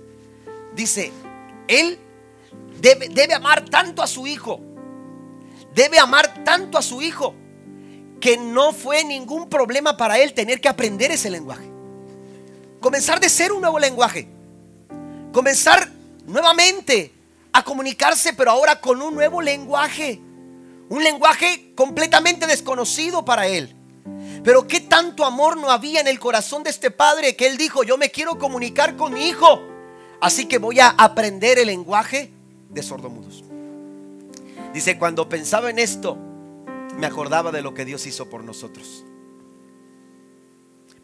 Dice, 0.75 1.13
él 1.69 2.01
debe, 2.81 3.11
debe 3.11 3.35
amar 3.35 3.65
tanto 3.67 4.03
a 4.03 4.09
su 4.09 4.27
hijo, 4.27 4.59
debe 5.77 6.01
amar 6.01 6.43
tanto 6.43 6.79
a 6.79 6.83
su 6.83 7.01
hijo, 7.01 7.33
que 8.21 8.37
no 8.37 8.73
fue 8.73 9.05
ningún 9.05 9.49
problema 9.49 9.97
para 9.97 10.19
él 10.19 10.35
tener 10.35 10.61
que 10.61 10.69
aprender 10.69 11.13
ese 11.13 11.31
lenguaje. 11.31 11.71
Comenzar 12.81 13.21
de 13.21 13.29
ser 13.29 13.53
un 13.53 13.61
nuevo 13.61 13.79
lenguaje. 13.79 14.29
Comenzar 15.33 15.98
nuevamente 16.29 17.13
a 17.53 17.65
comunicarse, 17.65 18.33
pero 18.35 18.51
ahora 18.51 18.81
con 18.81 19.03
un 19.03 19.15
nuevo 19.15 19.41
lenguaje. 19.43 20.21
Un 20.89 21.03
lenguaje 21.03 21.73
completamente 21.75 22.47
desconocido 22.47 23.25
para 23.25 23.47
él. 23.47 23.75
Pero 24.45 24.67
qué 24.67 24.81
tanto 24.81 25.25
amor 25.25 25.57
no 25.57 25.71
había 25.71 26.01
en 26.01 26.07
el 26.07 26.19
corazón 26.19 26.63
de 26.63 26.71
este 26.71 26.91
padre 26.91 27.37
que 27.37 27.47
él 27.47 27.57
dijo, 27.57 27.83
yo 27.83 27.99
me 27.99 28.11
quiero 28.11 28.39
comunicar 28.39 28.97
con 28.97 29.13
mi 29.13 29.27
hijo. 29.27 29.61
Así 30.21 30.47
que 30.47 30.59
voy 30.59 30.81
a 30.81 30.91
aprender 30.91 31.59
el 31.59 31.67
lenguaje 31.67 32.31
de 32.71 32.83
sordomudos. 32.83 33.45
Dice, 34.73 34.99
cuando 34.99 35.29
pensaba 35.29 35.71
en 35.71 35.79
esto, 35.79 36.17
me 36.97 37.07
acordaba 37.07 37.53
de 37.53 37.63
lo 37.63 37.75
que 37.75 37.85
Dios 37.85 38.07
hizo 38.07 38.29
por 38.29 38.45
nosotros. 38.45 39.05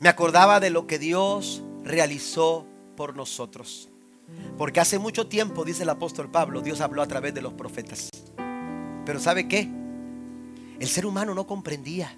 Me 0.01 0.09
acordaba 0.09 0.61
de 0.61 0.71
lo 0.71 0.87
que 0.87 0.99
Dios 0.99 1.63
realizó 1.83 2.67
por 2.97 3.17
nosotros. 3.17 3.91
Porque 4.57 4.81
hace 4.81 4.99
mucho 4.99 5.27
tiempo, 5.27 5.65
dice 5.65 5.83
el 5.83 5.91
apóstol 5.91 6.31
Pablo, 6.31 6.61
Dios 6.61 6.81
habló 6.81 7.03
a 7.03 7.07
través 7.07 7.35
de 7.35 7.43
los 7.43 7.55
profetas. 7.55 8.11
Pero 9.05 9.19
¿sabe 9.19 9.49
qué? 9.49 9.69
El 10.79 10.89
ser 10.89 11.07
humano 11.07 11.35
no 11.35 11.47
comprendía. 11.47 12.17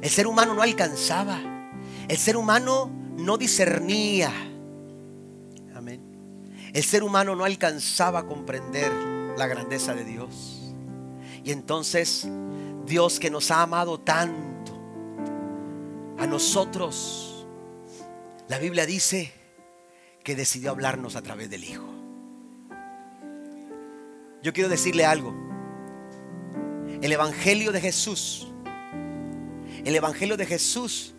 El 0.00 0.10
ser 0.10 0.26
humano 0.26 0.54
no 0.54 0.62
alcanzaba. 0.62 1.40
El 2.08 2.16
ser 2.16 2.36
humano 2.36 2.90
no 3.16 3.38
discernía. 3.38 4.30
Amén. 5.74 6.00
El 6.72 6.82
ser 6.82 7.02
humano 7.02 7.34
no 7.34 7.44
alcanzaba 7.44 8.20
a 8.20 8.26
comprender 8.26 8.92
la 9.36 9.46
grandeza 9.46 9.94
de 9.94 10.04
Dios. 10.04 10.74
Y 11.44 11.50
entonces 11.50 12.28
Dios 12.86 13.18
que 13.18 13.30
nos 13.30 13.50
ha 13.50 13.62
amado 13.62 13.98
tanto 14.00 14.72
a 16.18 16.26
nosotros, 16.26 17.46
la 18.48 18.58
Biblia 18.58 18.86
dice 18.86 19.41
que 20.22 20.36
decidió 20.36 20.70
hablarnos 20.70 21.16
a 21.16 21.22
través 21.22 21.50
del 21.50 21.64
Hijo. 21.64 21.88
Yo 24.42 24.52
quiero 24.52 24.68
decirle 24.68 25.04
algo. 25.04 25.34
El 27.00 27.12
Evangelio 27.12 27.72
de 27.72 27.80
Jesús 27.80 28.52
el 29.84 29.96
Evangelio 29.96 30.36
de 30.36 30.46
Jesús, 30.46 31.14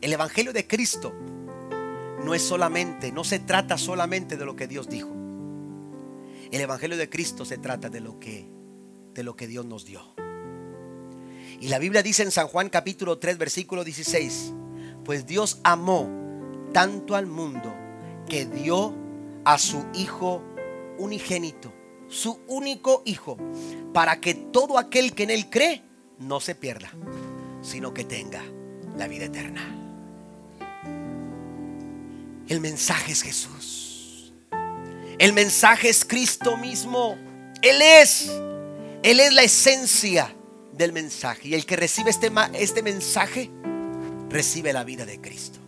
el 0.00 0.12
Evangelio 0.12 0.52
de 0.52 0.66
Cristo, 0.66 1.12
no 2.24 2.34
es 2.34 2.42
solamente, 2.42 3.10
no 3.10 3.24
se 3.24 3.40
trata 3.40 3.76
solamente 3.78 4.36
de 4.36 4.44
lo 4.44 4.54
que 4.54 4.68
Dios 4.68 4.88
dijo. 4.88 5.10
El 6.52 6.60
Evangelio 6.60 6.96
de 6.96 7.10
Cristo 7.10 7.44
se 7.44 7.58
trata 7.58 7.90
de 7.90 8.00
lo 8.00 8.20
que, 8.20 8.46
de 9.12 9.24
lo 9.24 9.34
que 9.34 9.48
Dios 9.48 9.66
nos 9.66 9.84
dio. 9.84 10.02
Y 11.60 11.68
la 11.68 11.78
Biblia 11.78 12.02
dice 12.02 12.22
en 12.22 12.30
San 12.30 12.46
Juan 12.46 12.68
capítulo 12.68 13.18
3 13.18 13.38
versículo 13.38 13.82
16, 13.82 14.52
pues 15.04 15.26
Dios 15.26 15.58
amó 15.64 16.08
tanto 16.72 17.16
al 17.16 17.26
mundo 17.26 17.74
que 18.28 18.46
dio 18.46 18.94
a 19.44 19.58
su 19.58 19.84
Hijo 19.94 20.42
unigénito, 20.98 21.72
su 22.08 22.40
único 22.46 23.02
Hijo, 23.04 23.36
para 23.92 24.20
que 24.20 24.34
todo 24.34 24.78
aquel 24.78 25.14
que 25.14 25.24
en 25.24 25.30
Él 25.30 25.50
cree 25.50 25.82
no 26.18 26.40
se 26.40 26.54
pierda, 26.54 26.90
sino 27.62 27.92
que 27.92 28.04
tenga 28.04 28.42
la 28.96 29.08
vida 29.08 29.26
eterna. 29.26 29.62
El 32.48 32.60
mensaje 32.60 33.12
es 33.12 33.22
Jesús. 33.22 34.32
El 35.18 35.32
mensaje 35.32 35.88
es 35.88 36.04
Cristo 36.04 36.56
mismo. 36.56 37.16
Él 37.62 37.80
es. 37.80 38.30
Él 39.02 39.20
es 39.20 39.32
la 39.32 39.42
esencia 39.42 40.34
del 40.72 40.92
mensaje. 40.92 41.48
Y 41.48 41.54
el 41.54 41.64
que 41.64 41.76
recibe 41.76 42.10
este, 42.10 42.30
este 42.54 42.82
mensaje, 42.82 43.50
recibe 44.28 44.72
la 44.72 44.84
vida 44.84 45.06
de 45.06 45.20
Cristo. 45.20 45.63